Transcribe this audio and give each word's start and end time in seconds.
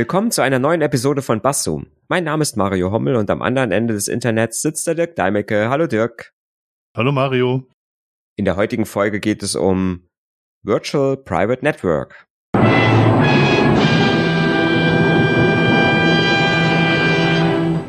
Willkommen 0.00 0.30
zu 0.30 0.40
einer 0.40 0.58
neuen 0.58 0.80
Episode 0.80 1.20
von 1.20 1.42
Basszoom. 1.42 1.88
Mein 2.08 2.24
Name 2.24 2.40
ist 2.40 2.56
Mario 2.56 2.90
Hommel 2.90 3.16
und 3.16 3.28
am 3.28 3.42
anderen 3.42 3.70
Ende 3.70 3.92
des 3.92 4.08
Internets 4.08 4.62
sitzt 4.62 4.86
der 4.86 4.94
Dirk 4.94 5.14
Deimecke. 5.14 5.68
Hallo 5.68 5.86
Dirk. 5.86 6.32
Hallo 6.96 7.12
Mario. 7.12 7.68
In 8.34 8.46
der 8.46 8.56
heutigen 8.56 8.86
Folge 8.86 9.20
geht 9.20 9.42
es 9.42 9.56
um 9.56 10.08
Virtual 10.64 11.18
Private 11.18 11.62
Network. 11.62 12.26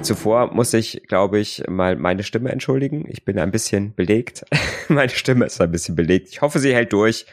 Zuvor 0.02 0.54
muss 0.54 0.74
ich, 0.74 1.04
glaube 1.08 1.40
ich, 1.40 1.64
mal 1.70 1.96
meine 1.96 2.24
Stimme 2.24 2.52
entschuldigen. 2.52 3.06
Ich 3.08 3.24
bin 3.24 3.40
ein 3.40 3.52
bisschen 3.52 3.96
belegt. 3.96 4.44
meine 4.90 5.12
Stimme 5.12 5.46
ist 5.46 5.62
ein 5.62 5.72
bisschen 5.72 5.96
belegt. 5.96 6.28
Ich 6.28 6.42
hoffe, 6.42 6.60
sie 6.60 6.76
hält 6.76 6.92
durch 6.92 7.26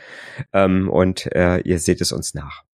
ähm, 0.53 0.89
und 0.89 1.27
äh, 1.34 1.59
ihr 1.62 1.81
seht 1.81 2.01
es 2.01 2.12
uns 2.12 2.34
nach. 2.34 2.68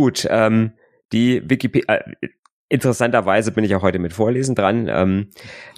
Gut, 0.00 0.26
ähm, 0.30 0.72
die 1.12 1.42
Wikipedia. 1.44 1.96
Äh, 1.96 2.14
interessanterweise 2.70 3.52
bin 3.52 3.64
ich 3.64 3.74
auch 3.74 3.82
heute 3.82 3.98
mit 3.98 4.14
Vorlesen 4.14 4.54
dran. 4.54 4.88
Ähm, 4.88 5.28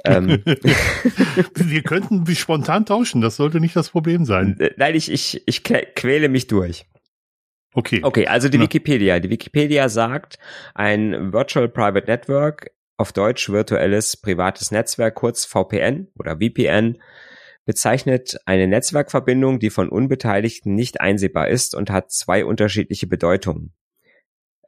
ähm, 0.04 0.44
Wir 1.56 1.82
könnten 1.82 2.24
spontan 2.36 2.86
tauschen. 2.86 3.20
Das 3.20 3.34
sollte 3.34 3.58
nicht 3.58 3.74
das 3.74 3.90
Problem 3.90 4.24
sein. 4.24 4.60
Äh, 4.60 4.74
nein, 4.76 4.94
ich 4.94 5.10
ich 5.10 5.42
ich 5.44 5.64
quäle 5.64 6.28
mich 6.28 6.46
durch. 6.46 6.86
Okay. 7.74 7.98
Okay, 8.04 8.28
also 8.28 8.48
die 8.48 8.58
ja. 8.58 8.62
Wikipedia. 8.62 9.18
Die 9.18 9.28
Wikipedia 9.28 9.88
sagt, 9.88 10.38
ein 10.76 11.32
Virtual 11.32 11.68
Private 11.68 12.06
Network, 12.06 12.70
auf 12.96 13.12
Deutsch 13.12 13.50
virtuelles 13.50 14.16
privates 14.16 14.70
Netzwerk, 14.70 15.16
kurz 15.16 15.44
VPN 15.44 16.12
oder 16.16 16.36
VPN, 16.36 17.02
bezeichnet 17.64 18.36
eine 18.46 18.68
Netzwerkverbindung, 18.68 19.58
die 19.58 19.70
von 19.70 19.88
Unbeteiligten 19.88 20.76
nicht 20.76 21.00
einsehbar 21.00 21.48
ist 21.48 21.74
und 21.74 21.90
hat 21.90 22.12
zwei 22.12 22.44
unterschiedliche 22.44 23.08
Bedeutungen. 23.08 23.72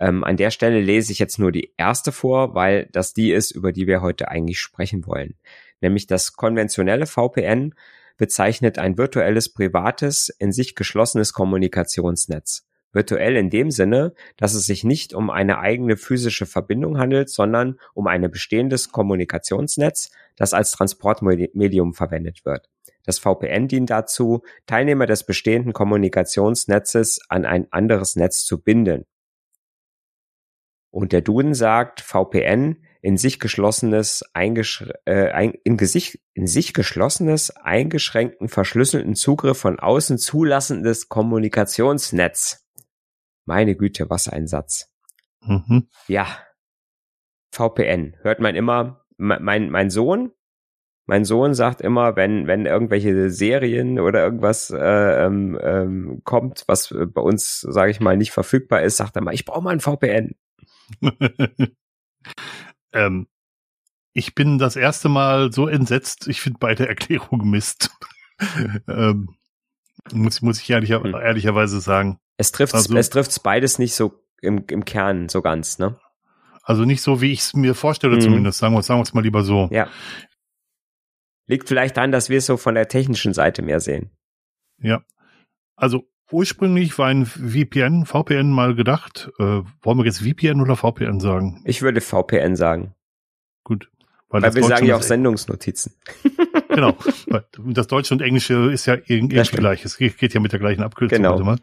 Ähm, 0.01 0.25
an 0.25 0.37
der 0.37 0.51
Stelle 0.51 0.81
lese 0.81 1.13
ich 1.13 1.19
jetzt 1.19 1.39
nur 1.39 1.53
die 1.53 1.73
erste 1.77 2.13
vor, 2.13 2.55
weil 2.55 2.89
das 2.93 3.15
die 3.15 3.33
ist, 3.33 3.51
über 3.51 3.73
die 3.73 3.87
wir 3.87 4.03
heute 4.03 4.29
eigentlich 4.29 4.61
sprechen 4.61 5.07
wollen. 5.07 5.35
Nämlich 5.81 6.07
das 6.07 6.35
konventionelle 6.35 7.07
VPN 7.07 7.75
bezeichnet 8.17 8.79
ein 8.79 8.97
virtuelles, 8.97 9.53
privates, 9.53 10.29
in 10.29 10.53
sich 10.53 10.75
geschlossenes 10.75 11.33
Kommunikationsnetz. 11.33 12.67
Virtuell 12.93 13.37
in 13.37 13.51
dem 13.51 13.73
Sinne, 13.73 14.15
dass 14.37 14.55
es 14.55 14.67
sich 14.67 14.85
nicht 14.85 15.15
um 15.15 15.29
eine 15.29 15.59
eigene 15.59 15.97
physische 15.97 16.47
Verbindung 16.47 16.97
handelt, 16.97 17.29
sondern 17.29 17.79
um 17.93 18.07
ein 18.07 18.31
bestehendes 18.31 18.93
Kommunikationsnetz, 18.93 20.11
das 20.37 20.55
als 20.55 20.71
Transportmedium 20.71 21.93
verwendet 21.93 22.45
wird. 22.45 22.69
Das 23.05 23.19
VPN 23.19 23.69
dient 23.69 23.91
dazu, 23.91 24.43
Teilnehmer 24.67 25.07
des 25.07 25.25
bestehenden 25.25 25.73
Kommunikationsnetzes 25.73 27.21
an 27.29 27.45
ein 27.45 27.67
anderes 27.73 28.17
Netz 28.17 28.45
zu 28.45 28.63
binden. 28.63 29.05
Und 30.95 31.11
der 31.11 31.23
Duden 31.23 31.55
sagt, 31.55 32.01
VPN 32.03 32.77
in 33.03 33.17
sich 33.17 33.41
geschlossenes, 33.41 34.23
äh, 34.33 35.51
in, 35.65 35.77
Gesicht, 35.77 36.21
in 36.35 36.47
sich 36.47 36.73
geschlossenes, 36.73 37.51
eingeschränkten, 37.51 38.47
verschlüsselten 38.47 39.17
Zugriff 39.17 39.59
von 39.59 39.81
außen 39.81 40.19
zulassendes 40.19 41.09
Kommunikationsnetz. 41.09 42.65
Meine 43.45 43.75
Güte, 43.75 44.09
was 44.09 44.29
ein 44.29 44.47
Satz. 44.47 44.89
Mhm. 45.41 45.89
Ja. 46.07 46.29
VPN. 47.51 48.15
Hört 48.23 48.39
man 48.39 48.55
immer, 48.55 49.05
mein, 49.17 49.71
mein 49.71 49.91
Sohn, 49.91 50.31
mein 51.07 51.25
Sohn 51.25 51.55
sagt 51.55 51.81
immer, 51.81 52.15
wenn, 52.15 52.47
wenn 52.47 52.67
irgendwelche 52.67 53.31
Serien 53.31 53.99
oder 53.99 54.23
irgendwas 54.23 54.71
äh, 54.71 55.25
ähm, 55.27 55.59
ähm, 55.61 56.21
kommt, 56.23 56.63
was 56.69 56.95
bei 57.13 57.21
uns, 57.21 57.63
sage 57.63 57.91
ich 57.91 57.99
mal, 57.99 58.17
nicht 58.17 58.31
verfügbar 58.31 58.83
ist, 58.83 58.99
sagt 58.99 59.17
er 59.17 59.23
mal, 59.23 59.35
ich 59.35 59.45
brauche 59.45 59.61
mal 59.61 59.73
ein 59.73 59.81
VPN. 59.81 60.37
ähm, 62.93 63.27
ich 64.13 64.35
bin 64.35 64.59
das 64.59 64.77
erste 64.77 65.09
Mal 65.09 65.53
so 65.53 65.67
entsetzt, 65.67 66.29
ich 66.29 66.41
finde 66.41 66.59
beide 66.61 66.89
Erklärungen 66.89 67.51
Mist. 67.51 67.91
ähm, 68.89 69.37
muss, 70.13 70.43
muss 70.43 70.61
ich 70.61 70.71
ehrlicher, 70.71 71.03
hm. 71.03 71.15
ehrlicherweise 71.15 71.81
sagen. 71.81 72.19
Es 72.37 72.53
trifft 72.53 72.75
also, 72.75 72.97
es 72.97 73.11
trifft's 73.11 73.41
beides 73.41 73.79
nicht 73.79 73.95
so 73.95 74.25
im, 74.41 74.65
im 74.69 74.85
Kern 74.85 75.29
so 75.29 75.41
ganz, 75.41 75.79
ne? 75.79 75.99
Also 76.63 76.85
nicht 76.85 77.03
so, 77.03 77.21
wie 77.21 77.33
ich 77.33 77.41
es 77.41 77.55
mir 77.55 77.75
vorstelle, 77.75 78.17
mhm. 78.17 78.21
zumindest. 78.21 78.59
Sagen 78.59 78.75
wir, 78.75 78.83
sagen 78.83 79.01
es 79.03 79.13
mal 79.13 79.21
lieber 79.21 79.45
so. 79.45 79.69
Ja. 79.71 79.89
Liegt 81.47 81.69
vielleicht 81.69 81.97
daran, 81.97 82.11
dass 82.11 82.31
wir 82.31 82.39
es 82.39 82.47
so 82.47 82.57
von 82.57 82.75
der 82.75 82.89
technischen 82.89 83.35
Seite 83.35 83.61
mehr 83.61 83.81
sehen. 83.81 84.11
Ja. 84.79 85.05
Also 85.77 86.09
ursprünglich 86.35 86.99
war 86.99 87.07
ein 87.07 87.25
VPN, 87.27 88.05
VPN 88.05 88.51
mal 88.51 88.75
gedacht. 88.75 89.31
Äh, 89.39 89.63
wollen 89.83 89.99
wir 89.99 90.05
jetzt 90.05 90.21
VPN 90.21 90.61
oder 90.61 90.77
VPN 90.77 91.21
sagen? 91.21 91.63
Ich 91.65 91.81
würde 91.81 92.01
VPN 92.01 92.57
sagen. 92.57 92.95
Gut. 93.63 93.89
Weil, 94.29 94.43
Weil 94.43 94.55
wir 94.55 94.65
sagen 94.65 94.87
ja 94.87 94.97
auch 94.97 95.03
Sendungsnotizen. 95.03 95.95
genau. 96.69 96.97
Das 97.57 97.87
Deutsche 97.87 98.13
und 98.15 98.21
Englische 98.21 98.71
ist 98.73 98.87
ja 98.87 98.97
irgendwie 99.07 99.41
gleich. 99.41 99.85
Es 99.85 99.97
geht 99.97 100.35
ja 100.35 100.41
mit 100.41 100.53
der 100.53 100.59
gleichen 100.59 100.83
Abkürzung. 100.83 101.23
Genau. 101.23 101.57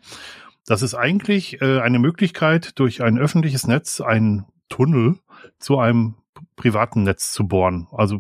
Das 0.66 0.82
ist 0.82 0.96
eigentlich 0.96 1.62
äh, 1.62 1.80
eine 1.80 2.00
Möglichkeit, 2.00 2.80
durch 2.80 3.02
ein 3.02 3.18
öffentliches 3.18 3.68
Netz 3.68 4.00
einen 4.00 4.46
Tunnel 4.70 5.18
zu 5.60 5.80
einem 5.80 6.16
privaten 6.56 7.04
Netz 7.04 7.32
zu 7.32 7.48
bohren. 7.48 7.88
Also 7.92 8.20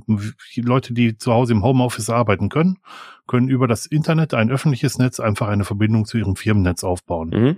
die 0.56 0.62
Leute, 0.62 0.94
die 0.94 1.18
zu 1.18 1.34
Hause 1.34 1.54
im 1.54 1.64
Homeoffice 1.64 2.10
arbeiten 2.10 2.50
können, 2.50 2.80
können 3.28 3.50
über 3.50 3.68
das 3.68 3.86
Internet, 3.86 4.34
ein 4.34 4.50
öffentliches 4.50 4.98
Netz, 4.98 5.20
einfach 5.20 5.48
eine 5.48 5.64
Verbindung 5.64 6.06
zu 6.06 6.18
ihrem 6.18 6.36
Firmennetz 6.36 6.84
aufbauen. 6.84 7.30
Mhm. 7.30 7.58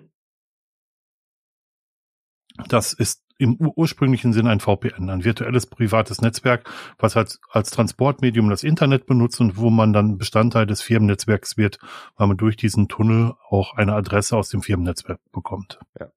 Das 2.67 2.93
ist 2.93 3.23
im 3.39 3.57
ursprünglichen 3.59 4.31
Sinn 4.31 4.47
ein 4.47 4.59
VPN, 4.59 5.09
ein 5.09 5.23
virtuelles 5.23 5.65
privates 5.65 6.21
Netzwerk, 6.21 6.69
was 6.97 7.15
halt 7.15 7.39
als 7.49 7.71
Transportmedium 7.71 8.49
das 8.49 8.63
Internet 8.63 9.05
benutzt 9.05 9.41
und 9.41 9.57
wo 9.57 9.69
man 9.69 9.91
dann 9.91 10.17
Bestandteil 10.17 10.65
des 10.65 10.81
Firmennetzwerks 10.81 11.57
wird, 11.57 11.79
weil 12.15 12.27
man 12.27 12.37
durch 12.37 12.55
diesen 12.55 12.87
Tunnel 12.87 13.33
auch 13.49 13.73
eine 13.75 13.93
Adresse 13.95 14.37
aus 14.37 14.49
dem 14.49 14.61
Firmennetzwerk 14.61 15.19
bekommt. 15.31 15.79
Ja. 15.99 16.11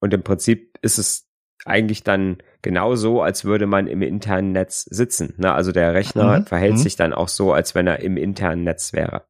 Und 0.00 0.12
im 0.12 0.22
Prinzip 0.22 0.78
ist 0.82 0.98
es 0.98 1.23
eigentlich 1.64 2.02
dann 2.02 2.38
genauso, 2.62 3.22
als 3.22 3.44
würde 3.44 3.66
man 3.66 3.86
im 3.86 4.02
internen 4.02 4.52
Netz 4.52 4.82
sitzen. 4.84 5.34
Ne? 5.38 5.52
Also 5.52 5.72
der 5.72 5.94
Rechner 5.94 6.40
mhm. 6.40 6.46
verhält 6.46 6.74
mhm. 6.74 6.78
sich 6.78 6.96
dann 6.96 7.12
auch 7.12 7.28
so, 7.28 7.52
als 7.52 7.74
wenn 7.74 7.86
er 7.86 8.00
im 8.00 8.16
internen 8.16 8.64
Netz 8.64 8.92
wäre. 8.92 9.24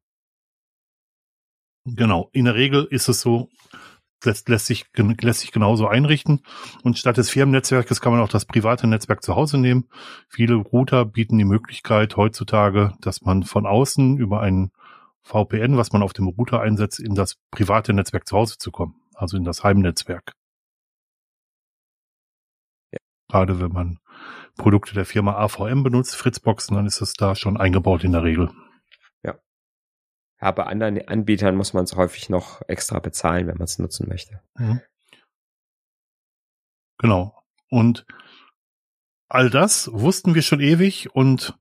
Genau. 1.85 2.29
In 2.33 2.45
der 2.45 2.55
Regel 2.55 2.87
ist 2.89 3.07
es 3.07 3.21
so, 3.21 3.49
lässt, 4.23 4.49
lässt, 4.49 4.65
sich, 4.65 4.85
lässt 4.95 5.41
sich 5.41 5.51
genauso 5.51 5.87
einrichten. 5.87 6.41
Und 6.83 6.97
statt 6.97 7.17
des 7.17 7.29
Firmennetzwerkes 7.29 8.01
kann 8.01 8.11
man 8.11 8.21
auch 8.21 8.29
das 8.29 8.45
private 8.45 8.87
Netzwerk 8.87 9.23
zu 9.23 9.35
Hause 9.35 9.57
nehmen. 9.57 9.87
Viele 10.27 10.55
Router 10.55 11.05
bieten 11.05 11.37
die 11.37 11.45
Möglichkeit 11.45 12.17
heutzutage, 12.17 12.93
dass 13.01 13.21
man 13.21 13.43
von 13.43 13.65
außen 13.65 14.17
über 14.17 14.41
ein 14.41 14.71
VPN, 15.21 15.77
was 15.77 15.91
man 15.91 16.03
auf 16.03 16.13
dem 16.13 16.27
Router 16.27 16.61
einsetzt, 16.61 16.99
in 16.99 17.15
das 17.15 17.37
private 17.51 17.93
Netzwerk 17.93 18.27
zu 18.27 18.37
Hause 18.37 18.57
zu 18.57 18.71
kommen. 18.71 18.95
Also 19.13 19.37
in 19.37 19.43
das 19.43 19.63
Heimnetzwerk. 19.63 20.33
Ja. 23.31 23.39
Gerade 23.39 23.59
wenn 23.59 23.71
man 23.71 23.99
Produkte 24.57 24.93
der 24.93 25.05
Firma 25.05 25.35
AVM 25.35 25.83
benutzt, 25.83 26.15
Fritzboxen, 26.15 26.75
dann 26.75 26.85
ist 26.85 27.01
es 27.01 27.13
da 27.13 27.35
schon 27.35 27.57
eingebaut 27.57 28.03
in 28.03 28.11
der 28.11 28.23
Regel. 28.23 28.49
Ja, 30.41 30.51
bei 30.51 30.65
anderen 30.65 31.07
Anbietern 31.07 31.55
muss 31.55 31.73
man 31.73 31.85
es 31.85 31.95
häufig 31.95 32.29
noch 32.29 32.61
extra 32.67 32.99
bezahlen, 32.99 33.47
wenn 33.47 33.57
man 33.57 33.65
es 33.65 33.79
nutzen 33.79 34.07
möchte. 34.07 34.41
Mhm. 34.55 34.81
Genau. 36.97 37.41
Und 37.69 38.05
all 39.27 39.49
das 39.49 39.89
wussten 39.91 40.35
wir 40.35 40.41
schon 40.41 40.59
ewig 40.59 41.15
und 41.15 41.57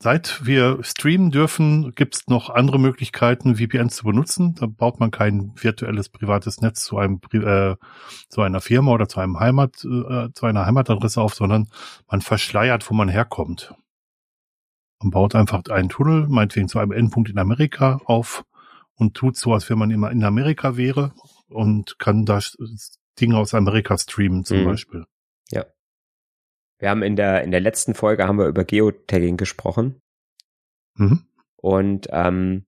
seit 0.00 0.46
wir 0.46 0.82
streamen 0.82 1.30
dürfen, 1.30 1.94
gibt 1.94 2.14
es 2.14 2.26
noch 2.28 2.50
andere 2.50 2.78
Möglichkeiten, 2.78 3.56
VPNs 3.56 3.96
zu 3.96 4.04
benutzen. 4.04 4.54
Da 4.54 4.66
baut 4.66 5.00
man 5.00 5.10
kein 5.10 5.52
virtuelles 5.56 6.08
privates 6.08 6.60
Netz 6.60 6.84
zu 6.84 6.98
einem 6.98 7.20
äh, 7.32 7.76
zu 8.28 8.42
einer 8.42 8.60
Firma 8.60 8.92
oder 8.92 9.08
zu 9.08 9.20
einem 9.20 9.40
Heimat 9.40 9.84
äh, 9.84 10.28
zu 10.32 10.46
einer 10.46 10.66
Heimatadresse 10.66 11.20
auf, 11.20 11.34
sondern 11.34 11.68
man 12.08 12.20
verschleiert, 12.20 12.88
wo 12.90 12.94
man 12.94 13.08
herkommt. 13.08 13.74
Man 15.00 15.10
baut 15.10 15.34
einfach 15.34 15.62
einen 15.70 15.88
Tunnel, 15.88 16.26
meinetwegen 16.28 16.68
zu 16.68 16.78
einem 16.78 16.92
Endpunkt 16.92 17.30
in 17.30 17.38
Amerika 17.38 18.00
auf 18.04 18.44
und 18.94 19.14
tut 19.14 19.36
so, 19.36 19.52
als 19.54 19.68
wenn 19.70 19.78
man 19.78 19.90
immer 19.90 20.10
in 20.10 20.24
Amerika 20.24 20.76
wäre 20.76 21.12
und 21.48 21.98
kann 21.98 22.24
da 22.24 22.40
Dinge 23.20 23.36
aus 23.38 23.54
Amerika 23.54 23.96
streamen 23.96 24.44
zum 24.44 24.60
mhm. 24.60 24.64
Beispiel. 24.64 25.06
Wir 26.78 26.90
haben 26.90 27.02
in 27.02 27.16
der, 27.16 27.42
in 27.42 27.50
der 27.50 27.60
letzten 27.60 27.94
Folge 27.94 28.26
haben 28.26 28.38
wir 28.38 28.46
über 28.46 28.64
Geotagging 28.64 29.36
gesprochen. 29.36 30.00
Mhm. 30.94 31.26
Und 31.56 32.08
ähm, 32.10 32.66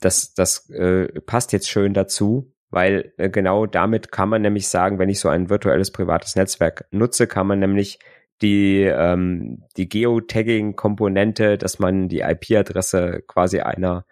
das, 0.00 0.34
das 0.34 0.68
äh, 0.70 1.08
passt 1.22 1.52
jetzt 1.52 1.70
schön 1.70 1.94
dazu, 1.94 2.52
weil 2.70 3.12
äh, 3.16 3.30
genau 3.30 3.66
damit 3.66 4.12
kann 4.12 4.28
man 4.28 4.42
nämlich 4.42 4.68
sagen, 4.68 4.98
wenn 4.98 5.08
ich 5.08 5.20
so 5.20 5.28
ein 5.28 5.48
virtuelles 5.48 5.90
privates 5.90 6.36
Netzwerk 6.36 6.86
nutze, 6.90 7.26
kann 7.26 7.46
man 7.46 7.60
nämlich 7.60 7.98
die, 8.42 8.82
ähm, 8.82 9.62
die 9.76 9.88
Geotagging-Komponente, 9.88 11.56
dass 11.56 11.78
man 11.78 12.08
die 12.08 12.20
IP-Adresse 12.20 13.22
quasi 13.26 13.60
einer, 13.60 14.04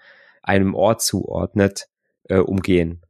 einem 0.43 0.75
Ort 0.75 1.03
zuordnet, 1.03 1.89
äh, 2.29 2.39
umgehen. 2.39 3.03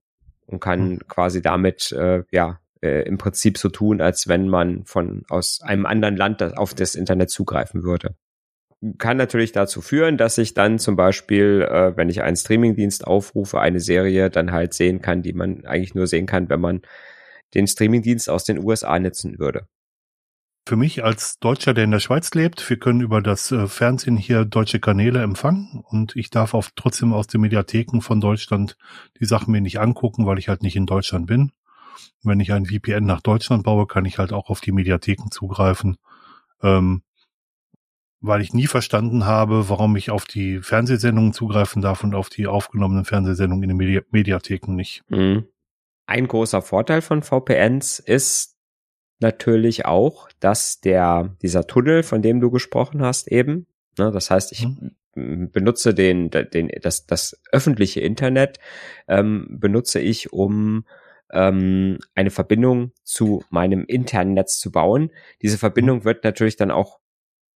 und 0.47 0.61
kann 0.61 0.93
mhm. 0.93 0.99
quasi 1.07 1.43
damit 1.43 1.93
äh, 1.93 2.25
ja 2.33 2.59
äh, 2.83 3.03
im 3.03 3.19
Prinzip 3.19 3.59
so 3.59 3.69
tun, 3.69 4.01
als 4.01 4.29
wenn 4.29 4.49
man 4.49 4.85
von 4.85 5.25
aus 5.29 5.61
einem 5.63 5.87
anderen 5.87 6.17
Land 6.17 6.43
auf 6.43 6.75
das 6.75 6.95
Internet 6.95 7.31
zugreifen 7.31 7.83
würde. 7.83 8.15
Kann 8.99 9.19
natürlich 9.19 9.53
dazu 9.53 9.83
führen, 9.83 10.17
dass 10.17 10.39
ich 10.39 10.55
dann 10.55 10.79
zum 10.79 10.97
Beispiel, 10.97 11.67
äh, 11.71 11.97
wenn 11.97 12.09
ich 12.09 12.23
einen 12.23 12.37
Streamingdienst 12.37 13.07
aufrufe, 13.07 13.61
eine 13.61 13.81
Serie 13.81 14.31
dann 14.31 14.53
halt 14.53 14.73
sehen 14.73 15.03
kann, 15.03 15.23
die 15.23 15.35
man 15.35 15.67
eigentlich 15.67 15.95
nur 15.95 16.07
sehen 16.07 16.27
kann, 16.27 16.49
wenn 16.49 16.61
man 16.61 16.83
den 17.55 17.67
Streamingdienst 17.67 18.31
aus 18.31 18.45
den 18.45 18.59
USA 18.59 18.99
nutzen 18.99 19.39
würde. 19.39 19.67
Für 20.67 20.77
mich 20.77 21.03
als 21.03 21.39
Deutscher, 21.41 21.75
der 21.75 21.85
in 21.85 21.91
der 21.91 22.01
Schweiz 22.01 22.33
lebt, 22.35 22.69
wir 22.71 22.79
können 22.79 23.01
über 23.01 23.21
das 23.21 23.51
äh, 23.51 23.67
Fernsehen 23.67 24.17
hier 24.17 24.45
deutsche 24.45 24.79
Kanäle 24.79 25.23
empfangen 25.23 25.83
und 25.89 26.15
ich 26.17 26.31
darf 26.31 26.55
auch 26.55 26.69
trotzdem 26.77 27.13
aus 27.13 27.27
den 27.27 27.41
Mediatheken 27.41 28.01
von 28.01 28.21
Deutschland 28.21 28.77
die 29.21 29.25
Sachen 29.25 29.53
mir 29.53 29.61
nicht 29.61 29.81
angucken, 29.81 30.27
weil 30.27 30.39
ich 30.39 30.49
halt 30.49 30.63
nicht 30.63 30.77
in 30.77 30.87
Deutschland 30.87 31.27
bin. 31.27 31.53
Wenn 32.23 32.41
ich 32.41 32.53
ein 32.53 32.67
VPN 32.67 33.05
nach 33.05 33.21
Deutschland 33.21 33.63
baue, 33.63 33.87
kann 33.87 34.05
ich 34.05 34.19
halt 34.19 34.33
auch 34.33 34.51
auf 34.51 34.61
die 34.61 34.73
Mediatheken 34.73 35.31
zugreifen. 35.31 35.97
Ähm, 36.63 37.03
weil 38.21 38.43
ich 38.43 38.53
nie 38.53 38.67
verstanden 38.67 39.25
habe, 39.25 39.69
warum 39.69 39.97
ich 39.97 40.11
auf 40.11 40.27
die 40.27 40.61
Fernsehsendungen 40.61 41.33
zugreifen 41.33 41.81
darf 41.81 42.05
und 42.05 42.15
auf 42.15 42.29
die 42.29 42.47
aufgenommenen 42.47 43.05
Fernsehsendungen 43.05 43.63
in 43.63 43.69
den 43.71 43.77
Medi 43.79 44.01
Mediatheken 44.11 44.75
nicht. 44.75 45.03
Mhm. 45.09 45.47
Ein 46.07 46.29
großer 46.29 46.61
Vorteil 46.61 47.03
von 47.03 47.23
VPNs 47.23 47.99
ist 47.99 48.57
natürlich 49.21 49.87
auch, 49.87 50.29
dass 50.41 50.81
der, 50.81 51.37
dieser 51.41 51.67
Tunnel, 51.67 52.03
von 52.03 52.21
dem 52.21 52.41
du 52.41 52.51
gesprochen 52.51 53.03
hast, 53.03 53.29
eben, 53.29 53.67
ne, 53.99 54.11
das 54.11 54.31
heißt, 54.31 54.53
ich 54.53 54.67
mhm. 54.67 55.51
benutze 55.51 55.95
den, 55.95 56.31
den, 56.31 56.71
das, 56.83 57.07
das 57.07 57.41
öffentliche 57.53 58.01
Internet, 58.01 58.59
ähm, 59.09 59.47
benutze 59.51 60.01
ich, 60.01 60.33
um 60.33 60.85
ähm, 61.33 61.99
eine 62.15 62.31
Verbindung 62.31 62.93
zu 63.03 63.45
meinem 63.51 63.85
internen 63.85 64.35
Netz 64.35 64.59
zu 64.59 64.71
bauen. 64.71 65.11
Diese 65.43 65.59
Verbindung 65.59 65.99
mhm. 65.99 66.05
wird 66.05 66.25
natürlich 66.25 66.57
dann 66.57 66.71
auch 66.71 67.01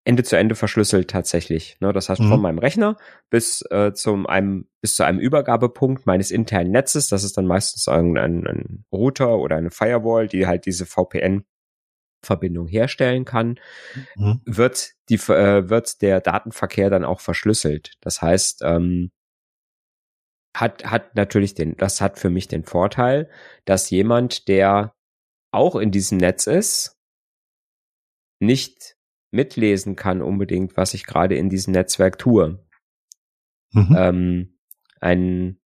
Ende 0.04 0.22
zu 0.22 0.36
Ende 0.36 0.54
verschlüsselt 0.54 1.08
tatsächlich. 1.08 1.78
Ne? 1.80 1.92
Das 1.92 2.10
heißt, 2.10 2.20
mhm. 2.20 2.28
von 2.28 2.40
meinem 2.42 2.58
Rechner 2.58 2.96
bis 3.30 3.62
äh, 3.70 3.92
zum 3.94 4.26
einem 4.26 4.68
bis 4.82 4.96
zu 4.96 5.02
einem 5.02 5.18
Übergabepunkt 5.18 6.06
meines 6.06 6.30
internen 6.30 6.72
Netzes, 6.72 7.08
das 7.08 7.24
ist 7.24 7.38
dann 7.38 7.46
meistens 7.46 7.88
ein, 7.88 8.18
ein, 8.18 8.46
ein 8.46 8.84
Router 8.92 9.38
oder 9.38 9.56
eine 9.56 9.70
Firewall, 9.70 10.28
die 10.28 10.46
halt 10.46 10.66
diese 10.66 10.84
VPN 10.84 11.44
Verbindung 12.22 12.66
herstellen 12.66 13.24
kann, 13.24 13.58
mhm. 14.16 14.40
wird 14.44 14.92
die 15.08 15.16
äh, 15.16 15.68
wird 15.68 16.02
der 16.02 16.20
Datenverkehr 16.20 16.90
dann 16.90 17.04
auch 17.04 17.20
verschlüsselt. 17.20 17.94
Das 18.00 18.20
heißt, 18.20 18.62
ähm, 18.64 19.10
hat, 20.54 20.84
hat 20.84 21.16
natürlich 21.16 21.54
den, 21.54 21.76
das 21.76 22.00
hat 22.00 22.18
für 22.18 22.30
mich 22.30 22.48
den 22.48 22.64
Vorteil, 22.64 23.28
dass 23.64 23.90
jemand, 23.90 24.48
der 24.48 24.94
auch 25.50 25.76
in 25.76 25.90
diesem 25.90 26.18
Netz 26.18 26.46
ist, 26.46 26.96
nicht 28.40 28.96
mitlesen 29.30 29.96
kann 29.96 30.22
unbedingt, 30.22 30.76
was 30.76 30.94
ich 30.94 31.06
gerade 31.06 31.34
in 31.36 31.50
diesem 31.50 31.72
Netzwerk 31.72 32.18
tue. 32.18 32.64
Mhm. 33.72 33.96
Ähm, 33.98 34.58
ein, 35.00 35.58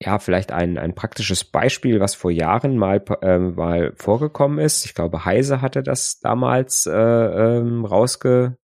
ja, 0.00 0.18
vielleicht 0.18 0.52
ein, 0.52 0.78
ein 0.78 0.94
praktisches 0.94 1.44
Beispiel, 1.44 2.00
was 2.00 2.14
vor 2.14 2.30
Jahren 2.30 2.76
mal, 2.76 3.02
äh, 3.22 3.38
mal 3.38 3.92
vorgekommen 3.96 4.60
ist. 4.60 4.84
Ich 4.84 4.94
glaube, 4.94 5.24
Heise 5.24 5.60
hatte 5.62 5.82
das 5.82 6.20
damals 6.20 6.86
äh, 6.86 6.92
ähm, 6.92 7.84
rausge, 7.84 8.56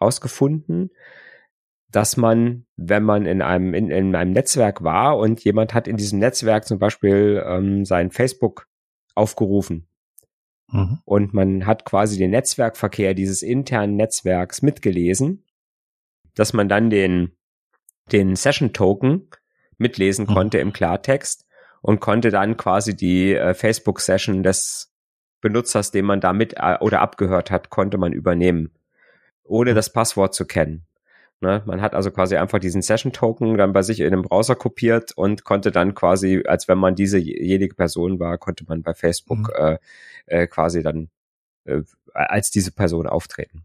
rausgefunden 0.00 0.90
dass 1.94 2.16
man, 2.16 2.66
wenn 2.76 3.04
man 3.04 3.24
in 3.24 3.40
einem, 3.40 3.72
in, 3.72 3.88
in 3.88 4.16
einem 4.16 4.32
Netzwerk 4.32 4.82
war 4.82 5.16
und 5.16 5.44
jemand 5.44 5.74
hat 5.74 5.86
in 5.86 5.96
diesem 5.96 6.18
Netzwerk 6.18 6.66
zum 6.66 6.80
Beispiel 6.80 7.40
ähm, 7.46 7.84
sein 7.84 8.10
Facebook 8.10 8.66
aufgerufen 9.14 9.86
mhm. 10.72 10.98
und 11.04 11.34
man 11.34 11.66
hat 11.66 11.84
quasi 11.84 12.18
den 12.18 12.32
Netzwerkverkehr 12.32 13.14
dieses 13.14 13.42
internen 13.42 13.94
Netzwerks 13.94 14.60
mitgelesen, 14.60 15.44
dass 16.34 16.52
man 16.52 16.68
dann 16.68 16.90
den, 16.90 17.36
den 18.10 18.34
Session-Token 18.34 19.28
mitlesen 19.78 20.26
mhm. 20.26 20.34
konnte 20.34 20.58
im 20.58 20.72
Klartext 20.72 21.46
und 21.80 22.00
konnte 22.00 22.30
dann 22.30 22.56
quasi 22.56 22.96
die 22.96 23.34
äh, 23.34 23.54
Facebook-Session 23.54 24.42
des 24.42 24.92
Benutzers, 25.40 25.92
den 25.92 26.06
man 26.06 26.20
da 26.20 26.32
mit 26.32 26.54
äh, 26.56 26.76
oder 26.80 27.02
abgehört 27.02 27.52
hat, 27.52 27.70
konnte 27.70 27.98
man 27.98 28.12
übernehmen, 28.12 28.72
ohne 29.44 29.70
mhm. 29.70 29.74
das 29.76 29.92
Passwort 29.92 30.34
zu 30.34 30.44
kennen. 30.44 30.88
Ne? 31.40 31.62
Man 31.66 31.80
hat 31.80 31.94
also 31.94 32.10
quasi 32.10 32.36
einfach 32.36 32.58
diesen 32.58 32.82
Session-Token 32.82 33.56
dann 33.58 33.72
bei 33.72 33.82
sich 33.82 34.00
in 34.00 34.06
einem 34.06 34.22
Browser 34.22 34.54
kopiert 34.54 35.12
und 35.12 35.44
konnte 35.44 35.70
dann 35.70 35.94
quasi, 35.94 36.42
als 36.46 36.68
wenn 36.68 36.78
man 36.78 36.94
diesejenige 36.94 37.74
Person 37.74 38.18
war, 38.18 38.38
konnte 38.38 38.64
man 38.66 38.82
bei 38.82 38.94
Facebook 38.94 39.38
mhm. 39.38 39.54
äh, 39.54 39.78
äh, 40.26 40.46
quasi 40.46 40.82
dann 40.82 41.10
äh, 41.64 41.82
als 42.12 42.50
diese 42.50 42.72
Person 42.72 43.06
auftreten. 43.06 43.64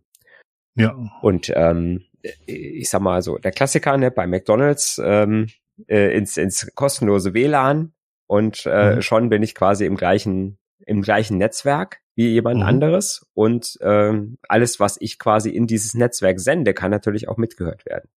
Ja. 0.76 0.96
Und 1.22 1.52
ähm, 1.56 2.06
ich 2.46 2.90
sag 2.90 3.02
mal 3.02 3.22
so, 3.22 3.38
der 3.38 3.52
Klassiker 3.52 3.98
ne, 3.98 4.12
bei 4.12 4.28
McDonalds 4.28 5.02
ähm, 5.04 5.48
äh, 5.88 6.16
ins, 6.18 6.38
ins 6.38 6.72
kostenlose 6.76 7.34
WLAN 7.34 7.94
und 8.28 8.66
äh, 8.66 8.96
mhm. 8.96 9.02
schon 9.02 9.30
bin 9.30 9.44
ich 9.44 9.56
quasi 9.56 9.86
im 9.86 9.96
gleichen 9.96 10.58
im 10.86 11.02
gleichen 11.02 11.38
Netzwerk 11.38 12.02
wie 12.20 12.34
jemand 12.34 12.58
mhm. 12.58 12.66
anderes 12.66 13.26
und 13.34 13.78
ähm, 13.80 14.40
alles, 14.50 14.82
was 14.82 14.98
ich 15.00 15.20
quasi 15.20 15.52
in 15.52 15.68
dieses 15.68 15.94
Netzwerk 15.94 16.42
sende, 16.42 16.74
kann 16.74 16.92
natürlich 16.92 17.30
auch 17.30 17.38
mitgehört 17.38 17.86
werden. 17.86 18.10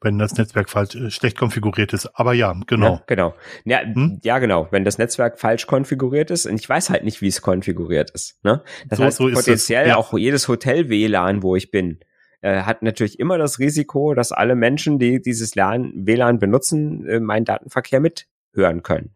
Wenn 0.00 0.20
das 0.20 0.36
Netzwerk 0.36 0.70
falsch 0.70 0.94
äh, 0.94 1.10
schlecht 1.10 1.36
konfiguriert 1.36 1.92
ist. 1.94 2.06
Aber 2.14 2.32
ja, 2.32 2.54
genau. 2.68 2.94
Ja, 2.94 3.02
genau. 3.08 3.34
Ja, 3.64 3.80
hm? 3.80 4.20
ja, 4.22 4.38
genau. 4.38 4.68
Wenn 4.70 4.84
das 4.84 4.98
Netzwerk 4.98 5.40
falsch 5.40 5.66
konfiguriert 5.66 6.30
ist, 6.30 6.46
und 6.46 6.54
ich 6.54 6.68
weiß 6.68 6.90
halt 6.90 7.02
nicht, 7.02 7.20
wie 7.22 7.26
es 7.26 7.42
konfiguriert 7.42 8.12
ist. 8.12 8.38
Ne? 8.44 8.62
Das 8.88 8.98
so, 8.98 9.04
heißt, 9.04 9.16
so 9.16 9.28
potenziell 9.32 9.88
ja. 9.88 9.96
auch 9.96 10.16
jedes 10.16 10.46
Hotel-WLAN, 10.46 11.42
wo 11.42 11.56
ich 11.56 11.72
bin, 11.72 11.98
äh, 12.40 12.62
hat 12.62 12.82
natürlich 12.82 13.18
immer 13.18 13.36
das 13.36 13.58
Risiko, 13.58 14.14
dass 14.14 14.30
alle 14.30 14.54
Menschen, 14.54 15.00
die 15.00 15.20
dieses 15.20 15.56
LAN, 15.56 15.92
WLAN 15.96 16.38
benutzen, 16.38 17.04
äh, 17.08 17.18
meinen 17.18 17.46
Datenverkehr 17.46 17.98
mithören 17.98 18.84
können. 18.84 19.12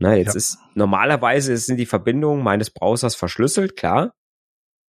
Na, 0.00 0.16
jetzt 0.16 0.34
ja. 0.34 0.38
ist 0.38 0.58
normalerweise 0.74 1.56
sind 1.58 1.76
die 1.76 1.86
Verbindungen 1.86 2.42
meines 2.42 2.70
Browsers 2.70 3.14
verschlüsselt, 3.14 3.76
klar. 3.76 4.14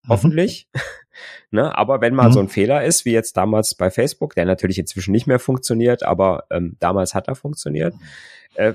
Mhm. 0.03 0.09
Hoffentlich. 0.09 0.67
ne, 1.51 1.77
aber 1.77 2.00
wenn 2.00 2.15
mal 2.15 2.29
mhm. 2.29 2.33
so 2.33 2.39
ein 2.39 2.50
Fehler 2.50 2.83
ist, 2.86 3.03
wie 3.03 3.12
jetzt 3.12 3.36
damals 3.36 3.75
bei 3.75 3.91
Facebook, 3.91 4.36
der 4.36 4.45
natürlich 4.45 4.79
inzwischen 4.79 5.12
nicht 5.12 5.27
mehr 5.27 5.39
funktioniert, 5.39 6.03
aber 6.03 6.45
ähm, 6.50 6.77
damals 6.79 7.13
hat 7.13 7.27
er 7.27 7.36
funktioniert, 7.36 7.93
äh, 8.55 8.74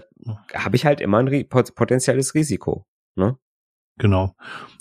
habe 0.54 0.76
ich 0.76 0.84
halt 0.84 1.00
immer 1.00 1.18
ein 1.18 1.48
potenzielles 1.48 2.34
Risiko. 2.34 2.86
Ne? 3.14 3.38
Genau. 3.98 4.34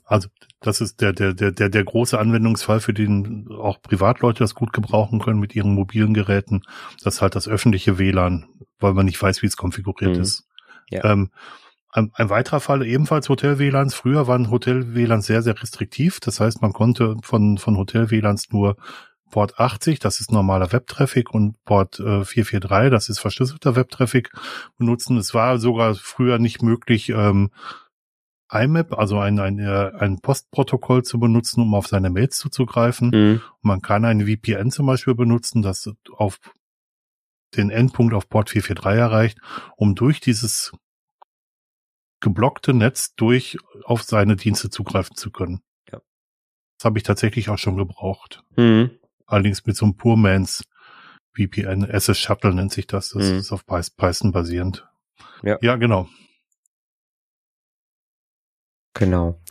Also 0.04 0.28
das 0.60 0.82
ist 0.82 1.00
der, 1.00 1.14
der, 1.14 1.34
der, 1.34 1.52
der, 1.52 1.70
der 1.70 1.84
große 1.86 2.20
Anwendungsfall, 2.20 2.82
für 2.82 2.94
den 2.94 3.48
auch 3.50 3.82
Privatleute 3.82 4.40
das 4.40 4.56
gut 4.56 4.74
gebrauchen 4.74 5.20
können 5.20 5.40
mit 5.40 5.56
ihren 5.56 5.74
mobilen 5.74 6.14
Geräten. 6.14 6.64
Das 7.02 7.16
ist 7.16 7.22
halt 7.22 7.36
das 7.36 7.48
öffentliche 7.48 7.98
WLAN, 7.98 8.46
weil 8.80 8.94
man 8.94 9.06
nicht 9.06 9.22
weiß, 9.22 9.42
wie 9.42 9.48
es 9.48 9.56
konfiguriert 9.56 10.18
mhm. 10.18 10.22
ist. 10.22 10.48
Ja. 10.90 11.04
Ähm, 11.06 11.32
ein, 11.92 12.12
ein, 12.16 12.30
weiterer 12.30 12.60
Fall 12.60 12.86
ebenfalls 12.86 13.30
Hotel-WLANs. 13.30 13.94
Früher 13.94 14.28
waren 14.28 14.52
Hotel-WLANs 14.52 15.26
sehr, 15.26 15.42
sehr 15.42 15.62
restriktiv. 15.62 16.20
Das 16.20 16.40
heißt, 16.40 16.62
man 16.62 16.74
konnte 16.74 17.16
von, 17.24 17.58
von 17.58 17.78
Hotel-WLANs 17.78 18.52
nur 18.52 18.76
Port 19.32 19.60
80, 19.60 20.00
das 20.00 20.20
ist 20.20 20.32
normaler 20.32 20.72
Webtraffic 20.72 21.34
und 21.34 21.62
Port 21.66 22.00
äh, 22.00 22.24
443, 22.24 22.92
das 22.92 23.10
ist 23.10 23.20
verschlüsselter 23.20 23.76
Webtraffic 23.76 24.30
benutzen. 24.78 25.18
Es 25.18 25.34
war 25.34 25.58
sogar 25.58 25.96
früher 25.96 26.38
nicht 26.38 26.62
möglich, 26.62 27.10
ähm, 27.10 27.52
IMAP, 28.52 28.94
also 28.94 29.20
ein, 29.20 29.40
ein, 29.40 29.60
äh, 29.60 29.92
ein 29.98 30.20
Postprotokoll 30.20 31.04
zu 31.04 31.20
benutzen, 31.20 31.62
um 31.62 31.74
auf 31.74 31.88
seine 31.88 32.12
Mails 32.12 32.38
zuzugreifen. 32.38 33.10
Mhm. 33.10 33.42
Man 33.62 33.82
kann 33.82 34.06
ein 34.06 34.28
VPN 34.28 34.72
zum 34.72 34.86
Beispiel 34.86 35.16
benutzen, 35.16 35.62
das 35.62 35.90
auf 36.16 36.40
den 37.56 37.70
Endpunkt 37.70 38.14
auf 38.14 38.30
Port 38.30 38.50
443 38.50 39.00
erreicht, 39.00 39.38
um 39.78 39.96
durch 39.96 40.20
dieses 40.20 40.72
geblockte 42.20 42.74
Netz 42.74 43.16
durch 43.16 43.58
auf 43.84 44.04
seine 44.04 44.36
Dienste 44.36 44.70
zugreifen 44.70 45.16
zu 45.16 45.32
können. 45.32 45.62
Ja. 45.92 46.02
Das 46.78 46.86
habe 46.86 46.98
ich 46.98 47.04
tatsächlich 47.04 47.50
auch 47.50 47.58
schon 47.58 47.78
gebraucht. 47.78 48.44
Mhm. 48.58 48.92
Allerdings 49.26 49.66
mit 49.66 49.76
so 49.76 49.86
einem 49.86 49.98
Purmans 49.98 50.64
VPN, 51.36 51.84
SS 51.84 52.18
Shuttle 52.18 52.54
nennt 52.54 52.72
sich 52.72 52.88
das. 52.88 53.10
Das 53.10 53.30
mhm. 53.30 53.38
ist 53.38 53.52
auf 53.52 53.66
Python 53.66 54.32
basierend. 54.32 54.88
Ja. 55.44 55.58
ja, 55.62 55.76
genau. 55.76 56.08
Genau. 58.94 59.42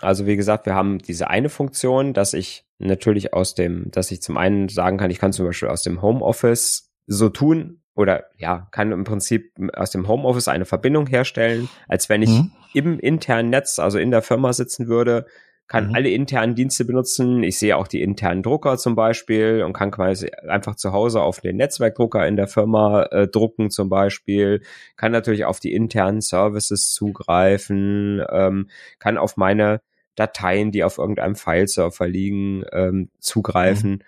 Also 0.00 0.26
wie 0.26 0.36
gesagt, 0.36 0.66
wir 0.66 0.74
haben 0.74 0.98
diese 0.98 1.28
eine 1.28 1.48
Funktion, 1.48 2.12
dass 2.12 2.34
ich 2.34 2.64
natürlich 2.78 3.32
aus 3.32 3.54
dem, 3.54 3.90
dass 3.90 4.10
ich 4.10 4.20
zum 4.22 4.36
einen 4.36 4.68
sagen 4.68 4.98
kann, 4.98 5.10
ich 5.10 5.18
kann 5.18 5.32
zum 5.32 5.46
Beispiel 5.46 5.68
aus 5.68 5.82
dem 5.82 6.02
Homeoffice 6.02 6.92
so 7.06 7.28
tun 7.28 7.80
oder 7.94 8.24
ja, 8.36 8.68
kann 8.72 8.92
im 8.92 9.04
Prinzip 9.04 9.54
aus 9.72 9.90
dem 9.90 10.06
Homeoffice 10.06 10.48
eine 10.48 10.66
Verbindung 10.66 11.06
herstellen, 11.06 11.68
als 11.88 12.08
wenn 12.08 12.22
ich 12.22 12.30
mhm. 12.30 12.52
im 12.74 12.98
internen 12.98 13.48
Netz, 13.48 13.78
also 13.78 13.98
in 13.98 14.10
der 14.10 14.22
Firma 14.22 14.52
sitzen 14.52 14.86
würde, 14.86 15.24
kann 15.68 15.88
mhm. 15.88 15.94
alle 15.94 16.10
internen 16.10 16.54
Dienste 16.54 16.84
benutzen. 16.84 17.42
Ich 17.42 17.58
sehe 17.58 17.76
auch 17.76 17.88
die 17.88 18.02
internen 18.02 18.42
Drucker 18.42 18.76
zum 18.76 18.94
Beispiel 18.94 19.62
und 19.64 19.72
kann 19.72 19.90
quasi 19.90 20.30
einfach 20.46 20.76
zu 20.76 20.92
Hause 20.92 21.22
auf 21.22 21.40
den 21.40 21.56
Netzwerkdrucker 21.56 22.26
in 22.26 22.36
der 22.36 22.46
Firma 22.46 23.04
äh, 23.04 23.26
drucken 23.26 23.70
zum 23.70 23.88
Beispiel. 23.88 24.62
Kann 24.96 25.12
natürlich 25.12 25.44
auf 25.44 25.58
die 25.58 25.72
internen 25.72 26.20
Services 26.20 26.92
zugreifen, 26.92 28.22
ähm, 28.30 28.68
kann 28.98 29.18
auf 29.18 29.36
meine 29.36 29.80
Dateien, 30.16 30.72
die 30.72 30.82
auf 30.82 30.98
irgendeinem 30.98 31.36
Filesurfer 31.36 32.08
liegen, 32.08 32.64
ähm, 32.72 33.10
zugreifen. 33.20 33.90
Mhm. 33.90 34.02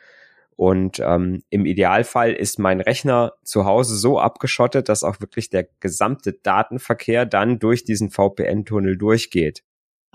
Und 0.56 0.98
ähm, 0.98 1.44
im 1.50 1.66
Idealfall 1.66 2.32
ist 2.32 2.58
mein 2.58 2.80
Rechner 2.80 3.34
zu 3.44 3.64
Hause 3.64 3.96
so 3.96 4.18
abgeschottet, 4.18 4.88
dass 4.88 5.04
auch 5.04 5.20
wirklich 5.20 5.50
der 5.50 5.68
gesamte 5.78 6.32
Datenverkehr 6.32 7.26
dann 7.26 7.60
durch 7.60 7.84
diesen 7.84 8.10
VPN-Tunnel 8.10 8.96
durchgeht. 8.98 9.62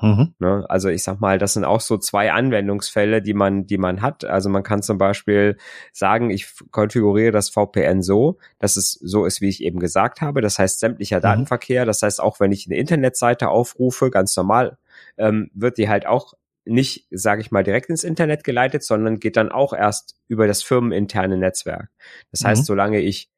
Mhm. 0.01 0.33
Ne? 0.39 0.65
Also 0.67 0.89
ich 0.89 1.01
sag 1.01 1.21
mal, 1.21 1.37
das 1.37 1.53
sind 1.53 1.63
auch 1.63 1.79
so 1.79 1.97
zwei 1.97 2.33
Anwendungsfälle, 2.33 3.21
die 3.21 3.33
man, 3.33 3.67
die 3.67 3.77
man 3.77 4.01
hat. 4.01 4.25
Also 4.25 4.49
man 4.49 4.63
kann 4.63 4.81
zum 4.81 4.97
Beispiel 4.97 5.55
sagen, 5.93 6.29
ich 6.29 6.47
konfiguriere 6.71 7.31
das 7.31 7.49
VPN 7.49 8.01
so, 8.01 8.37
dass 8.59 8.75
es 8.75 8.91
so 9.01 9.25
ist, 9.25 9.39
wie 9.39 9.47
ich 9.47 9.63
eben 9.63 9.79
gesagt 9.79 10.19
habe. 10.19 10.41
Das 10.41 10.59
heißt 10.59 10.81
sämtlicher 10.81 11.19
mhm. 11.19 11.21
Datenverkehr. 11.21 11.85
Das 11.85 12.01
heißt 12.01 12.19
auch, 12.21 12.41
wenn 12.41 12.51
ich 12.51 12.67
eine 12.67 12.75
Internetseite 12.75 13.47
aufrufe, 13.47 14.09
ganz 14.09 14.35
normal, 14.35 14.77
ähm, 15.17 15.49
wird 15.53 15.77
die 15.77 15.89
halt 15.89 16.05
auch 16.05 16.33
nicht, 16.65 17.07
sage 17.11 17.41
ich 17.41 17.51
mal, 17.51 17.63
direkt 17.63 17.89
ins 17.89 18.03
Internet 18.03 18.43
geleitet, 18.43 18.83
sondern 18.83 19.19
geht 19.19 19.35
dann 19.35 19.51
auch 19.51 19.73
erst 19.73 20.15
über 20.27 20.47
das 20.47 20.63
firmeninterne 20.63 21.37
Netzwerk. 21.37 21.89
Das 22.31 22.43
heißt, 22.45 22.61
mhm. 22.61 22.65
solange 22.65 22.99
ich 22.99 23.29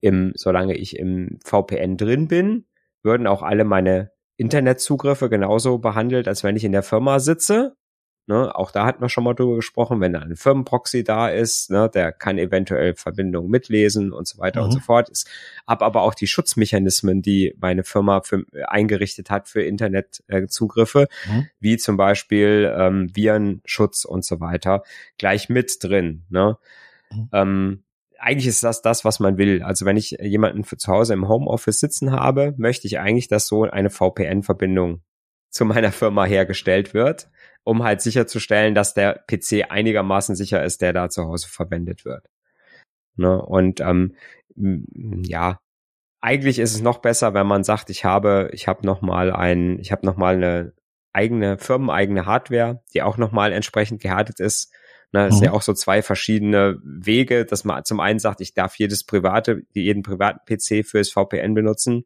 im, 0.00 0.32
solange 0.36 0.76
ich 0.76 0.98
im 0.98 1.38
VPN 1.44 1.96
drin 1.96 2.28
bin, 2.28 2.66
würden 3.02 3.26
auch 3.26 3.42
alle 3.42 3.64
meine 3.64 4.10
Internetzugriffe 4.36 5.30
genauso 5.30 5.78
behandelt, 5.78 6.28
als 6.28 6.44
wenn 6.44 6.56
ich 6.56 6.64
in 6.64 6.72
der 6.72 6.82
Firma 6.82 7.20
sitze. 7.20 7.76
Ne, 8.26 8.56
auch 8.56 8.70
da 8.70 8.86
hatten 8.86 9.02
wir 9.02 9.10
schon 9.10 9.24
mal 9.24 9.34
drüber 9.34 9.56
gesprochen, 9.56 10.00
wenn 10.00 10.14
da 10.14 10.20
ein 10.20 10.34
Firmenproxy 10.34 11.04
da 11.04 11.28
ist, 11.28 11.70
ne, 11.70 11.90
der 11.92 12.10
kann 12.10 12.38
eventuell 12.38 12.94
Verbindungen 12.94 13.50
mitlesen 13.50 14.14
und 14.14 14.26
so 14.26 14.38
weiter 14.38 14.60
mhm. 14.60 14.66
und 14.66 14.72
so 14.72 14.80
fort. 14.80 15.10
Ich 15.12 15.24
habe 15.66 15.84
aber 15.84 16.00
auch 16.00 16.14
die 16.14 16.26
Schutzmechanismen, 16.26 17.20
die 17.20 17.54
meine 17.60 17.84
Firma 17.84 18.22
für, 18.22 18.46
eingerichtet 18.66 19.28
hat 19.28 19.46
für 19.46 19.62
Internetzugriffe, 19.62 21.06
mhm. 21.28 21.48
wie 21.60 21.76
zum 21.76 21.98
Beispiel 21.98 22.74
ähm, 22.74 23.14
Virenschutz 23.14 24.06
und 24.06 24.24
so 24.24 24.40
weiter, 24.40 24.84
gleich 25.18 25.50
mit 25.50 25.84
drin. 25.84 26.24
Ne? 26.30 26.56
Mhm. 27.10 27.28
Ähm, 27.30 27.84
eigentlich 28.18 28.46
ist 28.46 28.64
das 28.64 28.80
das, 28.80 29.04
was 29.04 29.20
man 29.20 29.36
will. 29.36 29.62
Also 29.62 29.84
wenn 29.84 29.98
ich 29.98 30.12
jemanden 30.12 30.64
für 30.64 30.78
zu 30.78 30.90
Hause 30.90 31.12
im 31.12 31.28
Homeoffice 31.28 31.78
sitzen 31.78 32.10
habe, 32.12 32.54
möchte 32.56 32.86
ich 32.86 32.98
eigentlich, 32.98 33.28
dass 33.28 33.46
so 33.46 33.64
eine 33.64 33.90
VPN-Verbindung 33.90 35.02
zu 35.50 35.64
meiner 35.66 35.92
Firma 35.92 36.24
hergestellt 36.24 36.94
wird, 36.94 37.28
um 37.64 37.82
halt 37.82 38.00
sicherzustellen, 38.00 38.74
dass 38.74 38.94
der 38.94 39.24
PC 39.26 39.70
einigermaßen 39.70 40.36
sicher 40.36 40.62
ist, 40.62 40.82
der 40.82 40.92
da 40.92 41.08
zu 41.08 41.24
Hause 41.24 41.48
verwendet 41.48 42.04
wird. 42.04 42.28
Ne? 43.16 43.40
Und 43.40 43.80
ähm, 43.80 44.14
ja, 44.56 45.58
eigentlich 46.20 46.58
ist 46.58 46.74
es 46.74 46.80
noch 46.80 46.98
besser, 46.98 47.34
wenn 47.34 47.46
man 47.46 47.64
sagt, 47.64 47.90
ich 47.90 48.04
habe, 48.04 48.50
ich 48.52 48.68
habe 48.68 48.86
noch 48.86 49.02
mal 49.02 49.32
ein, 49.32 49.78
ich 49.78 49.92
habe 49.92 50.06
noch 50.06 50.16
mal 50.16 50.36
eine 50.36 50.72
eigene 51.12 51.58
firmeneigene 51.58 52.26
Hardware, 52.26 52.82
die 52.92 53.02
auch 53.02 53.16
noch 53.16 53.32
mal 53.32 53.52
entsprechend 53.52 54.00
gehärtet 54.00 54.40
ist 54.40 54.72
Ne, 55.14 55.28
es 55.28 55.34
mhm. 55.34 55.38
sind 55.38 55.44
ja 55.46 55.52
auch 55.52 55.62
so 55.62 55.74
zwei 55.74 56.02
verschiedene 56.02 56.80
Wege, 56.82 57.44
dass 57.44 57.62
man 57.62 57.84
zum 57.84 58.00
einen 58.00 58.18
sagt, 58.18 58.40
ich 58.40 58.52
darf 58.52 58.74
jedes 58.74 59.04
private, 59.04 59.62
jeden 59.72 60.02
privaten 60.02 60.40
PC 60.44 60.84
fürs 60.84 61.08
VPN 61.08 61.54
benutzen, 61.54 62.04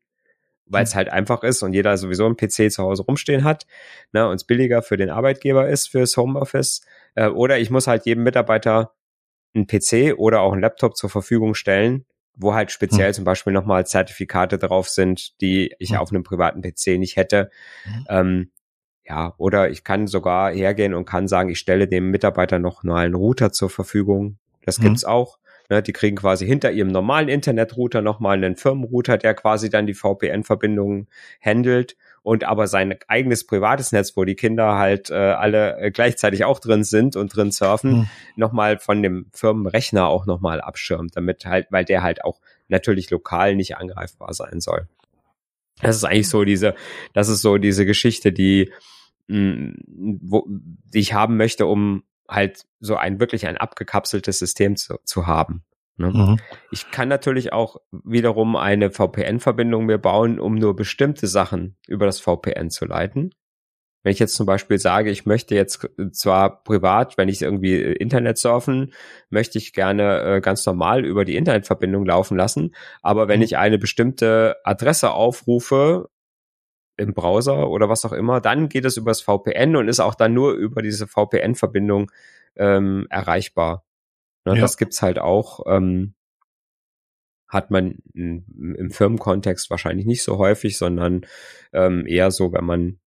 weil 0.69 0.85
es 0.85 0.95
mhm. 0.95 0.99
halt 0.99 1.09
einfach 1.11 1.43
ist 1.43 1.63
und 1.63 1.73
jeder 1.73 1.97
sowieso 1.97 2.27
einen 2.27 2.37
PC 2.37 2.71
zu 2.71 2.83
Hause 2.83 3.03
rumstehen 3.03 3.45
hat 3.45 3.67
ne, 4.13 4.29
und 4.29 4.37
es 4.37 4.45
billiger 4.45 4.83
für 4.83 4.97
den 4.97 5.11
Arbeitgeber 5.11 5.69
ist 5.69 5.89
fürs 5.89 6.17
Homeoffice. 6.17 6.83
Äh, 7.15 7.29
oder 7.29 7.59
ich 7.59 7.71
muss 7.71 7.87
halt 7.87 8.07
jedem 8.07 8.25
Mitarbeiter 8.25 8.93
einen 9.55 9.67
PC 9.67 10.19
oder 10.19 10.41
auch 10.41 10.53
einen 10.53 10.63
Laptop 10.63 10.97
zur 10.97 11.11
Verfügung 11.11 11.55
stellen, 11.55 12.05
wo 12.35 12.55
halt 12.55 12.71
speziell 12.71 13.09
mhm. 13.09 13.15
zum 13.15 13.25
Beispiel 13.25 13.53
nochmal 13.53 13.87
Zertifikate 13.87 14.59
drauf 14.59 14.89
sind, 14.89 15.41
die 15.41 15.75
ich 15.79 15.93
mhm. 15.93 15.99
auf 15.99 16.11
einem 16.11 16.23
privaten 16.23 16.63
PC 16.63 16.99
nicht 16.99 17.17
hätte. 17.17 17.51
Mhm. 17.85 18.07
Ähm, 18.09 18.51
ja, 19.05 19.35
oder 19.39 19.71
ich 19.71 19.85
kann 19.85 20.07
sogar 20.07 20.53
hergehen 20.53 20.93
und 20.93 21.07
kann 21.07 21.29
sagen, 21.29 21.49
ich 21.49 21.59
stelle 21.59 21.89
dem 21.89 22.11
Mitarbeiter 22.11 22.59
noch 22.59 22.83
mal 22.83 23.07
einen 23.07 23.15
Router 23.15 23.53
zur 23.53 23.71
Verfügung. 23.71 24.39
Das 24.65 24.79
mhm. 24.79 24.83
gibt's 24.85 25.05
auch. 25.05 25.38
Ne, 25.71 25.83
die 25.83 25.93
kriegen 25.93 26.17
quasi 26.17 26.47
hinter 26.47 26.73
ihrem 26.73 26.89
normalen 26.89 27.29
Internetrouter 27.29 28.01
nochmal 28.01 28.39
einen 28.39 28.57
Firmenrouter, 28.57 29.19
der 29.19 29.35
quasi 29.35 29.69
dann 29.69 29.87
die 29.87 29.93
VPN-Verbindungen 29.93 31.09
handelt 31.43 31.97
und 32.23 32.45
aber 32.45 32.67
sein 32.67 32.99
eigenes 33.07 33.47
privates 33.47 33.93
Netz, 33.93 34.17
wo 34.17 34.25
die 34.25 34.35
Kinder 34.35 34.79
halt 34.79 35.11
äh, 35.11 35.15
alle 35.15 35.77
äh, 35.77 35.91
gleichzeitig 35.91 36.45
auch 36.45 36.59
drin 36.59 36.85
sind 36.85 37.17
und 37.17 37.37
drin 37.37 37.51
surfen, 37.51 37.91
mhm. 37.91 38.07
nochmal 38.37 38.79
von 38.79 39.03
dem 39.03 39.27
Firmenrechner 39.35 40.07
auch 40.07 40.25
nochmal 40.25 40.63
abschirmt, 40.63 41.17
damit 41.17 41.45
halt, 41.45 41.67
weil 41.71 41.85
der 41.85 42.03
halt 42.03 42.25
auch 42.25 42.41
natürlich 42.69 43.11
lokal 43.11 43.55
nicht 43.55 43.77
angreifbar 43.77 44.33
sein 44.33 44.61
soll. 44.61 44.89
Das 45.83 45.97
ist 45.97 46.05
eigentlich 46.05 46.31
so 46.31 46.45
diese, 46.45 46.75
das 47.13 47.29
ist 47.29 47.43
so 47.43 47.59
diese 47.59 47.85
Geschichte, 47.85 48.33
die 48.33 48.73
wo, 49.29 50.47
die 50.49 51.01
ich 51.01 51.13
haben 51.13 51.37
möchte, 51.37 51.67
um 51.67 52.03
halt 52.29 52.67
so 52.81 52.97
ein 52.97 53.21
wirklich 53.21 53.47
ein 53.47 53.57
abgekapseltes 53.57 54.39
System 54.39 54.77
zu, 54.77 54.99
zu 55.05 55.27
haben. 55.27 55.65
Ne? 55.97 56.11
Mhm. 56.11 56.37
Ich 56.71 56.91
kann 56.91 57.09
natürlich 57.09 57.53
auch 57.53 57.77
wiederum 57.91 58.57
eine 58.57 58.91
VPN-Verbindung 58.91 59.87
mir 59.87 59.99
bauen, 59.99 60.39
um 60.39 60.55
nur 60.55 60.77
bestimmte 60.77 61.27
Sachen 61.27 61.77
über 61.87 62.07
das 62.07 62.21
VPN 62.21 62.71
zu 62.71 62.87
leiten. 62.87 63.35
Wenn 64.05 64.13
ich 64.13 64.21
jetzt 64.21 64.37
zum 64.37 64.47
Beispiel 64.47 64.79
sage, 64.79 65.11
ich 65.11 65.27
möchte 65.27 65.57
jetzt 65.57 65.89
zwar 66.13 66.63
privat, 66.63 67.19
wenn 67.19 67.29
ich 67.29 67.43
irgendwie 67.43 67.83
Internet 67.83 68.39
surfen, 68.39 68.93
möchte 69.29 69.59
ich 69.59 69.73
gerne 69.73 70.23
äh, 70.23 70.41
ganz 70.41 70.65
normal 70.65 71.05
über 71.05 71.25
die 71.25 71.37
Internetverbindung 71.37 72.07
laufen 72.07 72.37
lassen, 72.37 72.75
aber 73.03 73.27
wenn 73.27 73.41
mhm. 73.41 73.45
ich 73.45 73.59
eine 73.59 73.77
bestimmte 73.77 74.57
Adresse 74.63 75.11
aufrufe, 75.11 76.09
im 76.99 77.15
Browser 77.15 77.69
oder 77.71 77.89
was 77.89 78.05
auch 78.05 78.13
immer, 78.13 78.41
dann 78.41 78.69
geht 78.69 78.85
es 78.85 78.97
übers 78.97 79.23
VPN 79.23 79.77
und 79.77 79.89
ist 79.89 80.01
auch 80.01 80.15
dann 80.15 80.35
nur 80.35 80.53
über 80.53 80.83
diese 80.83 81.07
VPN-Verbindung 81.07 82.11
ähm, 82.57 83.07
erreichbar. 83.09 83.85
Ne, 84.45 84.57
ja. 84.57 84.61
Das 84.61 84.77
gibt's 84.77 85.01
halt 85.01 85.19
auch. 85.19 85.61
Ähm, 85.67 86.15
hat 87.49 87.71
man 87.71 87.97
im 88.13 88.91
Firmenkontext 88.91 89.71
wahrscheinlich 89.71 90.05
nicht 90.05 90.23
so 90.23 90.37
häufig, 90.37 90.77
sondern 90.77 91.23
ähm, 91.73 92.07
eher 92.07 92.31
so, 92.31 92.53
wenn 92.53 92.65
man 92.67 92.99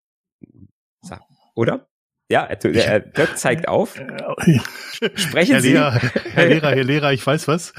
oder? 1.56 1.88
Ja, 2.30 2.46
er, 2.46 2.64
er, 2.64 3.00
Dirk 3.02 3.38
zeigt 3.38 3.68
auf. 3.68 3.96
Sprechen 5.16 5.52
Herr 5.52 5.62
Sie. 5.62 5.74
Lehrer, 5.74 5.92
Herr 5.92 6.48
Lehrer, 6.48 6.72
Herr 6.72 6.84
Lehrer, 6.84 7.12
ich 7.12 7.26
weiß 7.26 7.48
was. 7.48 7.74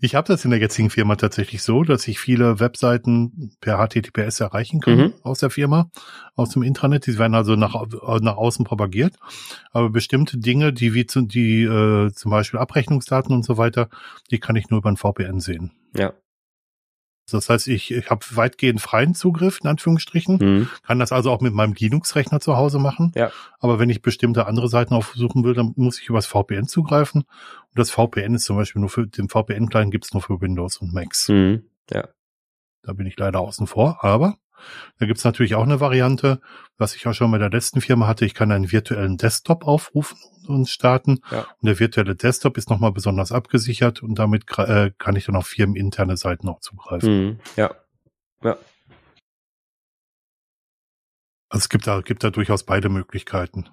Ich 0.00 0.14
habe 0.14 0.28
das 0.28 0.44
in 0.44 0.50
der 0.52 0.60
jetzigen 0.60 0.90
Firma 0.90 1.16
tatsächlich 1.16 1.62
so, 1.62 1.82
dass 1.82 2.06
ich 2.06 2.20
viele 2.20 2.60
Webseiten 2.60 3.50
per 3.60 3.78
HTTPS 3.78 4.40
erreichen 4.40 4.80
kann 4.80 4.96
mhm. 4.96 5.12
aus 5.22 5.40
der 5.40 5.50
Firma, 5.50 5.90
aus 6.36 6.50
dem 6.50 6.62
Intranet. 6.62 7.06
Die 7.06 7.18
werden 7.18 7.34
also 7.34 7.56
nach, 7.56 7.74
nach 8.20 8.36
außen 8.36 8.64
propagiert. 8.64 9.16
Aber 9.72 9.90
bestimmte 9.90 10.38
Dinge, 10.38 10.72
die 10.72 10.94
wie 10.94 11.06
zu, 11.06 11.22
die 11.22 11.62
äh, 11.64 12.12
zum 12.12 12.30
Beispiel 12.30 12.60
Abrechnungsdaten 12.60 13.34
und 13.34 13.44
so 13.44 13.58
weiter, 13.58 13.88
die 14.30 14.38
kann 14.38 14.54
ich 14.54 14.70
nur 14.70 14.78
über 14.78 14.88
ein 14.88 14.96
VPN 14.96 15.40
sehen. 15.40 15.72
Ja. 15.96 16.12
Das 17.32 17.48
heißt, 17.48 17.68
ich, 17.68 17.90
ich 17.90 18.10
habe 18.10 18.24
weitgehend 18.30 18.80
freien 18.80 19.14
Zugriff, 19.14 19.60
in 19.62 19.68
Anführungsstrichen, 19.68 20.38
mhm. 20.40 20.68
kann 20.82 20.98
das 20.98 21.12
also 21.12 21.30
auch 21.30 21.40
mit 21.40 21.54
meinem 21.54 21.74
Linux-Rechner 21.74 22.40
zu 22.40 22.56
Hause 22.56 22.78
machen. 22.78 23.12
Ja. 23.14 23.30
Aber 23.60 23.78
wenn 23.78 23.90
ich 23.90 24.02
bestimmte 24.02 24.46
andere 24.46 24.68
Seiten 24.68 24.94
aufsuchen 24.94 25.44
will, 25.44 25.54
dann 25.54 25.72
muss 25.76 26.00
ich 26.00 26.08
übers 26.08 26.26
VPN 26.26 26.66
zugreifen. 26.66 27.22
Und 27.22 27.78
das 27.78 27.90
VPN 27.90 28.34
ist 28.34 28.44
zum 28.44 28.56
Beispiel 28.56 28.80
nur 28.80 28.90
für 28.90 29.06
den 29.06 29.28
VPN-Client 29.28 29.90
gibt's 29.90 30.12
nur 30.12 30.22
für 30.22 30.40
Windows 30.40 30.78
und 30.78 30.92
Macs. 30.92 31.28
Mhm. 31.28 31.64
Ja. 31.90 32.08
Da 32.82 32.92
bin 32.92 33.06
ich 33.06 33.16
leider 33.16 33.40
außen 33.40 33.66
vor, 33.66 34.02
aber 34.02 34.36
da 34.98 35.06
gibt's 35.06 35.24
natürlich 35.24 35.54
auch 35.54 35.62
eine 35.62 35.80
Variante, 35.80 36.40
was 36.78 36.94
ich 36.94 37.06
auch 37.06 37.14
schon 37.14 37.30
bei 37.30 37.38
der 37.38 37.50
letzten 37.50 37.80
Firma 37.80 38.06
hatte. 38.06 38.24
Ich 38.24 38.34
kann 38.34 38.52
einen 38.52 38.72
virtuellen 38.72 39.16
Desktop 39.16 39.64
aufrufen 39.66 40.18
und 40.46 40.68
starten. 40.68 41.20
Ja. 41.30 41.40
Und 41.40 41.66
der 41.66 41.78
virtuelle 41.78 42.14
Desktop 42.14 42.56
ist 42.56 42.70
nochmal 42.70 42.92
besonders 42.92 43.32
abgesichert 43.32 44.02
und 44.02 44.18
damit 44.18 44.44
äh, 44.58 44.90
kann 44.98 45.16
ich 45.16 45.26
dann 45.26 45.36
auf 45.36 45.46
firmeninterne 45.46 46.16
Seiten 46.16 46.48
auch 46.48 46.60
zugreifen. 46.60 47.26
Mhm. 47.26 47.40
Ja. 47.56 47.74
Ja. 48.42 48.56
Also 51.48 51.64
es 51.64 51.68
gibt 51.68 51.86
da, 51.86 52.00
gibt 52.00 52.24
da 52.24 52.30
durchaus 52.30 52.64
beide 52.64 52.88
Möglichkeiten. 52.88 53.68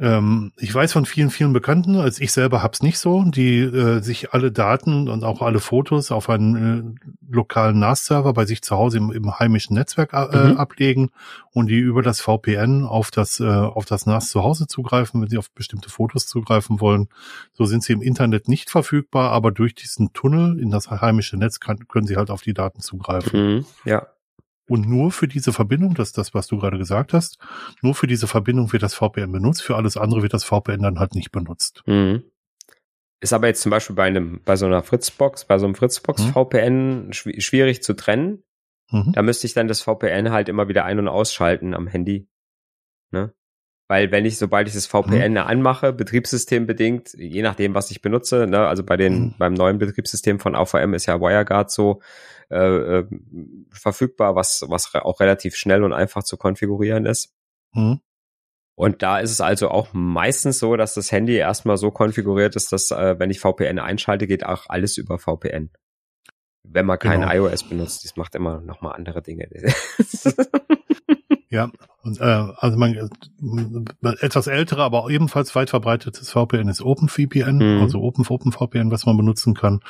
Ähm, 0.00 0.52
ich 0.56 0.74
weiß 0.74 0.92
von 0.92 1.06
vielen, 1.06 1.30
vielen 1.30 1.52
Bekannten, 1.52 1.96
als 1.96 2.20
ich 2.20 2.32
selber 2.32 2.62
hab's 2.62 2.82
nicht 2.82 2.98
so, 2.98 3.22
die 3.24 3.58
äh, 3.60 4.00
sich 4.00 4.32
alle 4.32 4.52
Daten 4.52 5.08
und 5.08 5.24
auch 5.24 5.42
alle 5.42 5.60
Fotos 5.60 6.10
auf 6.12 6.28
einen 6.28 6.96
äh, 6.96 7.10
lokalen 7.30 7.78
NAS-Server 7.78 8.32
bei 8.32 8.44
sich 8.46 8.62
zu 8.62 8.76
Hause 8.76 8.98
im, 8.98 9.10
im 9.10 9.38
heimischen 9.38 9.74
Netzwerk 9.74 10.12
äh, 10.12 10.50
mhm. 10.50 10.56
ablegen 10.56 11.10
und 11.52 11.68
die 11.68 11.78
über 11.78 12.02
das 12.02 12.20
VPN 12.20 12.84
auf 12.84 13.10
das, 13.10 13.40
äh, 13.40 13.44
auf 13.46 13.84
das 13.84 14.06
NAS 14.06 14.30
zu 14.30 14.42
Hause 14.42 14.66
zugreifen, 14.66 15.20
wenn 15.20 15.28
sie 15.28 15.38
auf 15.38 15.50
bestimmte 15.50 15.90
Fotos 15.90 16.26
zugreifen 16.26 16.80
wollen. 16.80 17.08
So 17.52 17.64
sind 17.64 17.82
sie 17.82 17.92
im 17.92 18.02
Internet 18.02 18.48
nicht 18.48 18.70
verfügbar, 18.70 19.32
aber 19.32 19.52
durch 19.52 19.74
diesen 19.74 20.12
Tunnel 20.12 20.58
in 20.58 20.70
das 20.70 20.90
heimische 20.90 21.36
Netz 21.36 21.60
kann, 21.60 21.88
können 21.88 22.06
sie 22.06 22.16
halt 22.16 22.30
auf 22.30 22.42
die 22.42 22.54
Daten 22.54 22.80
zugreifen. 22.80 23.56
Mhm. 23.56 23.64
Ja. 23.84 24.06
Und 24.70 24.88
nur 24.88 25.10
für 25.10 25.26
diese 25.26 25.52
Verbindung, 25.52 25.94
das 25.94 26.10
ist 26.10 26.18
das, 26.18 26.32
was 26.32 26.46
du 26.46 26.56
gerade 26.56 26.78
gesagt 26.78 27.12
hast, 27.12 27.38
nur 27.82 27.92
für 27.92 28.06
diese 28.06 28.28
Verbindung 28.28 28.72
wird 28.72 28.84
das 28.84 28.94
VPN 28.94 29.32
benutzt, 29.32 29.64
für 29.64 29.74
alles 29.74 29.96
andere 29.96 30.22
wird 30.22 30.32
das 30.32 30.44
VPN 30.44 30.80
dann 30.82 31.00
halt 31.00 31.16
nicht 31.16 31.32
benutzt. 31.32 31.82
Mhm. 31.86 32.22
Ist 33.18 33.32
aber 33.32 33.48
jetzt 33.48 33.62
zum 33.62 33.70
Beispiel 33.70 33.96
bei 33.96 34.04
einem, 34.04 34.40
bei 34.44 34.54
so 34.54 34.66
einer 34.66 34.84
Fritzbox, 34.84 35.46
bei 35.46 35.58
so 35.58 35.66
einem 35.66 35.74
Fritzbox 35.74 36.22
Mhm. 36.22 36.32
VPN 36.32 37.12
schw 37.12 37.40
schwierig 37.40 37.82
zu 37.82 37.94
trennen. 37.94 38.44
Mhm. 38.92 39.10
Da 39.12 39.22
müsste 39.22 39.48
ich 39.48 39.54
dann 39.54 39.66
das 39.66 39.80
VPN 39.80 40.30
halt 40.30 40.48
immer 40.48 40.68
wieder 40.68 40.84
ein- 40.84 41.00
und 41.00 41.08
ausschalten 41.08 41.74
am 41.74 41.88
Handy. 41.88 42.28
Ne? 43.10 43.34
Weil 43.90 44.12
wenn 44.12 44.24
ich, 44.24 44.38
sobald 44.38 44.68
ich 44.68 44.74
das 44.74 44.86
VPN 44.86 45.36
anmache, 45.36 45.92
betriebssystembedingt, 45.92 47.12
je 47.14 47.42
nachdem, 47.42 47.74
was 47.74 47.90
ich 47.90 48.00
benutze, 48.00 48.46
ne, 48.46 48.64
also 48.68 48.84
bei 48.84 48.96
den, 48.96 49.18
Mhm. 49.20 49.34
beim 49.36 49.52
neuen 49.52 49.78
Betriebssystem 49.78 50.38
von 50.38 50.54
AVM 50.54 50.94
ist 50.94 51.06
ja 51.06 51.20
WireGuard 51.20 51.72
so 51.72 52.00
äh, 52.50 52.98
äh, 52.98 53.06
verfügbar, 53.72 54.36
was, 54.36 54.64
was 54.68 54.94
auch 54.94 55.18
relativ 55.18 55.56
schnell 55.56 55.82
und 55.82 55.92
einfach 55.92 56.22
zu 56.22 56.36
konfigurieren 56.36 57.04
ist. 57.04 57.34
Mhm. 57.72 57.98
Und 58.76 59.02
da 59.02 59.18
ist 59.18 59.32
es 59.32 59.40
also 59.40 59.68
auch 59.70 59.88
meistens 59.92 60.60
so, 60.60 60.76
dass 60.76 60.94
das 60.94 61.10
Handy 61.10 61.34
erstmal 61.34 61.76
so 61.76 61.90
konfiguriert 61.90 62.54
ist, 62.54 62.70
dass 62.72 62.92
äh, 62.92 63.18
wenn 63.18 63.30
ich 63.30 63.40
VPN 63.40 63.80
einschalte, 63.80 64.28
geht 64.28 64.46
auch 64.46 64.66
alles 64.68 64.98
über 64.98 65.18
VPN. 65.18 65.70
Wenn 66.62 66.86
man 66.86 66.98
kein 67.00 67.22
Genau. 67.22 67.32
iOS 67.48 67.64
benutzt, 67.68 68.04
das 68.04 68.14
macht 68.16 68.36
immer 68.36 68.60
noch 68.60 68.82
mal 68.82 68.92
andere 68.92 69.20
Dinge. 69.20 69.48
Ja, 71.48 71.70
und, 72.02 72.20
äh, 72.20 72.24
also 72.24 72.76
man, 72.78 72.96
etwas 74.20 74.46
ältere, 74.46 74.82
aber 74.82 75.08
ebenfalls 75.10 75.54
weit 75.54 75.70
verbreitetes 75.70 76.30
VPN 76.30 76.68
ist 76.68 76.80
OpenVPN, 76.82 77.56
Mhm. 77.58 77.82
also 77.82 78.00
Open, 78.00 78.24
OpenVPN, 78.26 78.90
was 78.90 79.06
man 79.06 79.16
benutzen 79.16 79.54
kann. 79.54 79.80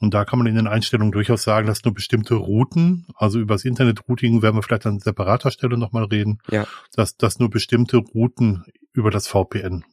Und 0.00 0.12
da 0.14 0.24
kann 0.24 0.38
man 0.38 0.46
in 0.46 0.54
den 0.56 0.66
Einstellungen 0.66 1.12
durchaus 1.12 1.42
sagen, 1.42 1.66
dass 1.66 1.84
nur 1.84 1.94
bestimmte 1.94 2.34
Routen, 2.34 3.06
also 3.16 3.38
über 3.38 3.54
das 3.54 3.64
Internet-Routing 3.64 4.42
werden 4.42 4.56
wir 4.56 4.62
vielleicht 4.62 4.86
an 4.86 4.98
separater 5.00 5.50
Stelle 5.50 5.78
nochmal 5.78 6.04
reden, 6.04 6.38
Ja. 6.50 6.66
dass, 6.94 7.16
dass 7.16 7.38
nur 7.38 7.50
bestimmte 7.50 7.96
Routen 7.98 8.64
über 8.92 9.10
das 9.10 9.26
VPN 9.26 9.84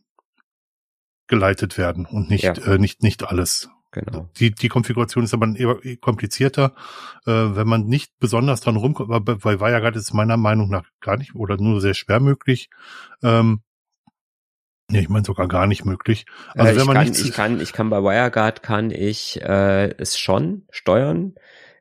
geleitet 1.27 1.77
werden 1.77 2.05
und 2.05 2.29
nicht, 2.29 2.43
Ja. 2.43 2.53
äh, 2.53 2.77
nicht, 2.77 3.03
nicht 3.03 3.23
alles. 3.23 3.69
Genau. 3.91 4.29
Die, 4.37 4.51
die 4.51 4.69
Konfiguration 4.69 5.23
ist 5.23 5.33
aber 5.33 5.47
eher 5.55 5.77
komplizierter, 5.97 6.73
äh, 7.25 7.31
wenn 7.31 7.67
man 7.67 7.85
nicht 7.85 8.11
besonders 8.19 8.61
dran 8.61 8.75
rumkommt, 8.75 9.09
bei 9.25 9.59
WireGuard 9.59 9.95
ist 9.95 10.03
es 10.03 10.13
meiner 10.13 10.37
Meinung 10.37 10.69
nach 10.69 10.85
gar 10.99 11.17
nicht 11.17 11.35
oder 11.35 11.57
nur 11.57 11.81
sehr 11.81 11.93
schwer 11.93 12.19
möglich. 12.19 12.69
Ähm, 13.23 13.61
nee, 14.89 14.99
ich 14.99 15.09
meine 15.09 15.25
sogar 15.25 15.47
gar 15.47 15.67
nicht 15.67 15.85
möglich. 15.85 16.25
Also 16.53 16.63
äh, 16.63 16.75
wenn 16.75 16.81
ich, 16.81 16.85
man 16.85 16.95
kann, 16.95 17.03
nichts, 17.05 17.25
ich 17.25 17.33
kann, 17.33 17.61
ich 17.61 17.73
kann 17.73 17.89
bei 17.89 18.01
WireGuard 18.01 18.63
kann 18.63 18.91
ich 18.91 19.41
äh, 19.41 19.89
es 19.97 20.17
schon 20.17 20.65
steuern. 20.69 21.35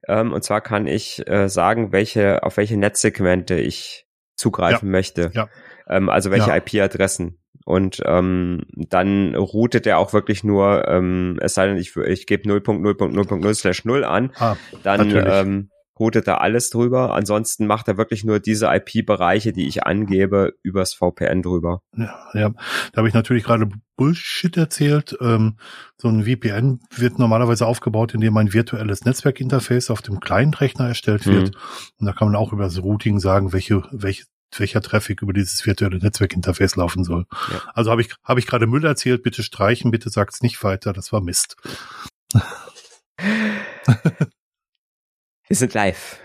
Ähm, 0.09 0.33
und 0.33 0.43
zwar 0.43 0.61
kann 0.61 0.87
ich 0.87 1.26
äh, 1.29 1.49
sagen, 1.49 1.93
welche, 1.93 2.43
auf 2.43 2.57
welche 2.57 2.76
Netzsegmente 2.76 3.57
ich 3.57 4.07
zugreifen 4.35 4.90
möchte. 4.90 5.31
Ja. 5.35 5.49
Ähm, 5.88 6.09
also 6.09 6.31
welche 6.31 6.49
Ja. 6.49 6.57
IP-Adressen. 6.57 7.39
Und 7.64 8.02
ähm, 8.07 8.62
dann 8.75 9.35
routet 9.35 9.87
er 9.87 9.99
auch 9.99 10.12
wirklich 10.12 10.43
nur, 10.45 10.88
ähm, 10.88 11.38
es 11.40 11.55
sei 11.55 11.67
denn, 11.67 11.76
ich, 11.76 11.95
ich 11.97 12.26
gebe 12.26 12.49
0.0.0.0 12.49 13.55
slash 13.55 13.85
0 13.85 14.05
an, 14.05 14.33
ah, 14.38 14.57
dann 14.83 15.09
Natürlich. 15.09 15.35
ähm, 15.35 15.71
routet 15.99 16.26
er 16.26 16.40
alles 16.40 16.71
drüber. 16.71 17.12
Ansonsten 17.14 17.67
macht 17.67 17.87
er 17.87 17.99
wirklich 17.99 18.25
nur 18.25 18.40
diese 18.40 18.69
IP-Bereiche, 18.75 19.52
die 19.52 19.69
ich 19.69 19.85
angebe, 19.85 20.55
übers 20.62 20.95
VPN 20.95 21.43
drüber. 21.43 21.83
ja, 21.95 22.19
ja, 22.33 22.49
da 22.93 22.97
habe 22.97 23.09
ich 23.09 23.12
natürlich 23.12 23.45
gerade 23.45 23.69
Bullshit 23.97 24.57
erzählt. 24.57 25.14
Ähm, 25.21 25.59
so 25.99 26.09
ein 26.09 26.25
VPN 26.25 26.81
wird 26.97 27.19
normalerweise 27.19 27.67
aufgebaut, 27.67 28.14
indem 28.14 28.35
ein 28.38 28.55
virtuelles 28.55 29.05
Netzwerkinterface 29.05 29.90
auf 29.90 30.00
dem 30.00 30.21
Client-Rechner 30.21 30.88
erstellt 30.88 31.27
Mhm. 31.27 31.33
wird. 31.35 31.51
Und 31.99 32.07
da 32.07 32.12
kann 32.14 32.29
man 32.29 32.37
auch 32.37 32.55
über 32.55 32.64
das 32.64 32.83
Routing 32.83 33.20
sagen, 33.20 33.53
welche, 33.53 33.83
welche 33.92 34.25
welcher 34.58 34.80
Traffic 34.80 35.22
über 35.22 35.32
dieses 35.32 35.64
virtuelle 35.66 35.98
Netzwerkinterface 35.98 36.76
laufen 36.76 37.04
soll. 37.04 37.26
Ja. 37.52 37.62
Also 37.74 37.90
habe 37.90 38.02
ich 38.02 38.10
habe 38.24 38.40
ich 38.40 38.46
gerade 38.46 38.66
Müll 38.66 38.84
erzählt, 38.84 39.22
bitte 39.22 39.42
streichen, 39.42 39.90
bitte 39.90 40.10
sagt's 40.10 40.42
nicht 40.42 40.62
weiter, 40.64 40.92
das 40.92 41.12
war 41.12 41.20
Mist. 41.20 41.56
Wir 45.48 45.56
sind 45.56 45.74
live. 45.74 46.18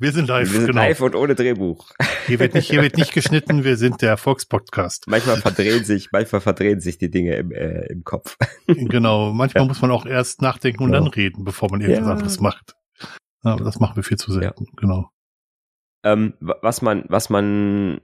Wir 0.00 0.12
sind 0.12 0.28
live, 0.28 0.52
wir 0.52 0.58
sind 0.60 0.66
genau. 0.68 0.80
live 0.82 1.00
und 1.00 1.16
ohne 1.16 1.34
Drehbuch. 1.34 1.90
Hier 2.26 2.38
wird 2.38 2.54
nicht 2.54 2.70
hier 2.70 2.82
wird 2.82 2.96
nicht 2.96 3.12
geschnitten, 3.12 3.64
wir 3.64 3.76
sind 3.76 4.00
der 4.00 4.16
Fox 4.16 4.46
Podcast. 4.46 5.06
Manchmal 5.08 5.38
verdrehen 5.38 5.84
sich, 5.84 6.10
manchmal 6.12 6.40
verdrehen 6.40 6.80
sich 6.80 6.98
die 6.98 7.10
Dinge 7.10 7.34
im, 7.34 7.50
äh, 7.50 7.86
im 7.86 8.04
Kopf. 8.04 8.36
Genau, 8.66 9.32
manchmal 9.32 9.66
muss 9.66 9.80
man 9.80 9.90
auch 9.90 10.06
erst 10.06 10.40
nachdenken 10.42 10.84
und 10.84 10.90
Genau. 10.92 11.04
dann 11.04 11.12
reden, 11.12 11.42
bevor 11.44 11.70
man 11.70 11.80
irgendwas 11.80 12.06
Ja. 12.06 12.12
anderes 12.12 12.40
macht. 12.40 12.74
Ja, 13.42 13.52
aber 13.54 13.64
das 13.64 13.80
machen 13.80 13.96
wir 13.96 14.02
viel 14.04 14.18
zu 14.18 14.30
selten, 14.32 14.66
genau. 14.76 15.10
Ähm, 16.04 16.34
wa- 16.40 16.56
was 16.62 16.82
man, 16.82 17.04
was 17.08 17.28
man, 17.30 18.00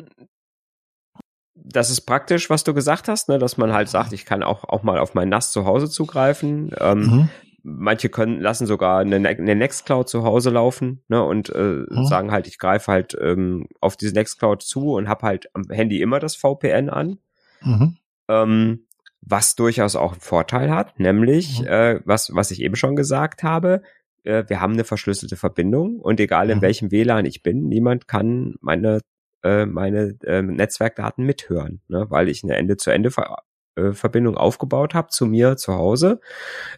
das 1.54 1.90
ist 1.90 2.02
praktisch, 2.02 2.50
was 2.50 2.64
du 2.64 2.74
gesagt 2.74 3.08
hast, 3.08 3.28
ne, 3.28 3.38
dass 3.38 3.56
man 3.56 3.72
halt 3.72 3.88
sagt, 3.88 4.12
ich 4.12 4.24
kann 4.26 4.42
auch, 4.42 4.64
auch 4.64 4.82
mal 4.82 4.98
auf 4.98 5.14
mein 5.14 5.28
NAS 5.28 5.52
zu 5.52 5.64
Hause 5.64 5.88
zugreifen. 5.88 6.74
Ähm, 6.80 7.00
Mhm. 7.00 7.28
Manche 7.66 8.10
können, 8.10 8.40
lassen 8.40 8.66
sogar 8.66 8.98
eine, 8.98 9.18
Ne- 9.18 9.28
eine 9.30 9.54
Nextcloud 9.54 10.06
zu 10.06 10.22
Hause 10.22 10.50
laufen, 10.50 11.02
ne, 11.08 11.22
und 11.24 11.48
äh, 11.48 11.84
Mhm. 11.88 12.04
sagen 12.04 12.30
halt, 12.30 12.46
ich 12.46 12.58
greife 12.58 12.92
halt 12.92 13.16
ähm, 13.18 13.68
auf 13.80 13.96
diese 13.96 14.12
Nextcloud 14.12 14.60
zu 14.62 14.92
und 14.92 15.08
habe 15.08 15.26
halt 15.26 15.48
am 15.54 15.64
Handy 15.70 16.02
immer 16.02 16.18
das 16.20 16.36
VPN 16.36 16.90
an. 16.90 17.18
Mhm. 17.62 17.96
ähm, 18.28 18.86
was 19.26 19.54
durchaus 19.56 19.96
auch 19.96 20.12
einen 20.12 20.20
Vorteil 20.20 20.70
hat, 20.70 20.98
nämlich, 21.00 21.60
Mhm. 21.62 21.66
äh, 21.66 22.00
was, 22.04 22.34
was 22.34 22.50
ich 22.50 22.60
eben 22.60 22.76
schon 22.76 22.94
gesagt 22.96 23.42
habe, 23.42 23.80
äh, 24.24 24.44
wir 24.48 24.60
haben 24.60 24.72
eine 24.74 24.84
verschlüsselte 24.84 25.36
Verbindung 25.36 26.00
und 26.00 26.18
egal 26.20 26.50
in 26.50 26.58
Mhm. 26.58 26.62
welchem 26.62 26.90
WLAN 26.90 27.24
ich 27.26 27.42
bin, 27.42 27.68
niemand 27.68 28.08
kann 28.08 28.56
meine, 28.60 29.00
äh, 29.42 29.66
meine 29.66 30.16
äh, 30.24 30.42
Netzwerkdaten 30.42 31.24
mithören, 31.24 31.80
ne, 31.88 32.06
weil 32.10 32.28
ich 32.28 32.42
eine 32.44 32.56
Ende-zu-Ende-Verbindung 32.56 34.36
aufgebaut 34.36 34.94
habe 34.94 35.08
zu 35.08 35.26
mir 35.26 35.56
zu 35.56 35.74
Hause. 35.74 36.20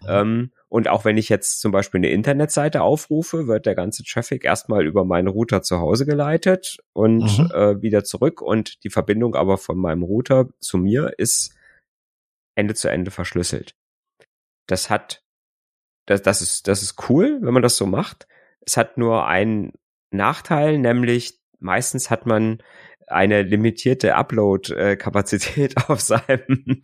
Mhm. 0.02 0.06
Ähm, 0.08 0.50
und 0.68 0.88
auch 0.88 1.04
wenn 1.04 1.16
ich 1.16 1.28
jetzt 1.28 1.60
zum 1.60 1.70
Beispiel 1.72 2.00
eine 2.00 2.10
Internetseite 2.10 2.82
aufrufe, 2.82 3.46
wird 3.46 3.66
der 3.66 3.76
ganze 3.76 4.02
Traffic 4.02 4.44
erstmal 4.44 4.84
über 4.84 5.04
meinen 5.04 5.28
Router 5.28 5.62
zu 5.62 5.78
Hause 5.78 6.06
geleitet 6.06 6.78
und 6.92 7.38
Mhm. 7.38 7.50
äh, 7.54 7.80
wieder 7.82 8.02
zurück. 8.04 8.42
Und 8.42 8.82
die 8.84 8.90
Verbindung 8.90 9.36
aber 9.36 9.58
von 9.58 9.78
meinem 9.78 10.02
Router 10.02 10.48
zu 10.58 10.76
mir 10.78 11.14
ist 11.18 11.54
Ende 12.56 12.74
zu 12.74 12.88
Ende 12.90 13.10
verschlüsselt. 13.12 13.74
Das 14.66 14.90
hat, 14.90 15.22
das, 16.06 16.22
das 16.22 16.40
ist, 16.42 16.68
das 16.68 16.82
ist 16.82 17.08
cool, 17.10 17.38
wenn 17.42 17.52
man 17.54 17.62
das 17.62 17.76
so 17.76 17.86
macht. 17.86 18.26
Es 18.60 18.76
hat 18.76 18.98
nur 18.98 19.26
einen 19.26 19.72
Nachteil, 20.10 20.78
nämlich 20.78 21.38
meistens 21.58 22.10
hat 22.10 22.26
man 22.26 22.58
eine 23.08 23.42
limitierte 23.42 24.16
Upload-Kapazität 24.16 25.74
auf 25.88 26.00
seinem, 26.00 26.82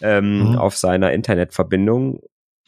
ähm, 0.00 0.50
Mhm. 0.50 0.58
auf 0.58 0.76
seiner 0.76 1.12
Internetverbindung 1.12 2.20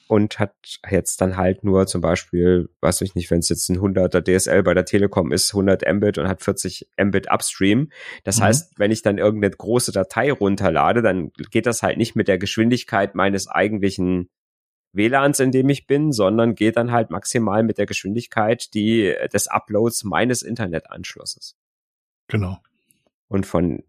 und 0.06 0.38
hat 0.38 0.54
jetzt 0.90 1.20
dann 1.20 1.36
halt 1.36 1.64
nur 1.64 1.86
zum 1.86 2.00
Beispiel, 2.00 2.68
weiß 2.80 3.00
ich 3.00 3.14
nicht, 3.14 3.30
wenn 3.30 3.38
es 3.38 3.48
jetzt 3.48 3.68
ein 3.70 3.78
100er 3.78 4.20
DSL 4.22 4.62
bei 4.62 4.74
der 4.74 4.84
Telekom 4.84 5.32
ist, 5.32 5.52
100 5.54 5.82
Mbit 5.94 6.18
und 6.18 6.28
hat 6.28 6.42
40 6.42 6.88
Mbit 7.02 7.30
Upstream. 7.30 7.90
Das 8.22 8.38
Mhm. 8.38 8.44
heißt, 8.44 8.78
wenn 8.78 8.90
ich 8.90 9.02
dann 9.02 9.18
irgendeine 9.18 9.54
große 9.54 9.92
Datei 9.92 10.30
runterlade, 10.30 11.00
dann 11.02 11.30
geht 11.50 11.66
das 11.66 11.82
halt 11.82 11.96
nicht 11.96 12.16
mit 12.16 12.28
der 12.28 12.38
Geschwindigkeit 12.38 13.14
meines 13.14 13.48
eigentlichen 13.48 14.28
WLANs, 14.94 15.40
in 15.40 15.52
dem 15.52 15.68
ich 15.68 15.86
bin, 15.86 16.12
sondern 16.12 16.54
geht 16.54 16.76
dann 16.76 16.92
halt 16.92 17.10
maximal 17.10 17.62
mit 17.62 17.78
der 17.78 17.86
Geschwindigkeit 17.86 18.72
die, 18.74 19.14
des 19.32 19.48
Uploads 19.48 20.04
meines 20.04 20.42
Internetanschlusses. 20.42 21.56
Genau. 22.28 22.58
Und 23.28 23.46
von 23.46 23.82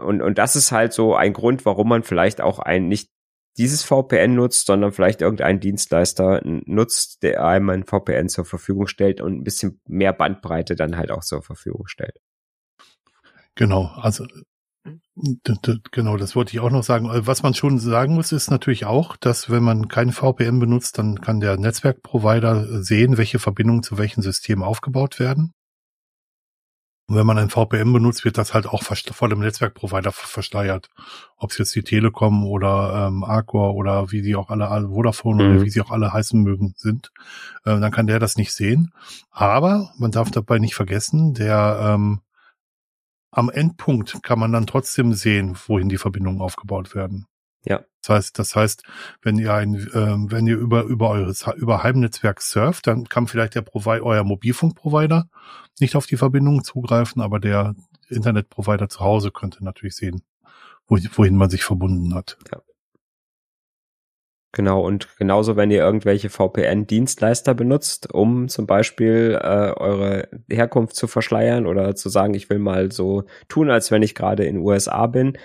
und, 0.00 0.22
und 0.22 0.38
das 0.38 0.56
ist 0.56 0.72
halt 0.72 0.92
so 0.92 1.14
ein 1.14 1.32
Grund, 1.32 1.64
warum 1.66 1.88
man 1.88 2.02
vielleicht 2.02 2.40
auch 2.40 2.58
ein 2.58 2.88
nicht 2.88 3.10
dieses 3.58 3.82
VPN 3.84 4.34
nutzt, 4.34 4.66
sondern 4.66 4.92
vielleicht 4.92 5.20
irgendeinen 5.20 5.60
Dienstleister 5.60 6.40
nutzt, 6.44 7.22
der 7.22 7.44
einem 7.44 7.68
ein 7.70 7.84
VPN 7.84 8.28
zur 8.28 8.44
Verfügung 8.44 8.86
stellt 8.86 9.20
und 9.20 9.34
ein 9.34 9.44
bisschen 9.44 9.80
mehr 9.86 10.12
Bandbreite 10.12 10.76
dann 10.76 10.96
halt 10.96 11.10
auch 11.10 11.22
zur 11.22 11.42
Verfügung 11.42 11.86
stellt. 11.86 12.20
Genau, 13.56 13.86
also 13.96 14.26
genau, 15.92 16.16
das 16.16 16.34
wollte 16.34 16.52
ich 16.52 16.60
auch 16.60 16.70
noch 16.70 16.82
sagen. 16.82 17.10
Also, 17.10 17.26
Was 17.26 17.42
man 17.42 17.54
schon 17.54 17.78
sagen 17.78 18.14
muss, 18.14 18.32
ist 18.32 18.50
natürlich 18.50 18.86
auch, 18.86 19.16
dass 19.16 19.50
wenn 19.50 19.62
man 19.62 19.88
kein 19.88 20.12
VPN 20.12 20.58
benutzt, 20.58 20.98
dann 20.98 21.20
kann 21.20 21.40
der 21.40 21.56
Netzwerkprovider 21.58 22.82
sehen, 22.82 23.18
welche 23.18 23.38
Verbindungen 23.38 23.82
zu 23.82 23.98
welchen 23.98 24.22
Systemen 24.22 24.64
aufgebaut 24.64 25.18
werden. 25.18 25.52
Und 27.08 27.16
wenn 27.16 27.26
man 27.26 27.38
ein 27.38 27.50
VPN 27.50 27.92
benutzt, 27.92 28.24
wird 28.24 28.38
das 28.38 28.54
halt 28.54 28.66
auch 28.68 28.84
vor 28.84 29.28
dem 29.28 29.40
Netzwerkprovider 29.40 30.12
ver- 30.12 30.28
versteuert. 30.28 30.90
Ob 31.36 31.50
es 31.50 31.58
jetzt 31.58 31.74
die 31.74 31.82
Telekom 31.82 32.46
oder 32.46 33.08
ähm, 33.08 33.24
Arcor 33.24 33.74
oder 33.74 34.12
wie 34.12 34.22
sie 34.22 34.36
auch 34.36 34.48
alle, 34.48 34.68
alle 34.68 34.88
Vodafone 34.88 35.42
Mhm. 35.42 35.50
oder 35.56 35.64
wie 35.64 35.70
sie 35.70 35.80
auch 35.80 35.90
alle 35.90 36.12
heißen 36.12 36.40
mögen 36.40 36.74
sind, 36.76 37.10
äh, 37.64 37.80
dann 37.80 37.90
kann 37.90 38.06
der 38.06 38.20
das 38.20 38.36
nicht 38.36 38.52
sehen. 38.52 38.92
Aber 39.32 39.90
man 39.98 40.12
darf 40.12 40.30
dabei 40.30 40.60
nicht 40.60 40.76
vergessen, 40.76 41.34
der 41.34 41.80
ähm, 41.82 42.20
am 43.30 43.50
Endpunkt 43.50 44.22
kann 44.22 44.38
man 44.38 44.52
dann 44.52 44.66
trotzdem 44.66 45.14
sehen, 45.14 45.56
wohin 45.66 45.88
die 45.88 45.98
Verbindungen 45.98 46.40
aufgebaut 46.40 46.94
werden. 46.94 47.26
Ja. 47.64 47.84
Das 48.02 48.08
heißt, 48.08 48.38
das 48.38 48.56
heißt, 48.56 48.82
wenn 49.20 49.38
ihr 49.38 49.52
ein, 49.52 49.74
äh, 49.74 50.30
wenn 50.30 50.46
ihr 50.46 50.56
über 50.56 50.84
über 50.84 51.10
eures 51.10 51.46
über 51.56 51.82
Heimnetzwerk 51.82 52.40
surft, 52.40 52.86
dann 52.86 53.04
kann 53.04 53.26
vielleicht 53.26 53.54
der 53.54 53.62
Provider, 53.62 54.02
euer 54.04 54.24
Mobilfunkprovider 54.24 55.28
nicht 55.78 55.96
auf 55.96 56.06
die 56.06 56.16
Verbindung 56.16 56.64
zugreifen, 56.64 57.20
aber 57.20 57.38
der 57.38 57.74
Internetprovider 58.08 58.88
zu 58.88 59.00
Hause 59.00 59.30
könnte 59.30 59.62
natürlich 59.62 59.96
sehen, 59.96 60.22
wohin 60.88 61.36
man 61.36 61.50
sich 61.50 61.62
verbunden 61.62 62.14
hat. 62.14 62.38
Ja. 62.50 62.60
Genau, 64.52 64.84
und 64.84 65.16
genauso, 65.16 65.56
wenn 65.56 65.70
ihr 65.70 65.78
irgendwelche 65.78 66.28
VPN-Dienstleister 66.28 67.54
benutzt, 67.54 68.12
um 68.12 68.48
zum 68.48 68.66
Beispiel 68.66 69.38
äh, 69.40 69.46
eure 69.46 70.28
Herkunft 70.50 70.96
zu 70.96 71.06
verschleiern 71.06 71.66
oder 71.66 71.94
zu 71.94 72.08
sagen, 72.08 72.34
ich 72.34 72.50
will 72.50 72.58
mal 72.58 72.90
so 72.90 73.24
tun, 73.48 73.70
als 73.70 73.92
wenn 73.92 74.02
ich 74.02 74.16
gerade 74.16 74.44
in 74.44 74.58
USA 74.58 75.06
bin, 75.06 75.38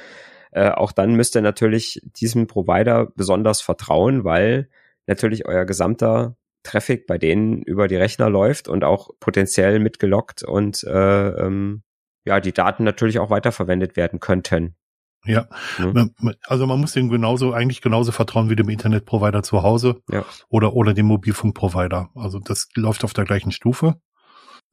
äh, 0.52 0.70
auch 0.72 0.92
dann 0.92 1.16
müsst 1.16 1.36
ihr 1.36 1.44
natürlich 1.44 2.02
diesem 2.04 2.48
Provider 2.48 3.12
besonders 3.16 3.62
vertrauen, 3.62 4.24
weil 4.24 4.70
natürlich 5.06 5.46
euer 5.46 5.66
gesamter 5.66 6.36
Traffic 6.64 7.06
bei 7.06 7.20
denen 7.20 7.62
über 7.62 7.88
die 7.88 7.98
Rechner 7.98 8.30
läuft 8.30 8.68
und 8.68 8.84
auch 8.84 9.12
potenziell 9.20 9.80
mitgelockt 9.80 10.42
und 10.44 10.84
äh, 10.84 11.28
ähm, 11.30 11.84
ja, 12.26 12.40
die 12.40 12.54
Daten 12.54 12.84
natürlich 12.84 13.20
auch 13.20 13.30
weiterverwendet 13.30 13.96
werden 13.98 14.20
könnten. 14.20 14.76
Ja, 15.26 15.48
mhm. 15.80 16.12
also 16.46 16.68
man 16.68 16.80
muss 16.80 16.94
dem 16.94 17.10
genauso, 17.10 17.54
eigentlich 17.54 17.82
genauso 17.82 18.12
vertrauen 18.12 18.50
wie 18.50 18.56
dem 18.56 18.70
Internetprovider 18.70 19.44
zu 19.44 19.64
Hause 19.64 20.02
ja. 20.12 20.26
oder, 20.50 20.74
oder 20.74 20.94
dem 20.94 21.08
Mobilfunkprovider. 21.08 22.10
Also 22.16 22.40
das 22.40 22.70
läuft 22.76 23.04
auf 23.04 23.14
der 23.14 23.26
gleichen 23.26 23.52
Stufe. 23.52 23.96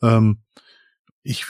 Ähm, 0.03 0.39
ich, 1.25 1.47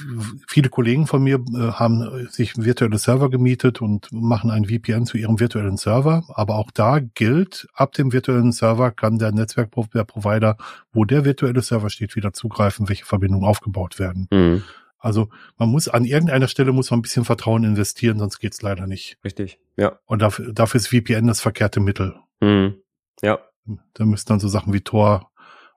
viele 0.47 0.69
Kollegen 0.69 1.07
von 1.07 1.23
mir 1.23 1.37
äh, 1.37 1.73
haben 1.73 2.29
sich 2.29 2.57
virtuelle 2.59 2.99
Server 2.99 3.31
gemietet 3.31 3.81
und 3.81 4.13
machen 4.13 4.51
ein 4.51 4.67
VPN 4.67 5.07
zu 5.07 5.17
ihrem 5.17 5.41
virtuellen 5.41 5.79
Server. 5.79 6.25
Aber 6.29 6.57
auch 6.57 6.71
da 6.71 6.99
gilt, 6.99 7.67
ab 7.73 7.93
dem 7.93 8.13
virtuellen 8.13 8.53
Server 8.53 8.91
kann 8.91 9.19
der 9.19 9.33
Netzwerkprovider, 9.33 10.57
wo 10.93 11.05
der 11.07 11.25
virtuelle 11.25 11.63
Server 11.63 11.89
steht, 11.89 12.17
wieder 12.17 12.35
zugreifen, 12.35 12.89
welche 12.91 13.07
Verbindungen 13.07 13.49
aufgebaut 13.49 13.99
werden. 13.99 14.29
Mhm. 14.31 14.63
Also 15.03 15.29
man 15.59 15.69
muss 15.69 15.89
an 15.89 16.05
irgendeiner 16.05 16.47
Stelle 16.47 16.71
muss 16.71 16.91
man 16.91 17.01
ein 17.01 17.03
bisschen 17.03 17.25
Vertrauen 17.25 17.65
investieren, 17.65 18.21
sonst 18.21 18.39
geht's 18.39 18.63
leider 18.63 18.87
nicht. 18.87 19.19
Richtig, 19.25 19.59
ja. 19.77 19.99
Und 20.07 20.23
dafür, 20.23 20.53
dafür 20.53 20.79
ist 20.79 20.89
VPN 20.89 21.27
das 21.27 21.41
verkehrte 21.41 21.81
Mittel. 21.81 22.15
Mhm. 22.41 22.77
Ja. 23.21 23.41
Da 23.95 24.05
müssen 24.05 24.29
dann 24.29 24.41
so 24.41 24.47
Sachen 24.47 24.73
wie 24.73 24.81
Tor 24.81 25.33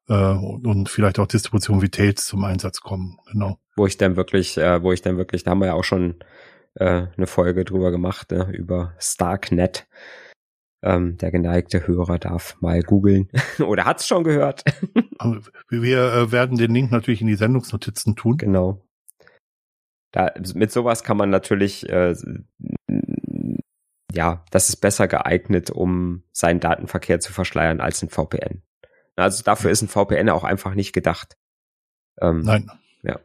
äh, 0.08 0.14
und 0.14 0.90
vielleicht 0.90 1.18
auch 1.18 1.26
Distribution 1.26 1.82
wie 1.82 1.90
Tails 1.90 2.26
zum 2.26 2.44
Einsatz 2.44 2.82
kommen. 2.82 3.18
Genau. 3.32 3.58
Wo 3.76 3.88
ich 3.88 3.98
dann 3.98 4.16
wirklich, 4.16 4.58
äh, 4.60 4.84
wo 4.84 4.92
ich 4.92 5.02
dann 5.02 5.18
wirklich, 5.18 5.44
da 5.44 5.52
haben 5.52 5.60
wir 5.60 5.68
ja 5.68 5.74
auch 5.74 5.84
schon 5.84 6.20
äh, 6.76 7.08
eine 7.18 7.28
Folge 7.28 7.66
drüber 7.66 7.90
gemacht, 7.90 8.32
ne, 8.32 8.52
über 8.54 8.94
Starknet. 9.00 9.88
Ähm, 10.84 11.18
der 11.18 11.32
geneigte 11.32 11.88
Hörer 11.88 12.20
darf 12.20 12.62
mal 12.62 12.84
googeln 12.84 13.30
oder 13.66 13.86
hat's 13.86 14.08
schon 14.08 14.24
gehört. 14.24 14.64
wir 15.70 16.14
äh, 16.14 16.32
werden 16.32 16.60
den 16.60 16.76
Link 16.76 16.92
natürlich 16.92 17.22
in 17.22 17.28
die 17.28 17.36
Sendungsnotizen 17.36 18.16
tun. 18.16 18.38
Genau 18.38 18.85
da, 20.16 20.32
mit 20.54 20.72
sowas 20.72 21.04
kann 21.04 21.18
man 21.18 21.30
natürlich, 21.30 21.90
äh, 21.90 22.16
ja, 24.14 24.46
das 24.50 24.70
ist 24.70 24.78
besser 24.78 25.10
geeignet, 25.10 25.72
um 25.72 26.24
seinen 26.32 26.62
Datenverkehr 26.62 27.20
zu 27.20 27.34
verschleiern 27.34 27.82
als 27.82 28.02
ein 28.02 28.08
VPN. 28.08 28.64
Also 29.18 29.44
dafür 29.44 29.72
ist 29.72 29.82
ein 29.82 29.90
VPN 29.90 30.30
auch 30.30 30.46
einfach 30.46 30.74
nicht 30.74 30.94
gedacht. 30.94 31.36
Ähm, 32.22 32.44
Nein. 32.44 32.72
Ja. 33.04 33.20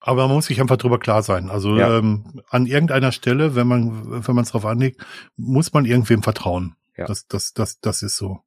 Aber 0.00 0.26
man 0.26 0.36
muss 0.36 0.46
sich 0.46 0.60
einfach 0.60 0.76
drüber 0.76 0.98
klar 0.98 1.22
sein. 1.22 1.48
Also 1.48 1.78
ja. 1.78 1.96
ähm, 1.98 2.42
an 2.50 2.66
irgendeiner 2.66 3.10
Stelle, 3.10 3.54
wenn 3.54 3.66
man 3.66 4.26
wenn 4.26 4.34
man 4.34 4.44
es 4.44 4.50
drauf 4.50 4.66
anlegt, 4.66 5.02
muss 5.36 5.72
man 5.72 5.86
irgendwem 5.86 6.22
vertrauen. 6.22 6.76
Ja. 6.98 7.06
Das 7.06 7.26
das 7.26 7.54
das 7.54 7.80
das 7.80 8.02
ist 8.02 8.18
so. 8.18 8.42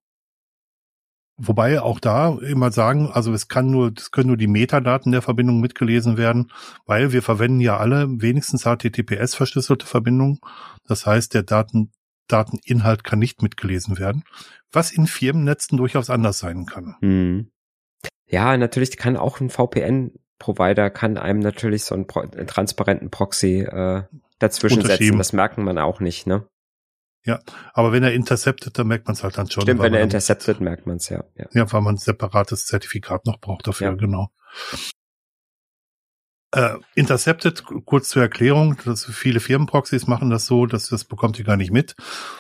Wobei 1.44 1.82
auch 1.82 2.00
da 2.00 2.38
immer 2.38 2.72
sagen, 2.72 3.10
also 3.12 3.34
es 3.34 3.48
kann 3.48 3.72
nur, 3.72 3.92
es 3.98 4.12
können 4.12 4.28
nur 4.28 4.38
die 4.38 4.46
Metadaten 4.46 5.12
der 5.12 5.24
Verbindung 5.24 5.60
mitgelesen 5.60 6.16
werden, 6.16 6.52
weil 6.86 7.14
wir 7.14 7.24
verwenden 7.24 7.62
ja 7.62 7.78
alle 7.78 8.06
wenigstens 8.22 8.64
HTTPS 8.64 9.34
verschlüsselte 9.34 9.88
Verbindungen. 9.88 10.40
Das 10.88 11.08
heißt, 11.08 11.34
der 11.34 11.42
Daten, 11.42 11.92
Dateninhalt 12.28 13.04
kann 13.04 13.18
nicht 13.18 13.42
mitgelesen 13.42 13.98
werden, 13.98 14.24
was 14.72 14.92
in 14.92 15.08
Firmennetzen 15.08 15.80
durchaus 15.80 16.12
anders 16.12 16.38
sein 16.38 16.68
kann. 16.68 16.96
Hm. 17.00 17.52
Ja, 18.28 18.56
natürlich 18.56 18.96
kann 18.98 19.18
auch 19.18 19.40
ein 19.40 19.50
VPN-Provider 19.50 20.92
kann 20.92 21.18
einem 21.18 21.40
natürlich 21.40 21.86
so 21.86 21.96
einen, 21.96 22.06
einen 22.08 22.46
transparenten 22.46 23.10
Proxy 23.10 23.62
äh, 23.62 24.04
dazwischen 24.38 24.84
setzen. 24.84 25.18
Das 25.18 25.34
merken 25.34 25.64
man 25.64 25.80
auch 25.80 26.02
nicht, 26.02 26.28
ne? 26.28 26.46
Ja, 27.24 27.40
aber 27.74 27.92
wenn 27.92 28.04
er 28.04 28.14
interceptet, 28.14 28.80
dann 28.80 28.88
merkt 28.88 29.08
man 29.08 29.14
es 29.14 29.24
halt 29.24 29.38
dann 29.38 29.50
schon. 29.50 29.62
Stimmt, 29.64 29.82
wenn 29.82 29.94
er 29.94 30.02
interceptet, 30.02 30.60
merkt 30.60 30.88
man 30.88 30.98
es 30.98 31.10
ja, 31.10 31.24
ja. 31.36 31.46
Ja, 31.54 31.72
weil 31.72 31.82
man 31.82 31.96
ein 31.96 31.98
separates 31.98 32.66
Zertifikat 32.66 33.26
noch 33.26 33.40
braucht 33.40 33.68
dafür, 33.68 33.88
ja. 33.88 33.94
genau. 33.94 34.32
Äh, 36.54 36.76
Intercepted, 36.96 37.64
kurz 37.86 38.10
zur 38.10 38.24
Erklärung, 38.24 38.76
dass 38.84 39.06
viele 39.06 39.40
Firmenproxys 39.40 40.08
machen 40.08 40.30
das 40.30 40.46
so, 40.46 40.66
dass 40.66 40.90
das 40.90 41.06
bekommt 41.06 41.40
ihr 41.40 41.46
gar 41.46 41.56
nicht 41.56 41.72
mit. 41.72 41.96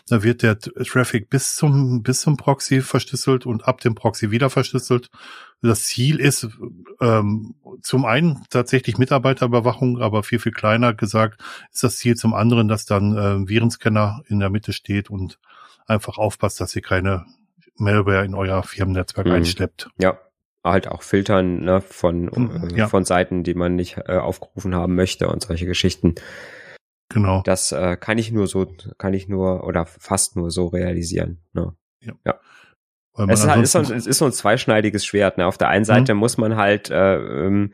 Da 0.09 0.21
wird 0.21 0.41
der 0.41 0.59
Traffic 0.59 1.29
bis 1.29 1.55
zum, 1.55 2.03
bis 2.03 2.19
zum 2.19 2.35
Proxy 2.35 2.81
verschlüsselt 2.81 3.45
und 3.45 3.65
ab 3.65 3.79
dem 3.79 3.95
Proxy 3.95 4.29
wieder 4.29 4.49
verschlüsselt. 4.49 5.09
Das 5.61 5.83
Ziel 5.83 6.19
ist 6.19 6.49
ähm, 6.99 7.55
zum 7.81 8.03
einen 8.03 8.43
tatsächlich 8.49 8.97
Mitarbeiterüberwachung, 8.97 10.01
aber 10.01 10.23
viel, 10.23 10.39
viel 10.39 10.51
kleiner 10.51 10.93
gesagt 10.93 11.41
ist 11.71 11.83
das 11.83 11.95
Ziel 11.95 12.15
zum 12.15 12.33
anderen, 12.33 12.67
dass 12.67 12.85
dann 12.85 13.15
äh, 13.15 13.47
Virenscanner 13.47 14.23
in 14.27 14.39
der 14.39 14.49
Mitte 14.49 14.73
steht 14.73 15.09
und 15.09 15.39
einfach 15.87 16.17
aufpasst, 16.17 16.59
dass 16.59 16.75
ihr 16.75 16.81
keine 16.81 17.25
Malware 17.75 18.25
in 18.25 18.35
euer 18.35 18.61
Firmennetzwerk 18.63 19.27
mhm. 19.27 19.33
einschleppt. 19.33 19.89
Ja, 19.99 20.19
halt 20.63 20.87
auch 20.87 21.01
filtern 21.01 21.61
ne, 21.61 21.81
von, 21.81 22.25
mhm, 22.25 22.69
äh, 22.71 22.77
ja. 22.77 22.87
von 22.87 23.05
Seiten, 23.05 23.43
die 23.43 23.53
man 23.53 23.75
nicht 23.75 23.97
äh, 24.07 24.17
aufgerufen 24.17 24.75
haben 24.75 24.95
möchte 24.95 25.27
und 25.27 25.43
solche 25.43 25.65
Geschichten. 25.65 26.15
Genau. 27.09 27.41
Das 27.43 27.71
äh, 27.71 27.97
kann 27.97 28.17
ich 28.17 28.31
nur 28.31 28.47
so, 28.47 28.67
kann 28.97 29.13
ich 29.13 29.27
nur 29.27 29.65
oder 29.65 29.85
fast 29.85 30.35
nur 30.35 30.51
so 30.51 30.67
realisieren. 30.67 31.41
Ne? 31.53 31.75
Ja. 32.01 32.13
ja. 32.25 32.39
Es 33.27 33.41
ist, 33.41 33.47
halt, 33.47 33.63
ist, 33.63 33.71
so, 33.73 33.79
es 33.79 34.07
ist 34.07 34.17
so 34.19 34.25
ein 34.25 34.31
zweischneidiges 34.31 35.05
Schwert. 35.05 35.37
Ne? 35.37 35.45
Auf 35.45 35.57
der 35.57 35.67
einen 35.67 35.83
Seite 35.83 36.13
mhm. 36.13 36.21
muss 36.21 36.37
man 36.37 36.55
halt, 36.55 36.89
äh, 36.89 37.17
ähm, 37.17 37.73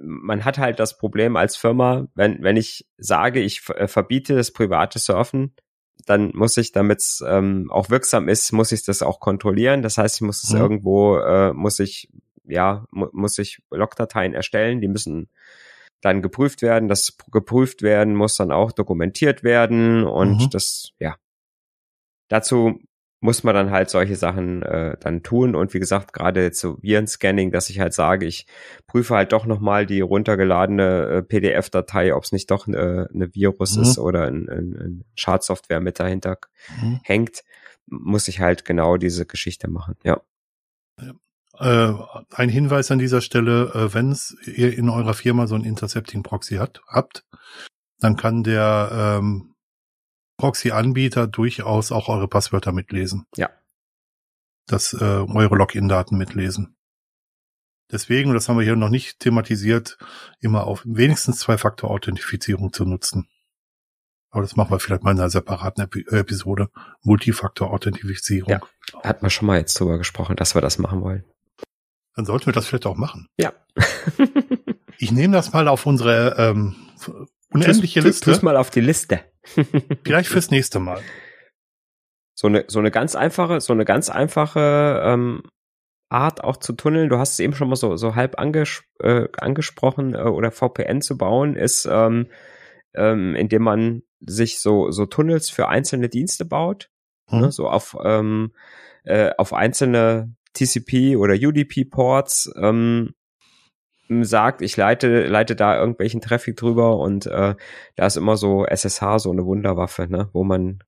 man 0.00 0.44
hat 0.44 0.58
halt 0.58 0.80
das 0.80 0.98
Problem 0.98 1.36
als 1.36 1.56
Firma, 1.56 2.08
wenn, 2.14 2.42
wenn 2.42 2.56
ich 2.56 2.88
sage, 2.96 3.40
ich 3.40 3.68
äh, 3.70 3.86
verbiete 3.86 4.34
das 4.34 4.52
private 4.52 4.98
Surfen, 4.98 5.54
dann 6.06 6.32
muss 6.34 6.56
ich, 6.56 6.72
damit 6.72 6.98
es 7.00 7.24
ähm, 7.26 7.70
auch 7.70 7.90
wirksam 7.90 8.28
ist, 8.28 8.52
muss 8.52 8.72
ich 8.72 8.84
das 8.84 9.02
auch 9.02 9.20
kontrollieren. 9.20 9.82
Das 9.82 9.98
heißt, 9.98 10.16
ich 10.16 10.20
muss 10.20 10.44
es 10.44 10.50
mhm. 10.50 10.60
irgendwo, 10.60 11.18
äh, 11.18 11.52
muss 11.52 11.78
ich, 11.78 12.08
ja, 12.44 12.86
mu 12.90 13.06
muss 13.12 13.38
ich 13.38 13.62
Logdateien 13.70 14.34
erstellen, 14.34 14.80
die 14.80 14.88
müssen 14.88 15.28
dann 16.00 16.20
geprüft 16.20 16.62
werden. 16.62 16.88
Das 16.88 17.16
geprüft 17.32 17.82
werden 17.82 18.14
muss 18.14 18.34
dann 18.34 18.52
auch 18.52 18.72
dokumentiert 18.72 19.42
werden 19.42 20.04
und 20.04 20.42
mhm. 20.42 20.50
das, 20.50 20.90
ja. 20.98 21.16
Dazu 22.28 22.78
muss 23.24 23.42
man 23.42 23.54
dann 23.54 23.70
halt 23.70 23.88
solche 23.88 24.16
Sachen 24.16 24.60
äh, 24.60 24.98
dann 25.00 25.22
tun. 25.22 25.54
Und 25.56 25.72
wie 25.72 25.78
gesagt, 25.78 26.12
gerade 26.12 26.52
so 26.52 26.76
Virenscanning, 26.82 27.52
dass 27.52 27.70
ich 27.70 27.80
halt 27.80 27.94
sage, 27.94 28.26
ich 28.26 28.46
prüfe 28.86 29.14
halt 29.14 29.32
doch 29.32 29.46
nochmal 29.46 29.86
die 29.86 30.02
runtergeladene 30.02 31.06
äh, 31.06 31.22
PDF-Datei, 31.22 32.14
ob 32.14 32.24
es 32.24 32.32
nicht 32.32 32.50
doch 32.50 32.68
äh, 32.68 32.72
eine 32.72 33.34
Virus 33.34 33.76
mhm. 33.76 33.82
ist 33.82 33.98
oder 33.98 34.26
ein, 34.26 34.50
ein, 34.50 34.74
ein 34.74 35.04
Schadsoftware 35.14 35.80
mit 35.80 35.98
dahinter 35.98 36.36
mhm. 36.82 37.00
hängt, 37.02 37.44
muss 37.86 38.28
ich 38.28 38.40
halt 38.40 38.66
genau 38.66 38.98
diese 38.98 39.24
Geschichte 39.24 39.70
machen, 39.70 39.96
ja. 40.04 40.20
Äh, 41.58 41.94
ein 42.34 42.50
Hinweis 42.50 42.90
an 42.90 42.98
dieser 42.98 43.22
Stelle, 43.22 43.70
äh, 43.74 43.94
wenn 43.94 44.14
ihr 44.44 44.76
in 44.76 44.90
eurer 44.90 45.14
Firma 45.14 45.46
so 45.46 45.54
ein 45.54 45.64
Intercepting-Proxy 45.64 46.56
hat, 46.56 46.82
habt, 46.88 47.24
dann 48.00 48.16
kann 48.16 48.42
der 48.42 49.18
ähm, 49.22 49.53
Proxy-Anbieter 50.44 51.26
durchaus 51.26 51.90
auch 51.90 52.10
eure 52.10 52.28
Passwörter 52.28 52.70
mitlesen. 52.70 53.24
Ja. 53.34 53.48
Das 54.66 54.92
äh, 54.92 54.98
eure 55.02 55.56
Login-Daten 55.56 56.18
mitlesen. 56.18 56.76
Deswegen, 57.90 58.34
das 58.34 58.46
haben 58.46 58.58
wir 58.58 58.64
hier 58.64 58.76
noch 58.76 58.90
nicht 58.90 59.20
thematisiert, 59.20 59.96
immer 60.40 60.66
auf 60.66 60.82
wenigstens 60.84 61.38
Zwei-Faktor-Authentifizierung 61.38 62.74
zu 62.74 62.84
nutzen. 62.84 63.26
Aber 64.28 64.42
das 64.42 64.54
machen 64.54 64.70
wir 64.70 64.80
vielleicht 64.80 65.02
mal 65.02 65.12
in 65.12 65.18
einer 65.18 65.30
separaten 65.30 65.82
Epi 65.82 66.04
Episode. 66.10 66.68
Multifaktor-Authentifizierung. 67.04 68.50
Ja, 68.50 68.60
hat 69.02 69.22
man 69.22 69.30
schon 69.30 69.46
mal 69.46 69.56
jetzt 69.56 69.80
drüber 69.80 69.96
gesprochen, 69.96 70.36
dass 70.36 70.54
wir 70.54 70.60
das 70.60 70.76
machen 70.76 71.00
wollen. 71.00 71.24
Dann 72.16 72.26
sollten 72.26 72.44
wir 72.44 72.52
das 72.52 72.66
vielleicht 72.66 72.84
auch 72.84 72.96
machen. 72.96 73.28
Ja. 73.38 73.54
ich 74.98 75.10
nehme 75.10 75.32
das 75.32 75.54
mal 75.54 75.68
auf 75.68 75.86
unsere 75.86 76.36
ähm, 76.36 76.76
unendliche 77.48 78.00
tu's, 78.00 78.08
Liste. 78.08 78.30
Tu's 78.30 78.42
mal 78.42 78.58
auf 78.58 78.68
die 78.68 78.82
Liste. 78.82 79.24
Vielleicht 80.04 80.28
fürs 80.28 80.50
nächste 80.50 80.80
Mal. 80.80 81.00
So 82.34 82.48
eine, 82.48 82.64
so 82.66 82.78
eine 82.78 82.90
ganz 82.90 83.14
einfache, 83.14 83.60
so 83.60 83.72
eine 83.72 83.84
ganz 83.84 84.10
einfache 84.10 85.02
ähm, 85.04 85.42
Art 86.08 86.42
auch 86.42 86.56
zu 86.56 86.72
tunneln. 86.72 87.08
Du 87.08 87.18
hast 87.18 87.32
es 87.32 87.38
eben 87.40 87.54
schon 87.54 87.68
mal 87.68 87.76
so, 87.76 87.96
so 87.96 88.14
halb 88.14 88.38
anges 88.38 88.82
äh, 89.00 89.28
angesprochen 89.36 90.14
äh, 90.14 90.22
oder 90.22 90.50
VPN 90.50 91.00
zu 91.00 91.16
bauen, 91.16 91.56
ist, 91.56 91.86
ähm, 91.90 92.28
ähm, 92.94 93.34
indem 93.34 93.62
man 93.62 94.02
sich 94.20 94.60
so, 94.60 94.90
so 94.90 95.06
Tunnels 95.06 95.50
für 95.50 95.68
einzelne 95.68 96.08
Dienste 96.08 96.44
baut, 96.44 96.90
Mhm. 97.30 97.40
ne, 97.40 97.52
so 97.52 97.68
auf, 97.68 97.96
ähm, 98.04 98.52
äh, 99.04 99.30
auf 99.38 99.52
einzelne 99.54 100.34
TCP 100.54 101.16
oder 101.16 101.34
UDP-Ports 101.34 102.52
ähm, 102.56 103.14
sagt, 104.08 104.62
ich 104.62 104.76
leite, 104.76 105.26
leite 105.26 105.56
da 105.56 105.78
irgendwelchen 105.78 106.20
Traffic 106.20 106.56
drüber 106.56 106.98
und 106.98 107.26
äh, 107.26 107.54
da 107.96 108.06
ist 108.06 108.16
immer 108.16 108.36
so 108.36 108.64
SSH 108.66 109.18
so 109.18 109.30
eine 109.30 109.44
Wunderwaffe, 109.44 110.06
ne, 110.08 110.28
wo 110.32 110.44
man 110.44 110.80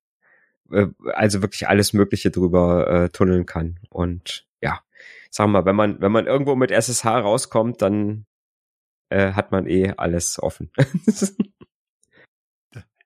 äh, 0.70 0.86
also 1.14 1.42
wirklich 1.42 1.68
alles 1.68 1.92
Mögliche 1.92 2.30
drüber 2.30 2.88
äh, 2.88 3.08
tunneln 3.10 3.46
kann. 3.46 3.78
Und 3.90 4.46
ja, 4.60 4.80
ich 5.24 5.28
sag 5.30 5.48
mal, 5.48 5.64
wenn 5.64 5.76
man, 5.76 6.00
wenn 6.00 6.12
man 6.12 6.26
irgendwo 6.26 6.56
mit 6.56 6.70
SSH 6.70 7.06
rauskommt, 7.06 7.80
dann 7.82 8.26
äh, 9.08 9.32
hat 9.32 9.50
man 9.52 9.66
eh 9.66 9.94
alles 9.96 10.42
offen. 10.42 10.70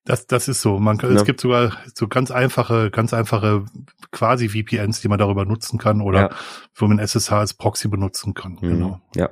Das, 0.05 0.27
das 0.27 0.49
ist 0.49 0.63
so. 0.63 0.79
Man, 0.81 0.97
kann, 0.99 1.11
Ja. 1.11 1.17
Es 1.17 1.25
gibt 1.25 1.41
sogar 1.41 1.77
so 1.95 2.09
ganz 2.09 2.31
einfache, 2.31 2.91
ganz 2.91 3.13
einfache 3.13 3.67
quasi 4.11 4.49
VPNs, 4.49 5.03
die 5.03 5.09
man 5.09 5.19
darüber 5.19 5.45
nutzen 5.45 5.79
kann 5.79 6.01
oder 6.01 6.21
Ja. 6.21 6.31
wo 6.75 6.87
man 6.87 6.99
SSH 6.99 7.31
als 7.33 7.55
Proxy 7.55 7.89
benutzen 7.89 8.35
kann. 8.35 8.57
Genau. 8.57 8.89
Mhm. 8.89 9.01
Ja. 9.15 9.31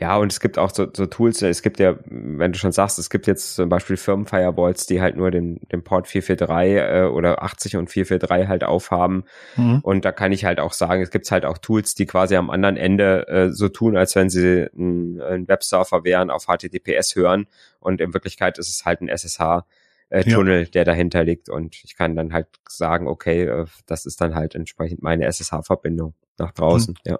Ja, 0.00 0.16
und 0.16 0.30
es 0.30 0.38
gibt 0.38 0.58
auch 0.58 0.70
so, 0.70 0.86
so 0.94 1.06
Tools, 1.06 1.42
es 1.42 1.60
gibt 1.60 1.80
ja, 1.80 1.96
wenn 2.04 2.52
du 2.52 2.58
schon 2.58 2.70
sagst, 2.70 3.00
es 3.00 3.10
gibt 3.10 3.26
jetzt 3.26 3.56
zum 3.56 3.68
Beispiel 3.68 3.96
Firmenfirewalls, 3.96 4.86
die 4.86 5.00
halt 5.00 5.16
nur 5.16 5.32
den, 5.32 5.58
den 5.72 5.82
Port 5.82 6.06
443 6.06 6.76
äh, 6.76 7.04
oder 7.06 7.42
80 7.42 7.76
und 7.76 7.90
443 7.90 8.48
halt 8.48 8.62
aufhaben. 8.62 9.24
Mhm. 9.56 9.80
Und 9.82 10.04
da 10.04 10.12
kann 10.12 10.30
ich 10.30 10.44
halt 10.44 10.60
auch 10.60 10.72
sagen, 10.72 11.02
es 11.02 11.10
gibt 11.10 11.28
halt 11.32 11.44
auch 11.44 11.58
Tools, 11.58 11.96
die 11.96 12.06
quasi 12.06 12.36
am 12.36 12.48
anderen 12.48 12.76
Ende 12.76 13.26
äh, 13.26 13.50
so 13.50 13.68
tun, 13.68 13.96
als 13.96 14.14
wenn 14.14 14.30
sie 14.30 14.68
ein, 14.72 15.20
ein 15.20 15.48
Websurfer 15.48 16.04
wären, 16.04 16.30
auf 16.30 16.46
HTTPS 16.46 17.16
hören. 17.16 17.48
Und 17.80 18.00
in 18.00 18.14
Wirklichkeit 18.14 18.56
ist 18.58 18.68
es 18.68 18.84
halt 18.84 19.00
ein 19.00 19.08
SSH-Tunnel, 19.08 20.66
der 20.66 20.84
dahinter 20.84 21.24
liegt. 21.24 21.48
Und 21.48 21.74
ich 21.82 21.96
kann 21.96 22.14
dann 22.14 22.32
halt 22.32 22.46
sagen, 22.68 23.08
okay, 23.08 23.46
äh, 23.46 23.66
das 23.86 24.06
ist 24.06 24.20
dann 24.20 24.36
halt 24.36 24.54
entsprechend 24.54 25.02
meine 25.02 25.24
SSH-Verbindung 25.24 26.14
nach 26.38 26.52
draußen. 26.52 26.96
Ja. 27.04 27.18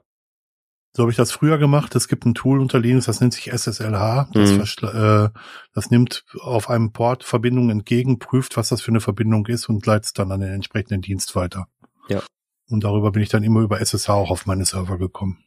So 0.98 1.04
habe 1.04 1.12
ich 1.12 1.16
das 1.16 1.30
früher 1.30 1.58
gemacht. 1.58 1.94
Es 1.94 2.08
gibt 2.08 2.26
ein 2.26 2.34
Tool 2.34 2.58
unter 2.60 2.80
Linux, 2.80 3.06
das 3.06 3.20
nennt 3.20 3.32
sich 3.32 3.52
SSLH. 3.52 4.30
Das, 4.32 4.50
Mhm. 4.50 4.88
äh, 4.88 5.28
das 5.72 5.92
nimmt 5.92 6.24
auf 6.40 6.68
einem 6.68 6.90
Port 6.90 7.22
Verbindungen 7.22 7.70
entgegen, 7.70 8.18
prüft, 8.18 8.56
was 8.56 8.70
das 8.70 8.82
für 8.82 8.90
eine 8.90 9.00
Verbindung 9.00 9.46
ist 9.46 9.68
und 9.68 9.86
leitet 9.86 10.06
es 10.06 10.12
dann 10.12 10.32
an 10.32 10.40
den 10.40 10.52
entsprechenden 10.52 11.00
Dienst 11.00 11.36
weiter. 11.36 11.68
Ja. 12.08 12.20
Und 12.68 12.82
darüber 12.82 13.12
bin 13.12 13.22
ich 13.22 13.28
dann 13.28 13.44
immer 13.44 13.60
über 13.60 13.80
SSH 13.80 14.08
auch 14.08 14.32
auf 14.32 14.46
meine 14.46 14.64
Server 14.64 14.98
gekommen. 14.98 15.38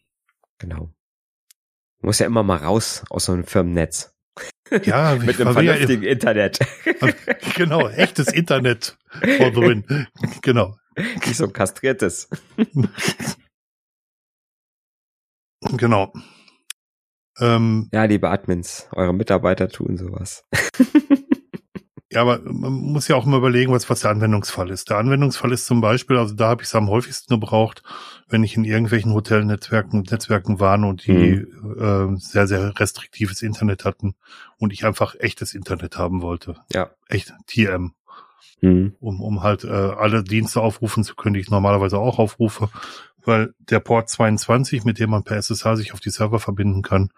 Genau. 0.58 0.94
Muss 2.00 2.20
ja 2.20 2.28
immer 2.28 2.44
mal 2.44 2.60
raus 2.60 3.04
aus 3.10 3.26
so 3.26 3.34
einem 3.34 3.44
Firmennetz. 3.44 4.16
Ja, 4.86 5.16
Mit 5.22 5.42
einem 5.42 5.54
war 5.54 5.62
ja, 5.62 5.74
vernünftigen 5.74 6.04
Internet. 6.04 6.60
genau, 7.58 7.90
echtes 7.90 8.32
Internet 8.32 8.98
for 9.38 9.52
the 9.54 9.60
win. 9.60 10.08
Genau. 10.44 10.78
Nicht 10.96 11.36
so 11.36 11.44
ein 11.44 11.52
kastriertes. 11.52 12.30
Genau. 15.62 16.12
Ähm, 17.40 17.90
Ja, 17.94 18.04
liebe 18.06 18.30
Admins, 18.30 18.88
eure 18.94 19.14
Mitarbeiter 19.14 19.70
tun 19.70 19.98
sowas. 19.98 20.46
ja, 22.12 22.22
aber 22.22 22.40
man 22.44 22.74
muss 22.74 23.08
ja 23.08 23.16
auch 23.16 23.26
immer 23.26 23.38
überlegen, 23.38 23.72
was, 23.72 23.90
was 23.90 24.02
der 24.02 24.12
Anwendungsfall 24.12 24.70
ist. 24.70 24.90
Der 24.90 24.98
Anwendungsfall 24.98 25.52
ist 25.52 25.66
zum 25.66 25.82
Beispiel, 25.82 26.18
also 26.18 26.36
da 26.36 26.50
habe 26.50 26.62
ich 26.62 26.68
es 26.68 26.76
am 26.76 26.90
häufigsten 26.90 27.34
gebraucht, 27.34 27.84
wenn 28.28 28.44
ich 28.44 28.56
in 28.58 28.66
irgendwelchen 28.66 29.14
Hotelnetzwerken 29.14 30.02
Netzwerken 30.10 30.60
war 30.60 30.78
und 30.80 31.06
die 31.08 31.46
äh, 31.80 32.16
sehr, 32.18 32.48
sehr 32.48 32.80
restriktives 32.80 33.42
Internet 33.42 33.86
hatten 33.86 34.16
und 34.58 34.74
ich 34.74 34.86
einfach 34.86 35.16
echtes 35.20 35.54
Internet 35.54 35.98
haben 35.98 36.22
wollte. 36.22 36.56
Ja. 36.72 36.92
Echt 37.08 37.34
TM. 37.48 37.94
Hm. 38.64 38.96
um, 39.00 39.22
um 39.22 39.42
halt 39.42 39.64
äh, 39.64 39.70
alle 39.70 40.24
Dienste 40.24 40.62
aufrufen 40.62 41.04
zu 41.04 41.16
können, 41.16 41.34
die 41.34 41.40
ich 41.40 41.50
normalerweise 41.50 41.98
auch 41.98 42.20
aufrufe, 42.20 42.70
weil 43.26 43.54
der 43.60 43.80
Port 43.80 44.10
22, 44.10 44.84
mit 44.84 45.00
dem 45.00 45.10
man 45.10 45.24
per 45.24 45.38
SSH 45.38 45.76
sich 45.76 45.94
auf 45.94 46.00
die 46.00 46.10
Server 46.10 46.40
verbinden 46.40 46.82
kann, 46.82 47.12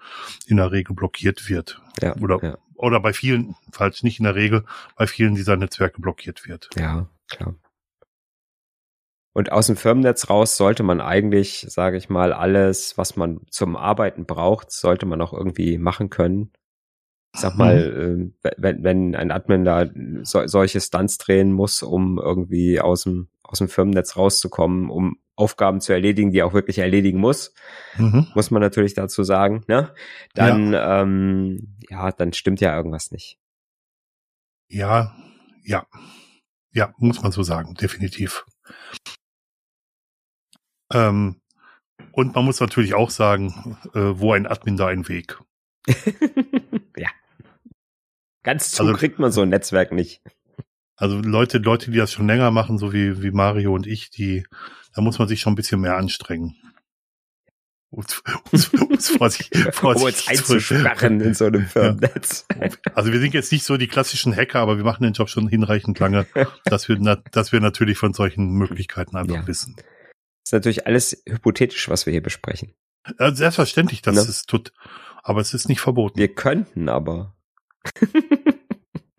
in 0.46 0.58
der 0.58 0.72
Regel 0.72 0.96
blockiert 0.96 1.50
wird. 1.50 1.82
Ja, 2.02 2.16
Oder, 2.18 2.44
ja, 2.44 2.58
oder 2.76 3.00
bei 3.00 3.14
vielen, 3.14 3.56
falls 3.72 4.04
nicht 4.04 4.20
in 4.20 4.26
der 4.26 4.36
Regel, 4.36 4.66
bei 4.96 5.08
vielen 5.08 5.36
dieser 5.36 5.56
Netzwerke 5.56 6.02
blockiert 6.02 6.48
wird. 6.48 6.70
ja, 6.76 7.08
klar. 7.30 7.56
Und 9.36 9.52
aus 9.52 9.66
dem 9.66 9.76
Firmennetz 9.76 10.30
raus 10.30 10.58
sollte 10.58 10.84
man 10.84 11.02
eigentlich, 11.02 11.66
sage 11.68 11.98
ich 11.98 12.08
mal, 12.08 12.34
alles, 12.34 13.00
was 13.00 13.16
man 13.16 13.42
zum 13.50 13.76
Arbeiten 13.76 14.26
braucht, 14.26 14.72
sollte 14.72 15.08
man 15.08 15.22
auch 15.22 15.34
irgendwie 15.34 15.80
machen 15.80 16.12
können. 16.12 16.52
Ich 17.34 17.42
sag 17.42 17.58
mal, 17.58 18.32
äh, 18.44 18.52
wenn, 18.58 18.84
wenn 18.84 19.16
ein 19.16 19.32
Admin 19.32 19.66
da 19.66 19.88
so, 20.22 20.46
solche 20.46 20.80
Stunts 20.80 21.18
drehen 21.18 21.52
muss, 21.52 21.82
um 21.82 22.20
irgendwie 22.20 22.80
aus 22.80 23.04
dem, 23.06 23.28
aus 23.42 23.58
dem 23.58 23.70
Firmennetz 23.70 24.16
rauszukommen, 24.16 24.92
um 24.92 25.18
Aufgaben 25.36 25.82
zu 25.82 25.94
erledigen, 25.94 26.32
die 26.32 26.40
er 26.40 26.46
auch 26.46 26.54
wirklich 26.54 26.78
erledigen 26.80 27.20
muss, 27.20 27.54
Mhm. 27.98 28.28
muss 28.36 28.52
man 28.52 28.62
natürlich 28.62 28.94
dazu 28.94 29.24
sagen, 29.24 29.64
ne? 29.68 29.94
Dann, 30.36 30.74
ja, 30.74 31.02
ähm, 31.02 31.76
ja 31.90 32.12
dann 32.12 32.34
stimmt 32.34 32.62
ja 32.62 32.76
irgendwas 32.76 33.12
nicht. 33.12 33.40
Ja, 34.70 35.16
ja. 35.64 35.86
Ja, 36.72 36.94
muss 36.98 37.22
man 37.22 37.32
so 37.32 37.44
sagen, 37.44 37.74
definitiv. 37.76 38.46
Ähm, 40.92 41.42
und 42.12 42.36
man 42.36 42.46
muss 42.46 42.60
natürlich 42.60 42.94
auch 42.94 43.10
sagen, 43.10 43.78
äh, 43.94 44.00
wo 44.20 44.34
ein 44.34 44.48
Admin 44.48 44.78
da 44.78 44.88
ein 44.88 45.08
Weg. 45.08 45.40
ja. 46.98 47.10
Ganz 48.44 48.72
zu 48.72 48.84
Also- 48.84 48.94
kriegt 48.96 49.20
man 49.20 49.32
so 49.32 49.42
ein 49.42 49.50
Netzwerk 49.50 49.92
nicht. 49.92 50.22
Also 50.96 51.20
Leute, 51.20 51.58
Leute, 51.58 51.90
die 51.92 51.98
das 51.98 52.12
schon 52.12 52.28
länger 52.28 52.52
machen, 52.52 52.78
so 52.78 52.94
wie, 52.94 53.22
wie 53.24 53.32
Mario 53.32 53.74
und 53.74 53.88
ich, 53.88 54.12
die, 54.12 54.46
da 54.94 55.02
muss 55.02 55.20
man 55.20 55.28
sich 55.28 55.42
schon 55.42 55.54
ein 55.54 55.56
bisschen 55.58 55.82
mehr 55.82 55.98
anstrengen. 55.98 56.56
Uns, 57.90 58.24
uns, 58.52 58.70
uns 58.70 59.10
vorsichtig, 59.10 59.66
Um 59.84 59.90
uns 59.90 60.02
vorsichtig 60.02 60.44
zu- 60.44 60.54
einzusperren 60.54 61.22
in 61.22 61.34
so 61.36 61.46
einem 61.46 61.66
Firmennetz. 61.68 62.48
Also 62.96 63.12
wir 63.12 63.20
sind 63.20 63.34
jetzt 63.36 63.52
nicht 63.52 63.64
so 63.66 63.78
die 63.78 63.88
klassischen 63.88 64.36
Hacker, 64.36 64.60
aber 64.60 64.78
wir 64.78 64.84
machen 64.84 65.04
den 65.04 65.14
Job 65.14 65.30
schon 65.30 65.48
hinreichend 65.48 66.00
lange, 66.00 66.26
dass 66.66 66.90
wir, 66.90 66.98
na, 67.00 67.16
dass 67.16 67.52
wir 67.52 67.60
natürlich 67.60 68.00
von 68.00 68.14
solchen 68.14 68.50
Möglichkeiten 68.54 69.16
einfach 69.16 69.36
Ja. 69.36 69.48
wissen. 69.48 69.76
Das 69.78 70.48
ist 70.48 70.54
natürlich 70.54 70.88
alles 70.88 71.22
hypothetisch, 71.28 71.88
was 71.88 72.06
wir 72.08 72.12
hier 72.12 72.24
besprechen. 72.24 72.74
Also 73.20 73.36
selbstverständlich, 73.36 74.02
das 74.02 74.16
Ne? 74.16 74.22
ist 74.22 74.48
tut, 74.48 74.74
aber 75.22 75.42
es 75.42 75.54
ist 75.54 75.70
nicht 75.70 75.80
verboten. 75.82 76.18
Wir 76.18 76.34
könnten 76.34 76.90
aber. 76.90 77.36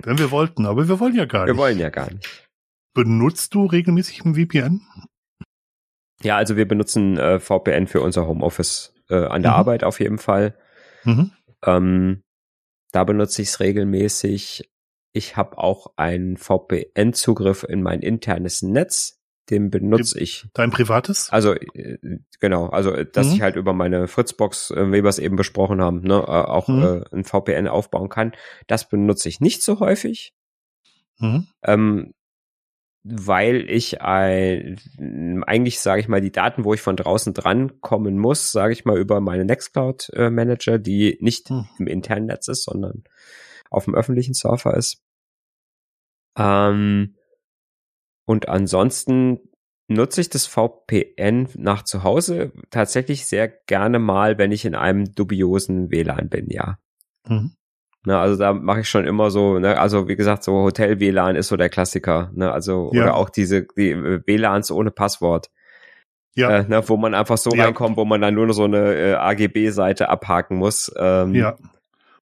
Wenn 0.03 0.19
wir 0.19 0.31
wollten, 0.31 0.67
aber 0.67 0.89
wir 0.89 0.99
wollen 1.01 1.15
ja 1.15 1.25
gar 1.27 1.47
Wir 1.47 1.53
nicht. 1.53 1.61
wollen 1.61 1.79
ja 1.79 1.91
gar 1.91 2.13
nicht. 2.13 2.49
Benutzt 2.93 3.55
du 3.55 3.67
regelmäßig 3.67 4.25
ein 4.25 4.35
VPN? 4.35 4.83
Ja, 6.25 6.37
also 6.37 6.57
wir 6.57 6.67
benutzen 6.67 7.19
äh, 7.19 7.39
VPN 7.39 7.87
für 7.87 8.01
unser 8.01 8.27
Homeoffice 8.27 8.95
äh, 9.11 9.15
an 9.27 9.43
der 9.43 9.53
Mhm. 9.53 9.57
Arbeit 9.59 9.85
auf 9.85 10.01
jeden 10.01 10.19
Fall. 10.19 10.55
Mhm. 11.05 11.31
Ähm, 11.65 12.23
da 12.93 13.05
benutze 13.05 13.43
ich 13.43 13.49
es 13.49 13.61
regelmäßig. 13.61 14.71
Ich 15.13 15.37
habe 15.37 15.59
auch 15.59 15.93
einen 15.97 16.37
VPN-Zugriff 16.37 17.63
in 17.69 17.83
mein 17.83 18.01
internes 18.01 18.63
Netz. 18.63 19.21
Den 19.51 19.71
benutze 19.71 20.19
ich. 20.19 20.47
Dein 20.55 20.71
privates? 20.71 21.29
Also 21.31 21.53
äh, 21.53 21.99
genau, 22.41 22.69
also 22.69 22.93
äh, 22.93 23.05
dass 23.05 23.29
Mhm. 23.29 23.33
ich 23.35 23.43
halt 23.43 23.57
über 23.57 23.75
meine 23.75 24.09
Fritzbox, 24.09 24.71
äh, 24.71 24.89
wie 24.91 25.03
wir 25.05 25.11
es 25.11 25.19
eben 25.19 25.37
besprochen 25.37 25.83
haben, 25.83 26.01
ne, 26.01 26.27
auch 26.27 26.69
Mhm. 26.69 27.05
ein 27.13 27.25
VPN 27.25 27.69
aufbauen 27.69 28.09
kann. 28.09 28.33
Das 28.67 28.89
benutze 28.89 29.29
ich 29.29 29.41
nicht 29.41 29.63
so 29.63 29.81
häufig. 29.81 30.33
Mhm. 31.19 31.47
Ähm, 31.63 32.15
weil 33.05 33.69
ich 33.69 34.01
ein, 34.01 34.79
eigentlich, 35.45 35.79
sage 35.79 36.01
ich 36.01 36.09
mal, 36.09 36.23
die 36.23 36.33
Daten, 36.33 36.65
wo 36.65 36.73
ich 36.73 36.81
von 36.81 36.97
draußen 36.97 37.35
dran 37.35 37.81
kommen 37.83 38.19
muss, 38.19 38.51
sage 38.51 38.73
ich 38.73 38.87
mal, 38.87 38.99
über 38.99 39.21
meine 39.21 39.45
Nextcloud-Manager, 39.45 40.79
die 40.79 41.19
nicht 41.21 41.51
Hm. 41.51 41.67
im 41.79 41.87
internen 41.87 42.27
Netz 42.27 42.49
ist, 42.49 42.65
sondern 42.65 43.05
auf 43.71 43.85
dem 43.85 43.95
öffentlichen 43.95 44.33
Surfer 44.33 44.75
ist. 44.75 45.03
Ähm, 46.39 47.17
und 48.27 48.49
ansonsten 48.49 49.41
nutze 49.87 50.23
ich 50.23 50.31
das 50.31 50.47
VPN 50.47 51.49
nach 51.57 51.83
zu 51.83 52.05
Hause 52.05 52.53
tatsächlich 52.71 53.27
sehr 53.27 53.49
gerne 53.49 53.99
mal, 53.99 54.39
wenn 54.39 54.51
ich 54.51 54.65
in 54.65 54.75
einem 54.75 55.15
dubiosen 55.15 55.91
WLAN 55.91 56.31
bin, 56.31 56.49
ja. 56.49 56.79
Mhm. 57.29 57.55
Ne, 58.07 58.19
also 58.19 58.37
da 58.37 58.53
mache 58.53 58.81
ich 58.81 58.89
schon 58.89 59.07
immer 59.07 59.31
so, 59.31 59.59
ne, 59.59 59.79
also 59.81 60.09
wie 60.09 60.17
gesagt, 60.17 60.45
so 60.45 60.53
Hotel-WLAN 60.63 61.37
ist 61.37 61.49
so 61.49 61.57
der 61.57 61.71
Klassiker, 61.71 62.31
ne, 62.35 62.53
also 62.53 62.91
Ja. 62.93 63.03
oder 63.05 63.15
auch 63.15 63.31
diese 63.31 63.67
die 63.77 63.91
äh, 63.93 64.21
WLANs 64.27 64.71
ohne 64.71 64.91
Passwort, 64.91 65.51
Ja, 66.35 66.51
äh, 66.51 66.63
ne, 66.69 66.87
wo 66.89 66.97
man 66.99 67.15
einfach 67.15 67.39
so 67.39 67.55
Ja. 67.55 67.65
reinkommt, 67.65 67.97
wo 67.97 68.05
man 68.05 68.21
dann 68.21 68.35
nur 68.35 68.47
noch 68.47 68.53
so 68.55 68.65
eine 68.65 68.95
äh, 68.95 69.15
AGB-Seite 69.15 70.09
abhaken 70.11 70.59
muss. 70.59 70.93
Ähm, 70.99 71.35
ja. 71.35 71.57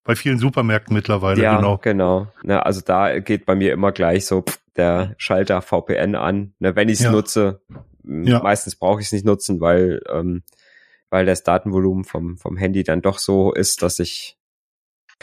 Bei 0.04 0.14
vielen 0.16 0.38
Supermärkten 0.38 0.94
mittlerweile, 0.94 1.40
ja, 1.42 1.56
genau. 1.56 1.78
genau. 1.78 2.28
Ne, 2.44 2.64
also 2.64 2.80
da 2.84 3.18
geht 3.20 3.44
bei 3.46 3.54
mir 3.54 3.72
immer 3.72 3.90
gleich 3.92 4.26
so 4.26 4.42
pff, 4.42 4.60
der 4.76 5.14
Schalter 5.18 5.62
VPN 5.62 6.14
an, 6.14 6.54
ne, 6.60 6.76
wenn 6.76 6.88
ich 6.88 6.98
es 6.98 7.04
Ja. 7.04 7.10
nutze. 7.12 7.60
Meistens 8.04 8.74
brauche 8.76 9.00
ich 9.00 9.06
es 9.06 9.12
nicht 9.12 9.24
nutzen, 9.24 9.60
weil 9.60 10.00
ähm, 10.10 10.42
weil 11.10 11.24
das 11.26 11.42
Datenvolumen 11.44 12.04
vom 12.04 12.36
vom 12.36 12.56
Handy 12.56 12.82
dann 12.84 13.00
doch 13.02 13.18
so 13.18 13.52
ist, 13.52 13.82
dass 13.82 13.98
ich 14.00 14.36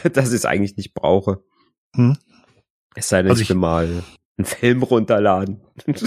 dass 0.12 0.28
ich 0.28 0.36
es 0.36 0.44
eigentlich 0.44 0.76
nicht 0.76 0.94
brauche. 0.94 1.42
Hm. 1.94 2.16
Es 2.94 3.08
sei 3.08 3.22
denn, 3.22 3.30
Also 3.30 3.42
ich 3.42 3.48
will 3.48 3.56
mal 3.56 4.02
einen 4.36 4.44
Film 4.44 4.82
runterladen. 4.82 5.62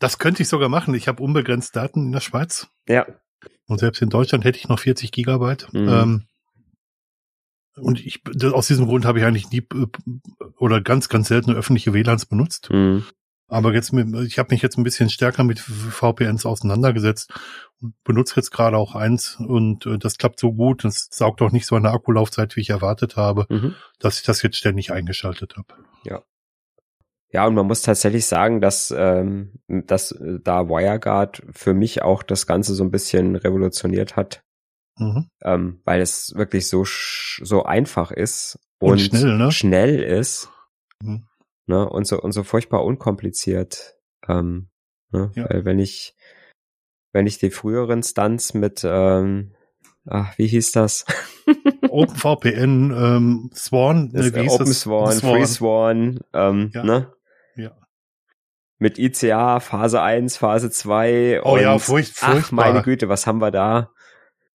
Das 0.00 0.18
könnte 0.18 0.42
ich 0.42 0.48
sogar 0.48 0.68
machen. 0.68 0.92
Ich 0.92 1.08
habe 1.08 1.22
unbegrenzt 1.22 1.74
Daten 1.76 2.06
in 2.06 2.12
der 2.12 2.20
Schweiz. 2.20 2.68
ja. 2.86 3.06
Und 3.66 3.78
selbst 3.78 4.02
in 4.02 4.10
Deutschland 4.10 4.44
hätte 4.44 4.58
ich 4.58 4.68
noch 4.68 4.78
40 4.78 5.12
Gigabyte. 5.12 5.72
Mhm. 5.72 5.88
Ähm, 5.88 6.26
und 7.76 8.04
ich, 8.04 8.22
aus 8.52 8.66
diesem 8.66 8.86
Grund 8.86 9.06
habe 9.06 9.18
ich 9.18 9.24
eigentlich 9.24 9.50
nie 9.50 9.66
äh, 9.74 9.86
oder 10.58 10.82
ganz, 10.82 11.08
ganz 11.08 11.28
selten 11.28 11.54
öffentliche 11.54 11.94
WLANs 11.94 12.26
benutzt. 12.26 12.68
Mhm. 12.70 13.04
Aber 13.54 13.72
jetzt, 13.72 13.92
mit, 13.92 14.12
ich 14.26 14.38
habe 14.40 14.52
mich 14.52 14.62
jetzt 14.62 14.76
ein 14.78 14.82
bisschen 14.82 15.10
stärker 15.10 15.44
mit 15.44 15.60
VPNs 15.60 16.44
auseinandergesetzt 16.44 17.32
und 17.80 17.94
benutze 18.02 18.34
jetzt 18.36 18.50
gerade 18.50 18.76
auch 18.76 18.96
eins 18.96 19.36
und 19.36 19.86
äh, 19.86 19.96
das 19.98 20.18
klappt 20.18 20.40
so 20.40 20.52
gut. 20.52 20.82
Das 20.84 21.08
saugt 21.12 21.40
auch 21.40 21.52
nicht 21.52 21.66
so 21.66 21.76
eine 21.76 21.90
Akkulaufzeit, 21.92 22.56
wie 22.56 22.60
ich 22.62 22.70
erwartet 22.70 23.16
habe, 23.16 23.46
Mhm. 23.48 23.74
dass 24.00 24.18
ich 24.18 24.24
das 24.24 24.42
jetzt 24.42 24.56
ständig 24.56 24.92
eingeschaltet 24.92 25.54
habe. 25.56 25.68
Ja, 27.30 27.46
und 27.46 27.54
man 27.54 27.66
muss 27.66 27.82
tatsächlich 27.82 28.26
sagen, 28.26 28.60
dass, 28.60 28.94
ähm, 28.96 29.54
dass 29.66 30.12
äh, 30.12 30.38
da 30.42 30.68
WireGuard 30.68 31.42
für 31.52 31.74
mich 31.74 32.00
auch 32.02 32.22
das 32.22 32.46
Ganze 32.46 32.74
so 32.74 32.84
ein 32.84 32.92
bisschen 32.92 33.34
revolutioniert 33.34 34.14
hat, 34.14 34.42
Mhm. 34.98 35.28
ähm, 35.42 35.80
weil 35.84 36.00
es 36.00 36.34
wirklich 36.36 36.68
so 36.68 36.84
so 36.84 37.64
einfach 37.64 38.12
ist 38.12 38.58
Und 38.78 38.92
und, 38.92 38.98
schnell, 39.00 39.36
ne? 39.36 39.50
schnell 39.50 40.00
ist 40.00 40.48
Mhm. 41.02 41.26
Ne? 41.66 41.88
und 41.88 42.06
so 42.06 42.20
und 42.20 42.32
so 42.32 42.42
furchtbar 42.42 42.84
unkompliziert. 42.84 43.94
Ähm, 44.28 44.68
ne? 45.10 45.30
Ja. 45.34 45.48
Weil 45.50 45.64
wenn 45.64 45.78
ich 45.78 46.14
wenn 47.12 47.26
ich 47.26 47.38
die 47.38 47.50
früheren 47.50 48.02
Stunts 48.02 48.54
mit 48.54 48.82
ähm, 48.84 49.54
ach, 50.06 50.36
wie 50.38 50.46
hieß 50.46 50.72
das? 50.72 51.04
OpenVPN, 51.88 52.90
ähm, 52.90 53.50
Swan, 53.54 54.10
das 54.12 54.26
ne, 54.26 54.34
wie 54.34 54.40
hieß 54.42 54.52
Open 54.52 54.66
das? 54.66 54.80
Swan, 54.80 55.12
Free 55.20 55.44
Swan, 55.46 56.20
ähm, 56.32 56.70
Ja. 56.74 56.82
ne? 56.84 57.12
Ja. 57.56 57.70
Mit 58.78 58.98
ICA 58.98 59.60
Phase 59.60 60.02
1, 60.02 60.36
Phase 60.36 60.70
2 60.70 61.42
Oh 61.44 61.54
und 61.54 61.60
ja, 61.60 61.78
furcht, 61.78 62.16
ach 62.22 62.32
furchtbar. 62.32 62.56
meine 62.66 62.82
Güte, 62.82 63.08
was 63.08 63.26
haben 63.26 63.40
wir 63.40 63.50
da? 63.52 63.90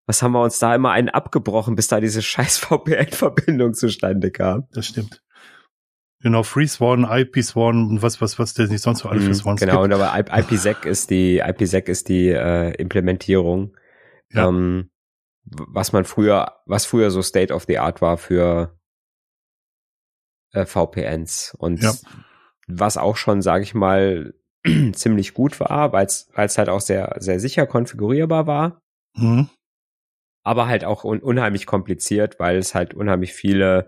Was 0.08 0.24
haben 0.24 0.32
wir 0.32 0.42
uns 0.42 0.58
da 0.58 0.74
immer 0.74 0.92
einen 0.92 1.10
abgebrochen, 1.10 1.76
bis 1.76 1.88
da 1.90 2.00
diese 2.00 2.22
scheiß 2.22 2.58
VPN-Verbindung 2.66 3.74
zustande 3.74 4.32
kam? 4.32 4.68
Das 4.72 4.88
stimmt. 4.88 5.22
Genau, 6.22 6.42
Free 6.44 6.66
Swan, 6.68 7.04
IP 7.10 7.44
Swan 7.44 7.88
und 7.90 8.02
was, 8.02 8.22
was, 8.22 8.40
was 8.40 8.54
der 8.56 8.68
nicht 8.68 8.82
sonst 8.82 9.00
so 9.00 9.10
alle 9.10 9.20
für 9.22 9.30
Mhm, 9.30 9.34
Swans 9.36 9.62
genau, 9.62 9.82
gibt. 9.84 9.94
und 9.96 10.02
aber 10.02 10.18
IPsec 10.40 10.86
ist 10.86 11.12
die 11.12 11.38
IPsec 11.40 11.88
ist 11.90 12.10
die 12.10 12.30
äh, 12.30 12.72
Implementierung, 12.76 13.78
Ja. 14.32 14.48
ähm, 14.48 14.90
was 15.44 15.94
man 15.94 16.06
früher, 16.06 16.58
was 16.66 16.86
früher 16.86 17.12
so 17.12 17.22
State 17.22 17.54
of 17.54 17.66
the 17.68 17.78
Art 17.78 18.02
war 18.02 18.18
für 18.18 18.78
äh, 20.54 20.66
VPNs 20.66 21.56
und 21.58 21.84
Ja. 21.84 21.94
was 22.68 22.98
auch 22.98 23.16
schon, 23.16 23.42
sage 23.44 23.64
ich 23.64 23.76
mal, 23.76 24.34
ziemlich 24.94 25.36
gut 25.36 25.60
war, 25.60 25.94
weil 25.94 26.08
es 26.08 26.28
halt 26.58 26.68
auch 26.70 26.82
sehr 26.82 27.16
sehr 27.20 27.40
sicher 27.40 27.68
konfigurierbar 27.68 28.48
war, 28.48 28.82
Mhm. 29.16 29.50
aber 30.44 30.68
halt 30.68 30.84
auch 30.84 31.04
un 31.04 31.20
unheimlich 31.20 31.68
kompliziert, 31.68 32.40
weil 32.40 32.58
es 32.58 32.74
halt 32.74 32.96
unheimlich 32.96 33.34
viele 33.34 33.88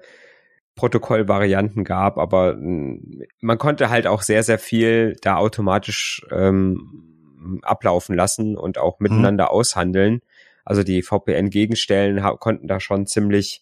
Protokollvarianten 0.80 1.84
gab, 1.84 2.18
aber 2.18 2.56
mh, 2.56 3.26
man 3.42 3.58
konnte 3.58 3.90
halt 3.90 4.08
auch 4.08 4.22
sehr, 4.22 4.44
sehr 4.44 4.60
viel 4.60 5.18
da 5.22 5.36
automatisch 5.36 6.26
ähm, 6.32 7.60
ablaufen 7.64 8.16
lassen 8.16 8.56
und 8.58 8.78
auch 8.78 9.00
miteinander 9.00 9.52
aushandeln. 9.52 10.22
Also 10.64 10.84
die 10.84 11.02
VPN-Gegenstellen 11.02 12.22
konnten 12.40 12.70
da 12.70 12.80
schon 12.80 13.08
ziemlich 13.08 13.62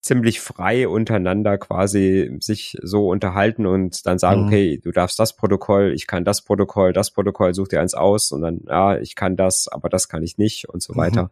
ziemlich 0.00 0.40
frei 0.40 0.86
untereinander 0.86 1.58
quasi 1.58 2.36
sich 2.38 2.76
so 2.82 3.08
unterhalten 3.08 3.66
und 3.66 4.06
dann 4.06 4.18
sagen, 4.18 4.42
Mhm. 4.42 4.46
okay, 4.46 4.80
du 4.84 4.92
darfst 4.92 5.18
das 5.18 5.34
Protokoll, 5.34 5.92
ich 5.92 6.06
kann 6.06 6.24
das 6.24 6.42
Protokoll, 6.42 6.92
das 6.92 7.10
Protokoll, 7.10 7.54
such 7.54 7.68
dir 7.68 7.80
eins 7.80 7.94
aus 7.94 8.30
und 8.30 8.42
dann, 8.42 8.60
ja, 8.68 8.96
ich 8.98 9.16
kann 9.16 9.36
das, 9.36 9.66
aber 9.66 9.88
das 9.88 10.08
kann 10.08 10.22
ich 10.22 10.36
nicht 10.38 10.68
und 10.68 10.82
so 10.82 10.92
Mhm. 10.92 10.98
weiter. 10.98 11.30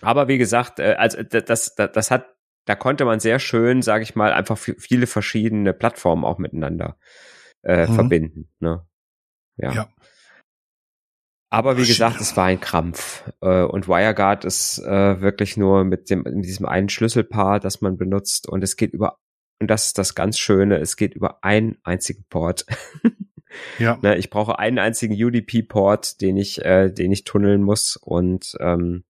Aber 0.00 0.26
wie 0.28 0.38
gesagt, 0.38 0.78
äh, 0.78 0.94
also 0.98 1.22
das, 1.22 1.74
das, 1.74 1.74
das 1.92 2.10
hat, 2.10 2.34
da 2.68 2.74
konnte 2.74 3.04
man 3.04 3.18
sehr 3.20 3.38
schön, 3.38 3.80
sage 3.82 4.02
ich 4.04 4.14
mal, 4.14 4.32
einfach 4.32 4.56
vi- 4.58 4.78
viele 4.78 5.06
verschiedene 5.06 5.72
Plattformen 5.72 6.24
auch 6.24 6.38
miteinander 6.38 6.98
äh, 7.62 7.86
Mhm. 7.86 7.94
verbinden. 7.94 8.48
Ne? 8.60 8.86
Ja. 9.56 9.72
Ja. 9.72 9.88
Aber 11.50 11.78
wie 11.78 11.86
gesagt, 11.86 12.20
es 12.20 12.36
war 12.36 12.44
ein 12.44 12.60
Krampf. 12.60 13.24
Äh, 13.40 13.62
und 13.62 13.88
WireGuard 13.88 14.44
ist 14.44 14.78
äh, 14.80 15.20
wirklich 15.20 15.56
nur 15.56 15.84
mit 15.84 16.10
dem 16.10 16.22
mit 16.24 16.44
diesem 16.44 16.66
einen 16.66 16.90
Schlüsselpaar, 16.90 17.58
das 17.58 17.80
man 17.80 17.96
benutzt. 17.96 18.48
Und 18.48 18.62
es 18.62 18.76
geht 18.76 18.92
über, 18.92 19.16
und 19.60 19.68
das 19.70 19.86
ist 19.86 19.98
das 19.98 20.14
ganz 20.14 20.38
Schöne, 20.38 20.76
es 20.78 20.96
geht 20.96 21.14
über 21.14 21.42
einen 21.42 21.78
einzigen 21.84 22.24
Port. 22.28 22.66
Ja. 23.78 23.98
Ne, 24.02 24.18
ich 24.18 24.28
brauche 24.28 24.58
einen 24.58 24.78
einzigen 24.78 25.14
UDP-Port, 25.14 26.20
den 26.20 26.36
ich, 26.36 26.62
äh, 26.66 26.90
den 26.90 27.10
ich 27.10 27.24
tunneln 27.24 27.62
muss 27.62 27.96
und 27.96 28.54
ähm, 28.60 29.04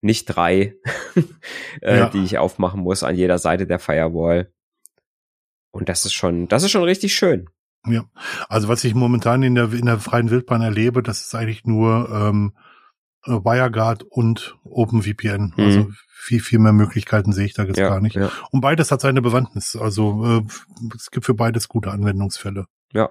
nicht 0.00 0.26
drei, 0.26 0.74
äh, 1.82 1.98
Ja. 1.98 2.08
die 2.08 2.22
ich 2.24 2.38
aufmachen 2.38 2.80
muss 2.80 3.02
an 3.02 3.16
jeder 3.16 3.38
Seite 3.38 3.66
der 3.66 3.78
Firewall. 3.78 4.52
Und 5.70 5.88
das 5.88 6.04
ist 6.06 6.14
schon, 6.14 6.48
das 6.48 6.62
ist 6.62 6.70
schon 6.70 6.82
richtig 6.84 7.14
schön. 7.14 7.48
Ja, 7.86 8.04
also 8.48 8.68
was 8.68 8.84
ich 8.84 8.94
momentan 8.94 9.42
in 9.42 9.54
der 9.54 9.72
in 9.72 9.86
der 9.86 9.98
freien 10.00 10.30
Wildbahn 10.30 10.62
erlebe, 10.62 11.02
das 11.02 11.20
ist 11.20 11.34
eigentlich 11.34 11.64
nur 11.64 12.08
ähm, 12.10 12.52
äh, 13.24 13.30
WireGuard 13.32 14.02
und 14.02 14.56
OpenVPN. 14.64 15.54
Mhm. 15.56 15.64
Also 15.64 15.90
viel 16.08 16.40
viel 16.40 16.58
mehr 16.58 16.72
Möglichkeiten 16.72 17.32
sehe 17.32 17.46
ich 17.46 17.54
da 17.54 17.62
jetzt 17.64 17.78
ja, 17.78 17.88
gar 17.88 18.00
nicht. 18.00 18.16
Ja, 18.16 18.30
Und 18.50 18.60
beides 18.60 18.90
hat 18.90 19.00
seine 19.00 19.22
Bewandtnis. 19.22 19.76
Also 19.76 20.24
äh, 20.26 20.42
es 20.96 21.10
gibt 21.10 21.24
für 21.26 21.34
beides 21.34 21.68
gute 21.68 21.90
Anwendungsfälle. 21.92 22.66
ja, 22.92 23.10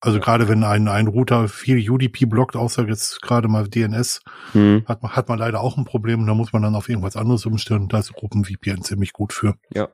Also 0.00 0.20
gerade 0.20 0.48
wenn 0.48 0.62
ein 0.62 0.88
ein 0.88 1.06
Router 1.08 1.48
viel 1.48 1.90
UDP 1.90 2.26
blockt, 2.26 2.54
außer 2.54 2.86
jetzt 2.86 3.22
gerade 3.22 3.48
mal 3.48 3.66
DNS, 3.66 4.20
hm, 4.52 4.84
hat 4.86 5.02
man 5.02 5.12
hat 5.16 5.28
man 5.28 5.38
leider 5.38 5.60
auch 5.60 5.76
ein 5.78 5.84
Problem. 5.84 6.26
Da 6.26 6.34
muss 6.34 6.52
man 6.52 6.62
dann 6.62 6.74
auf 6.74 6.88
irgendwas 6.88 7.16
anderes 7.16 7.46
umstellen. 7.46 7.88
Da 7.88 7.98
ist 7.98 8.14
OpenVPN 8.14 8.82
ziemlich 8.82 9.12
gut 9.12 9.32
für. 9.32 9.56
ja. 9.72 9.88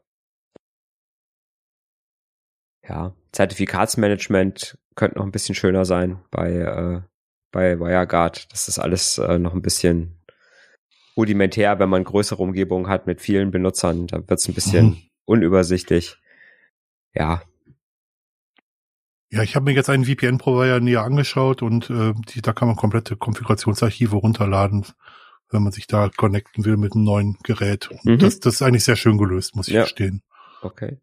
Ja, 2.89 3.15
Zertifikatsmanagement 3.31 4.77
könnte 4.97 5.19
noch 5.19 5.25
ein 5.25 5.31
bisschen 5.31 5.55
schöner 5.55 5.85
sein 5.85 6.19
bei, 6.33 6.51
äh, 6.51 7.01
bei 7.53 7.79
WireGuard. 7.79 8.51
Das 8.53 8.67
ist 8.67 8.81
alles 8.81 9.19
äh, 9.19 9.39
noch 9.39 9.55
ein 9.55 9.63
bisschen 9.63 10.19
rudimentär, 11.17 11.79
wenn 11.79 11.89
man 11.89 12.03
größere 12.03 12.43
Umgebungen 12.43 12.89
hat 12.89 13.07
mit 13.07 13.21
vielen 13.21 13.53
Benutzern. 13.53 14.09
Da 14.09 14.17
wird 14.19 14.33
es 14.41 14.49
ein 14.49 14.55
bisschen 14.55 14.87
Mhm. 14.87 15.03
unübersichtlich. 15.27 16.17
Ja, 17.15 17.43
Ja, 19.33 19.43
ich 19.43 19.57
habe 19.57 19.65
mir 19.65 19.73
jetzt 19.73 19.89
einen 19.89 20.05
VPN-Provider 20.05 20.81
näher 20.81 21.03
angeschaut 21.05 21.63
und 21.63 21.89
äh, 21.89 22.13
die, 22.35 22.43
da 22.43 22.53
kann 22.53 22.69
man 22.69 22.77
komplette 22.77 23.17
Konfigurationsarchive 23.17 24.15
runterladen, 24.15 24.85
wenn 25.51 25.63
man 25.63 25.73
sich 25.73 25.87
da 25.87 26.11
connecten 26.11 26.67
will 26.67 26.77
mit 26.77 26.95
einem 26.95 27.05
neuen 27.05 27.39
Gerät. 27.43 27.89
Mhm. 28.05 28.19
Das, 28.19 28.41
das 28.41 28.55
ist 28.57 28.63
eigentlich 28.63 28.85
sehr 28.85 28.97
schön 28.97 29.17
gelöst, 29.17 29.57
muss 29.57 29.69
ich 29.69 29.75
Ja. 29.75 29.83
gestehen. 29.85 30.23
okay. 30.61 30.99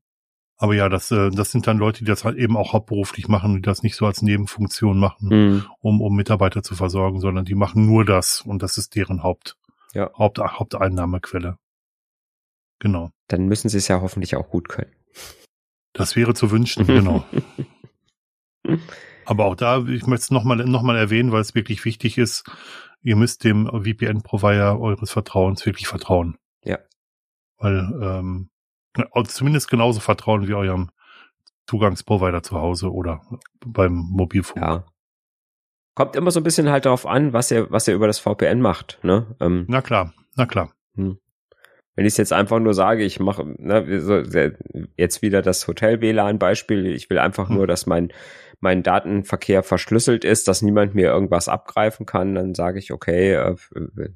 Aber 0.61 0.75
ja, 0.75 0.89
das, 0.89 1.09
äh, 1.09 1.29
das 1.31 1.51
sind 1.51 1.67
dann 1.67 1.77
Leute, 1.77 1.99
die 1.99 2.05
das 2.09 2.25
halt 2.25 2.37
eben 2.37 2.57
auch 2.57 2.73
hauptberuflich 2.73 3.29
machen, 3.29 3.55
die 3.55 3.61
das 3.61 3.81
nicht 3.81 3.95
so 3.95 4.05
als 4.05 4.21
Nebenfunktion 4.21 4.99
machen, 4.99 5.29
Hm, 5.31 5.65
um, 5.79 6.01
um 6.01 6.13
Mitarbeiter 6.15 6.61
zu 6.63 6.75
versorgen, 6.75 7.21
sondern 7.21 7.45
die 7.45 7.55
machen 7.55 7.85
nur 7.85 8.03
das 8.03 8.41
und 8.41 8.61
das 8.61 8.77
ist 8.77 8.93
deren 8.95 9.23
Haupt, 9.23 9.55
Ja. 9.93 10.11
Haupt, 10.17 10.37
Haupteinnahmequelle. 10.37 11.57
Genau. 12.79 13.11
Dann 13.29 13.45
müssen 13.47 13.69
sie 13.69 13.77
es 13.77 13.87
ja 13.87 14.01
hoffentlich 14.01 14.35
auch 14.35 14.49
gut 14.49 14.67
können. 14.67 14.91
Das 15.93 16.15
wäre 16.17 16.33
zu 16.33 16.51
wünschen, 16.51 16.85
genau. 16.87 17.23
Aber 19.25 19.45
auch 19.45 19.55
da, 19.55 19.79
ich 19.87 20.07
möchte 20.07 20.23
es 20.23 20.31
nochmal 20.31 20.57
noch 20.57 20.81
mal 20.81 20.97
erwähnen, 20.97 21.31
weil 21.31 21.41
es 21.41 21.53
wirklich 21.55 21.85
wichtig 21.85 22.17
ist, 22.17 22.49
ihr 23.01 23.15
müsst 23.15 23.43
dem 23.43 23.67
VPN-Provider 23.67 24.79
eures 24.79 25.11
Vertrauens 25.11 25.65
wirklich 25.65 25.87
vertrauen. 25.87 26.37
Ja. 26.63 26.79
Weil 27.57 27.77
ähm, 28.01 28.49
zumindest 29.27 29.69
genauso 29.69 29.99
vertrauen 29.99 30.47
wie 30.47 30.53
eurem 30.53 30.89
Zugangsprovider 31.67 32.41
zu 32.41 32.59
Hause 32.59 32.91
oder 32.91 33.21
beim 33.65 33.93
Mobilfunk. 33.93 34.65
Ja. 34.65 34.85
Kommt 35.95 36.15
immer 36.15 36.31
so 36.31 36.39
ein 36.39 36.43
bisschen 36.43 36.69
halt 36.69 36.85
darauf 36.85 37.05
an, 37.05 37.33
was 37.33 37.51
ihr, 37.51 37.69
was 37.69 37.87
ihr 37.87 37.93
über 37.93 38.07
das 38.07 38.19
VPN 38.19 38.61
macht. 38.61 38.99
Ne? 39.03 39.35
Ähm, 39.39 39.65
Na 39.67 39.81
klar, 39.81 40.13
na 40.35 40.45
klar. 40.45 40.71
wenn 40.95 42.05
ich 42.05 42.17
jetzt 42.17 42.33
einfach 42.33 42.59
nur 42.59 42.73
sage, 42.73 43.03
ich 43.03 43.19
mache 43.19 43.45
ne, 43.45 43.99
so, 43.99 44.23
jetzt 44.95 45.21
wieder 45.21 45.41
das 45.41 45.67
Hotel-WLAN-Beispiel, 45.67 46.87
ich 46.87 47.09
will 47.09 47.19
einfach 47.19 47.49
Hm. 47.49 47.57
nur, 47.57 47.67
dass 47.67 47.85
mein, 47.85 48.11
mein 48.61 48.83
Datenverkehr 48.83 49.63
verschlüsselt 49.63 50.25
ist, 50.25 50.47
dass 50.47 50.61
niemand 50.61 50.93
mir 50.95 51.07
irgendwas 51.07 51.47
abgreifen 51.47 52.05
kann, 52.05 52.35
dann 52.35 52.55
sage 52.55 52.79
ich, 52.79 52.91
okay, 52.91 53.33
äh, 53.33 53.55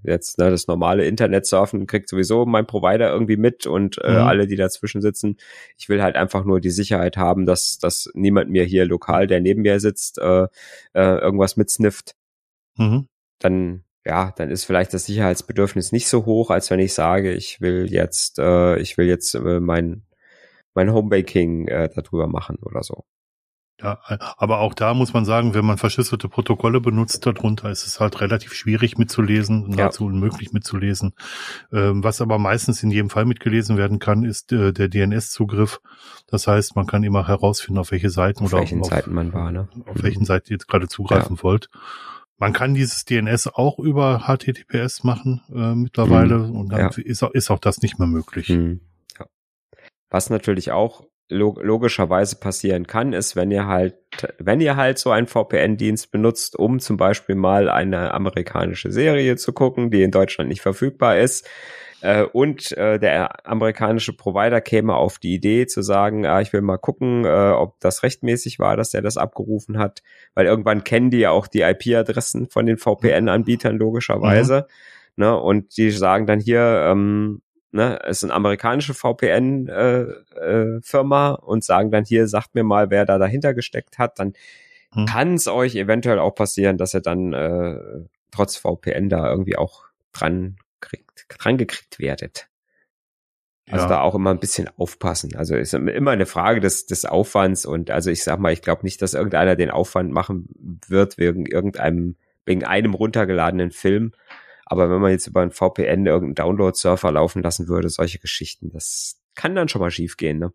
jetzt 0.04 0.38
ne, 0.38 0.50
das 0.50 0.68
normale 0.68 1.06
Internetsurfen 1.06 1.88
kriegt 1.88 2.10
sowieso 2.10 2.46
mein 2.46 2.68
Provider 2.68 3.10
irgendwie 3.12 3.38
mit 3.38 3.66
und 3.68 3.98
äh, 4.00 4.12
Mhm. 4.12 4.18
alle, 4.18 4.48
die 4.48 4.56
dazwischen 4.58 5.02
sitzen. 5.02 5.38
Ich 5.78 5.90
will 5.90 6.02
halt 6.04 6.16
einfach 6.16 6.44
nur 6.46 6.60
die 6.60 6.72
Sicherheit 6.72 7.18
haben, 7.18 7.46
dass, 7.46 7.78
dass 7.80 8.10
niemand 8.14 8.50
mir 8.50 8.64
hier 8.66 8.86
lokal, 8.86 9.28
der 9.28 9.40
neben 9.42 9.62
mir 9.62 9.80
sitzt, 9.80 10.20
äh, 10.20 10.44
äh, 10.94 11.18
irgendwas 11.20 11.58
mitsnifft 11.58 12.16
Mhm. 12.78 13.08
dann 13.40 13.84
ja, 14.06 14.34
dann 14.36 14.50
ist 14.52 14.66
vielleicht 14.66 14.94
das 14.94 15.06
Sicherheitsbedürfnis 15.06 15.94
nicht 15.94 16.10
so 16.10 16.26
hoch, 16.26 16.50
als 16.50 16.70
wenn 16.70 16.80
ich 16.80 16.94
sage, 16.94 17.32
ich 17.34 17.62
will 17.62 17.88
jetzt, 17.90 18.38
äh, 18.38 18.78
ich 18.80 18.98
will 18.98 19.08
jetzt 19.08 19.34
äh, 19.36 19.60
mein 19.62 20.04
mein 20.74 20.92
Homebaking 20.94 21.68
äh, 21.68 21.90
darüber 21.94 22.28
machen 22.28 22.58
oder 22.64 22.84
so. 22.84 23.06
Ja, 23.84 24.00
aber 24.38 24.60
auch 24.60 24.74
da 24.74 24.94
muss 24.94 25.14
man 25.14 25.26
sagen, 25.26 25.54
wenn 25.54 25.66
man 25.66 25.78
verschlüsselte 25.78 26.30
Protokolle 26.30 26.80
benutzt 26.80 27.26
darunter, 27.26 27.70
ist 27.70 27.86
es 27.86 28.00
halt 28.00 28.22
relativ 28.22 28.54
schwierig 28.54 28.98
mitzulesen, 28.98 29.70
nahezu 29.70 30.06
ja. 30.06 30.10
unmöglich 30.10 30.54
mitzulesen. 30.54 31.14
Ähm, 31.72 32.04
was 32.04 32.22
aber 32.22 32.38
meistens 32.40 32.82
in 32.82 32.92
jedem 32.92 33.10
Fall 33.10 33.26
mitgelesen 33.26 33.78
werden 33.78 34.00
kann, 34.00 34.24
ist 34.24 34.54
äh, 34.54 34.72
der 34.72 34.88
DNS-Zugriff. 34.88 35.82
Das 36.28 36.48
heißt, 36.48 36.78
man 36.78 36.88
kann 36.88 37.04
immer 37.04 37.28
herausfinden, 37.28 37.80
auf 37.80 37.92
welche 37.92 38.10
Seiten 38.10 38.46
auf 38.46 38.54
oder 38.54 38.62
welchen 38.62 38.82
auf, 38.82 38.88
Seiten 38.88 39.14
man 39.14 39.34
war, 39.34 39.52
ne? 39.52 39.68
auf 39.86 40.02
welchen 40.02 40.24
Seiten 40.24 40.48
ihr 40.50 40.56
jetzt 40.56 40.68
gerade 40.68 40.88
zugreifen 40.88 41.36
ja. 41.36 41.44
wollt. 41.44 41.70
Man 42.38 42.54
kann 42.54 42.74
dieses 42.74 43.06
DNS 43.06 43.48
auch 43.48 43.80
über 43.80 44.28
HTTPS 44.28 45.04
machen 45.04 45.42
äh, 45.54 45.76
mittlerweile 45.76 46.40
mhm. 46.40 46.56
und 46.56 46.70
dann 46.70 46.80
ja. 46.80 46.88
ist, 46.88 47.22
ist, 47.22 47.52
auch 47.52 47.60
das 47.60 47.82
nicht 47.82 48.00
mehr 48.00 48.08
möglich. 48.08 48.50
Mhm. 48.50 48.80
Was 50.10 50.30
natürlich 50.30 50.72
auch 50.72 51.06
logischerweise 51.30 52.36
passieren 52.36 52.86
kann, 52.86 53.14
ist, 53.14 53.36
wenn 53.36 53.50
ihr 53.50 53.68
halt, 53.68 53.96
wenn 54.40 54.62
ihr 54.62 54.76
halt 54.76 55.00
so 55.00 55.10
einen 55.10 55.28
VPN-Dienst 55.28 56.12
benutzt, 56.12 56.58
um 56.58 56.80
zum 56.80 56.98
Beispiel 56.98 57.36
mal 57.36 57.70
eine 57.70 58.14
amerikanische 58.14 58.92
Serie 58.92 59.36
zu 59.36 59.54
gucken, 59.54 59.90
die 59.90 60.04
in 60.04 60.12
Deutschland 60.12 60.50
nicht 60.50 60.62
verfügbar 60.62 61.18
ist, 61.18 61.48
äh, 62.04 62.24
und 62.24 62.74
äh, 62.74 63.00
der 63.00 63.48
amerikanische 63.48 64.12
Provider 64.12 64.60
käme 64.60 64.94
auf 64.94 65.20
die 65.20 65.36
Idee 65.36 65.68
zu 65.68 65.82
sagen, 65.82 66.26
ah, 66.26 66.42
ich 66.42 66.52
will 66.52 66.60
mal 66.60 66.78
gucken, 66.78 67.24
äh, 67.24 67.52
ob 67.52 67.80
das 67.80 68.04
rechtmäßig 68.04 68.60
war, 68.60 68.76
dass 68.76 68.90
der 68.90 69.02
das 69.02 69.16
abgerufen 69.16 69.78
hat, 69.78 70.04
weil 70.36 70.46
irgendwann 70.46 70.84
kennen 70.84 71.12
die 71.12 71.20
ja 71.20 71.32
auch 71.32 71.48
die 71.48 71.62
IP-Adressen 71.62 72.50
von 72.50 72.66
den 72.66 72.78
VPN-Anbietern 72.78 73.78
logischerweise. 73.78 74.68
Mhm. 74.68 74.74
Ne, 75.16 75.40
und 75.40 75.78
die 75.78 75.92
sagen 75.92 76.26
dann 76.26 76.40
hier, 76.40 76.88
ähm, 76.88 77.43
ne, 77.74 78.00
ist 78.08 78.24
eine 78.24 78.34
amerikanische 78.34 78.94
VPN-Firma 78.94 81.30
äh, 81.30 81.34
äh, 81.34 81.38
und 81.42 81.64
sagen 81.64 81.92
dann 81.92 82.06
hier, 82.06 82.28
sagt 82.28 82.56
mir 82.56 82.64
mal, 82.64 82.90
wer 82.90 83.06
da 83.06 83.18
dahinter 83.18 83.54
gesteckt 83.54 83.98
hat, 83.98 84.20
dann 84.20 84.34
hm. 84.92 85.06
kann 85.06 85.34
es 85.34 85.48
euch 85.48 85.76
eventuell 85.76 86.20
auch 86.20 86.36
passieren, 86.36 86.78
dass 86.78 86.94
ihr 86.94 87.02
dann 87.02 87.34
äh, 87.34 87.78
trotz 88.32 88.58
VPN 88.58 89.10
da 89.10 89.30
irgendwie 89.30 89.58
auch 89.58 89.86
dran 90.12 90.58
kriegt, 90.80 91.26
dran 91.30 91.58
gekriegt 91.58 92.00
werdet. 92.00 92.48
Also 93.72 93.86
ja. 93.86 93.90
da 93.90 94.02
auch 94.02 94.14
immer 94.14 94.32
ein 94.32 94.40
bisschen 94.40 94.70
aufpassen. 94.78 95.38
Also 95.38 95.56
ist 95.56 95.74
immer 95.74 96.12
eine 96.12 96.26
Frage 96.26 96.60
des, 96.60 96.86
des 96.86 97.06
Aufwands 97.06 97.66
und 97.66 97.92
also 97.92 98.12
ich 98.12 98.24
sag 98.24 98.40
mal, 98.40 98.52
ich 98.52 98.62
glaube 98.62 98.84
nicht, 98.84 99.02
dass 99.02 99.14
irgendeiner 99.14 99.56
den 99.56 99.72
Aufwand 99.72 100.12
machen 100.12 100.50
wird 100.88 101.18
wegen 101.18 101.46
irgendeinem, 101.46 102.18
wegen 102.46 102.66
einem 102.66 102.94
runtergeladenen 102.94 103.72
Film. 103.72 104.12
Aber 104.66 104.90
wenn 104.90 105.02
man 105.02 105.12
jetzt 105.12 105.28
über 105.28 105.42
einen 105.42 105.52
VPN 105.52 106.06
irgendeinen 106.06 106.36
Download-Surfer 106.36 107.12
laufen 107.12 107.44
lassen 107.44 107.68
würde, 107.68 107.90
solche 107.90 108.20
Geschichten, 108.20 108.72
das 108.72 109.20
kann 109.36 109.56
dann 109.56 109.70
schon 109.70 109.82
mal 109.82 109.92
schief 109.92 110.18
gehen, 110.18 110.40
ne? 110.40 110.52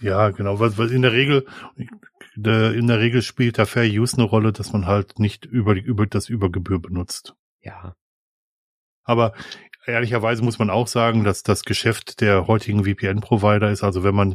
Ja, 0.00 0.30
genau, 0.30 0.60
weil, 0.60 0.76
weil 0.78 0.92
in 0.92 1.02
der 1.02 1.12
Regel, 1.12 1.46
in 2.34 2.86
der 2.86 2.98
Regel 2.98 3.22
spielt 3.22 3.58
der 3.58 3.66
Fair 3.66 3.84
Use 3.84 4.16
eine 4.16 4.24
Rolle, 4.24 4.52
dass 4.52 4.72
man 4.72 4.86
halt 4.86 5.18
nicht 5.18 5.44
über, 5.44 5.74
über 5.74 6.06
das 6.06 6.28
Übergebühr 6.28 6.80
benutzt. 6.80 7.34
Ja. 7.62 7.94
Aber 9.04 9.32
ehrlicherweise 9.86 10.42
muss 10.42 10.58
man 10.58 10.70
auch 10.70 10.86
sagen, 10.86 11.24
dass 11.24 11.42
das 11.42 11.64
Geschäft 11.64 12.20
der 12.20 12.46
heutigen 12.46 12.84
VPN-Provider 12.84 13.70
ist, 13.70 13.82
also 13.82 14.04
wenn 14.04 14.14
man 14.14 14.34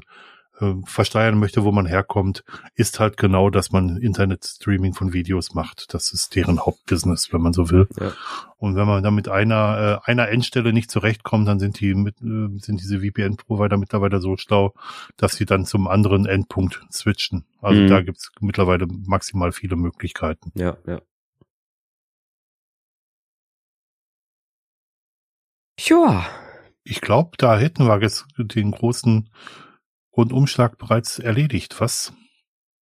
äh, 0.64 0.76
versteuern 0.86 1.38
möchte, 1.38 1.64
wo 1.64 1.72
man 1.72 1.86
herkommt, 1.86 2.44
ist 2.76 3.00
halt 3.00 3.18
genau, 3.18 3.50
dass 3.50 3.72
man 3.72 3.98
Internet-Streaming 3.98 4.94
von 4.94 5.14
Videos 5.14 5.54
macht. 5.54 5.94
Das 5.94 6.14
ist 6.14 6.36
deren 6.36 6.60
Hauptbusiness, 6.66 7.34
wenn 7.34 7.42
man 7.42 7.54
so 7.54 7.70
will. 7.70 7.88
Ja. 8.00 8.14
Und 8.58 8.76
wenn 8.76 8.88
man 8.88 9.04
dann 9.04 9.16
mit 9.16 9.28
einer, 9.28 10.02
äh, 10.06 10.10
einer 10.10 10.30
Endstelle 10.30 10.72
nicht 10.74 10.90
zurechtkommt, 10.90 11.48
dann 11.48 11.60
sind 11.60 11.80
die 11.80 11.96
mit, 11.96 12.22
äh, 12.22 12.48
sind 12.60 12.82
diese 12.82 13.02
VPN-Provider 13.02 13.78
mittlerweile 13.78 14.22
so 14.22 14.38
schlau, 14.38 14.74
dass 15.18 15.36
sie 15.36 15.46
dann 15.46 15.66
zum 15.66 15.88
anderen 15.88 16.26
Endpunkt 16.26 16.82
switchen. 16.92 17.46
Also 17.62 17.82
mhm. 17.82 17.88
da 17.88 18.02
gibt's 18.02 18.32
mittlerweile 18.40 18.88
maximal 18.88 19.52
viele 19.52 19.76
Möglichkeiten. 19.76 20.52
Ja, 20.56 20.78
ja. 20.88 21.02
Ja. 25.80 26.26
Ich 26.86 27.02
glaube, 27.02 27.32
da 27.38 27.58
hätten 27.58 27.88
wir 27.88 28.02
jetzt 28.02 28.26
den 28.38 28.72
großen 28.72 29.30
Rundumschlag 30.16 30.78
bereits 30.78 31.20
erledigt, 31.20 31.80
was? 31.80 32.14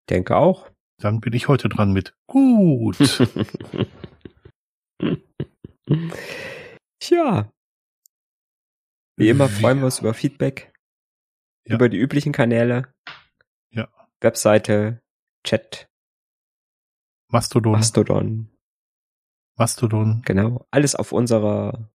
Denke 0.09 0.36
auch. 0.36 0.69
Dann 0.97 1.19
bin 1.19 1.34
ich 1.34 1.47
heute 1.47 1.69
dran 1.69 1.93
mit 1.93 2.13
gut. 2.27 2.97
Tja. 6.99 7.51
Wie 9.17 9.29
immer 9.29 9.49
freuen 9.49 9.79
wir 9.79 9.86
uns 9.86 9.99
über 9.99 10.13
Feedback. 10.13 10.73
Ja. 11.65 11.75
Über 11.75 11.89
die 11.89 11.97
üblichen 11.97 12.34
Kanäle. 12.34 12.93
Ja. 13.71 13.88
Webseite, 14.19 15.01
Chat. 15.43 15.88
Mastodon. 17.27 17.73
Mastodon. 17.73 18.51
Mastodon. 19.57 20.21
Genau. 20.25 20.65
Alles 20.71 20.95
auf 20.95 21.11
unserer 21.11 21.89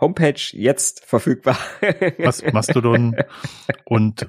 Homepage 0.00 0.40
jetzt 0.52 1.04
verfügbar. 1.04 1.58
Mastodon 2.52 3.16
und 3.84 4.28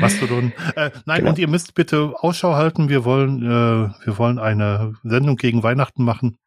Mastodon. 0.00 0.52
Äh, 0.76 0.90
nein, 1.04 1.18
genau. 1.18 1.30
und 1.30 1.38
ihr 1.38 1.48
müsst 1.48 1.74
bitte 1.74 2.14
Ausschau 2.18 2.54
halten. 2.54 2.88
Wir 2.88 3.04
wollen, 3.04 3.42
äh, 3.42 4.06
wir 4.06 4.18
wollen 4.18 4.38
eine 4.38 4.94
Sendung 5.02 5.36
gegen 5.36 5.62
Weihnachten 5.62 6.04
machen. 6.04 6.38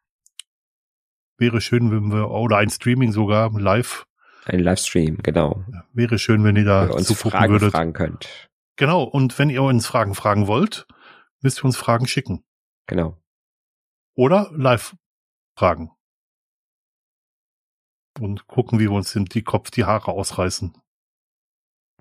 Wäre 1.38 1.60
schön, 1.60 1.90
wenn 1.90 2.12
wir, 2.12 2.30
oder 2.30 2.56
ein 2.56 2.70
Streaming 2.70 3.12
sogar, 3.12 3.50
live. 3.52 4.06
Ein 4.46 4.60
Livestream, 4.60 5.18
genau. 5.22 5.64
Wäre 5.92 6.18
schön, 6.18 6.44
wenn 6.44 6.56
ihr 6.56 6.64
da 6.64 6.86
uns 6.86 7.12
Fragen 7.12 7.52
würdet. 7.52 7.72
fragen 7.72 7.92
könnt. 7.92 8.48
Genau, 8.76 9.02
und 9.02 9.38
wenn 9.38 9.50
ihr 9.50 9.62
uns 9.62 9.86
Fragen 9.86 10.14
fragen 10.14 10.46
wollt, 10.46 10.86
müsst 11.40 11.60
ihr 11.60 11.64
uns 11.64 11.76
Fragen 11.76 12.06
schicken. 12.06 12.44
Genau. 12.86 13.20
Oder 14.14 14.50
live 14.54 14.96
fragen. 15.56 15.90
Und 18.18 18.46
gucken, 18.46 18.78
wie 18.78 18.84
wir 18.84 18.92
uns 18.92 19.12
die 19.12 19.42
Kopf, 19.42 19.70
die 19.70 19.84
Haare 19.84 20.12
ausreißen. 20.12 20.74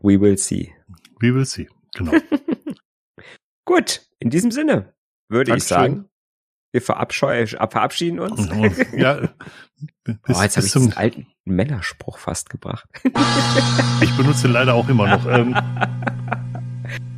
We 0.02 0.20
will 0.20 0.38
see. 0.38 0.74
We 1.20 1.34
will 1.34 1.45
see. 1.45 1.70
Genau. 1.95 2.11
Gut, 3.66 4.01
in 4.20 4.30
diesem 4.30 4.51
Sinne 4.51 4.93
würde 5.30 5.51
Dankeschön. 5.51 5.55
ich 5.55 5.63
sagen, 5.63 6.09
wir 6.72 6.82
verabschieden 6.82 8.20
uns. 8.20 8.49
ja. 8.93 9.16
Bis, 10.03 10.38
oh, 10.38 10.41
jetzt 10.41 10.57
habe 10.57 10.66
ich 10.66 10.72
zum 10.72 10.91
alten 10.95 11.28
Männerspruch 11.45 12.18
fast 12.18 12.49
gebracht. 12.49 12.88
ich 14.01 14.18
benutze 14.18 14.47
leider 14.47 14.74
auch 14.74 14.88
immer 14.89 15.07
noch. 15.07 15.26
Ähm, 15.26 15.53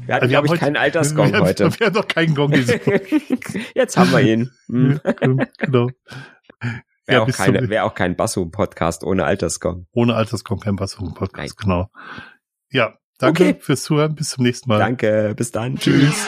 wir 0.06 0.16
hatten, 0.16 0.30
glaube 0.30 0.48
ich, 0.48 0.52
heute, 0.52 0.60
keinen 0.60 0.78
Altersgong 0.78 1.34
wir 1.34 1.42
heute. 1.42 1.72
Wir 1.80 1.88
haben 1.88 1.94
doch 1.94 2.08
keinen 2.08 2.34
Gong. 2.36 2.54
Jetzt 2.54 3.98
haben 3.98 4.12
wir 4.12 4.22
ihn. 4.22 4.52
Hm. 4.68 5.02
genau. 5.58 5.90
Wäre 7.08 7.20
ja, 7.20 7.22
auch, 7.22 7.32
keine, 7.32 7.70
wär 7.70 7.86
auch 7.86 7.94
kein 7.94 8.16
Basso-Podcast 8.16 9.04
ohne 9.04 9.26
Altersgong. 9.26 9.88
Ohne 9.92 10.16
Altersgong 10.16 10.60
kein 10.60 10.76
Basso-Podcast, 10.76 11.58
genau. 11.58 11.90
Ja, 12.70 12.98
Danke 13.18 13.44
okay. 13.44 13.56
fürs 13.60 13.84
Zuhören. 13.84 14.16
Bis 14.16 14.30
zum 14.32 14.44
nächsten 14.44 14.70
Mal. 14.70 14.80
Danke. 14.80 15.34
Bis 15.36 15.52
dann. 15.52 15.78
Tschüss. 15.78 16.28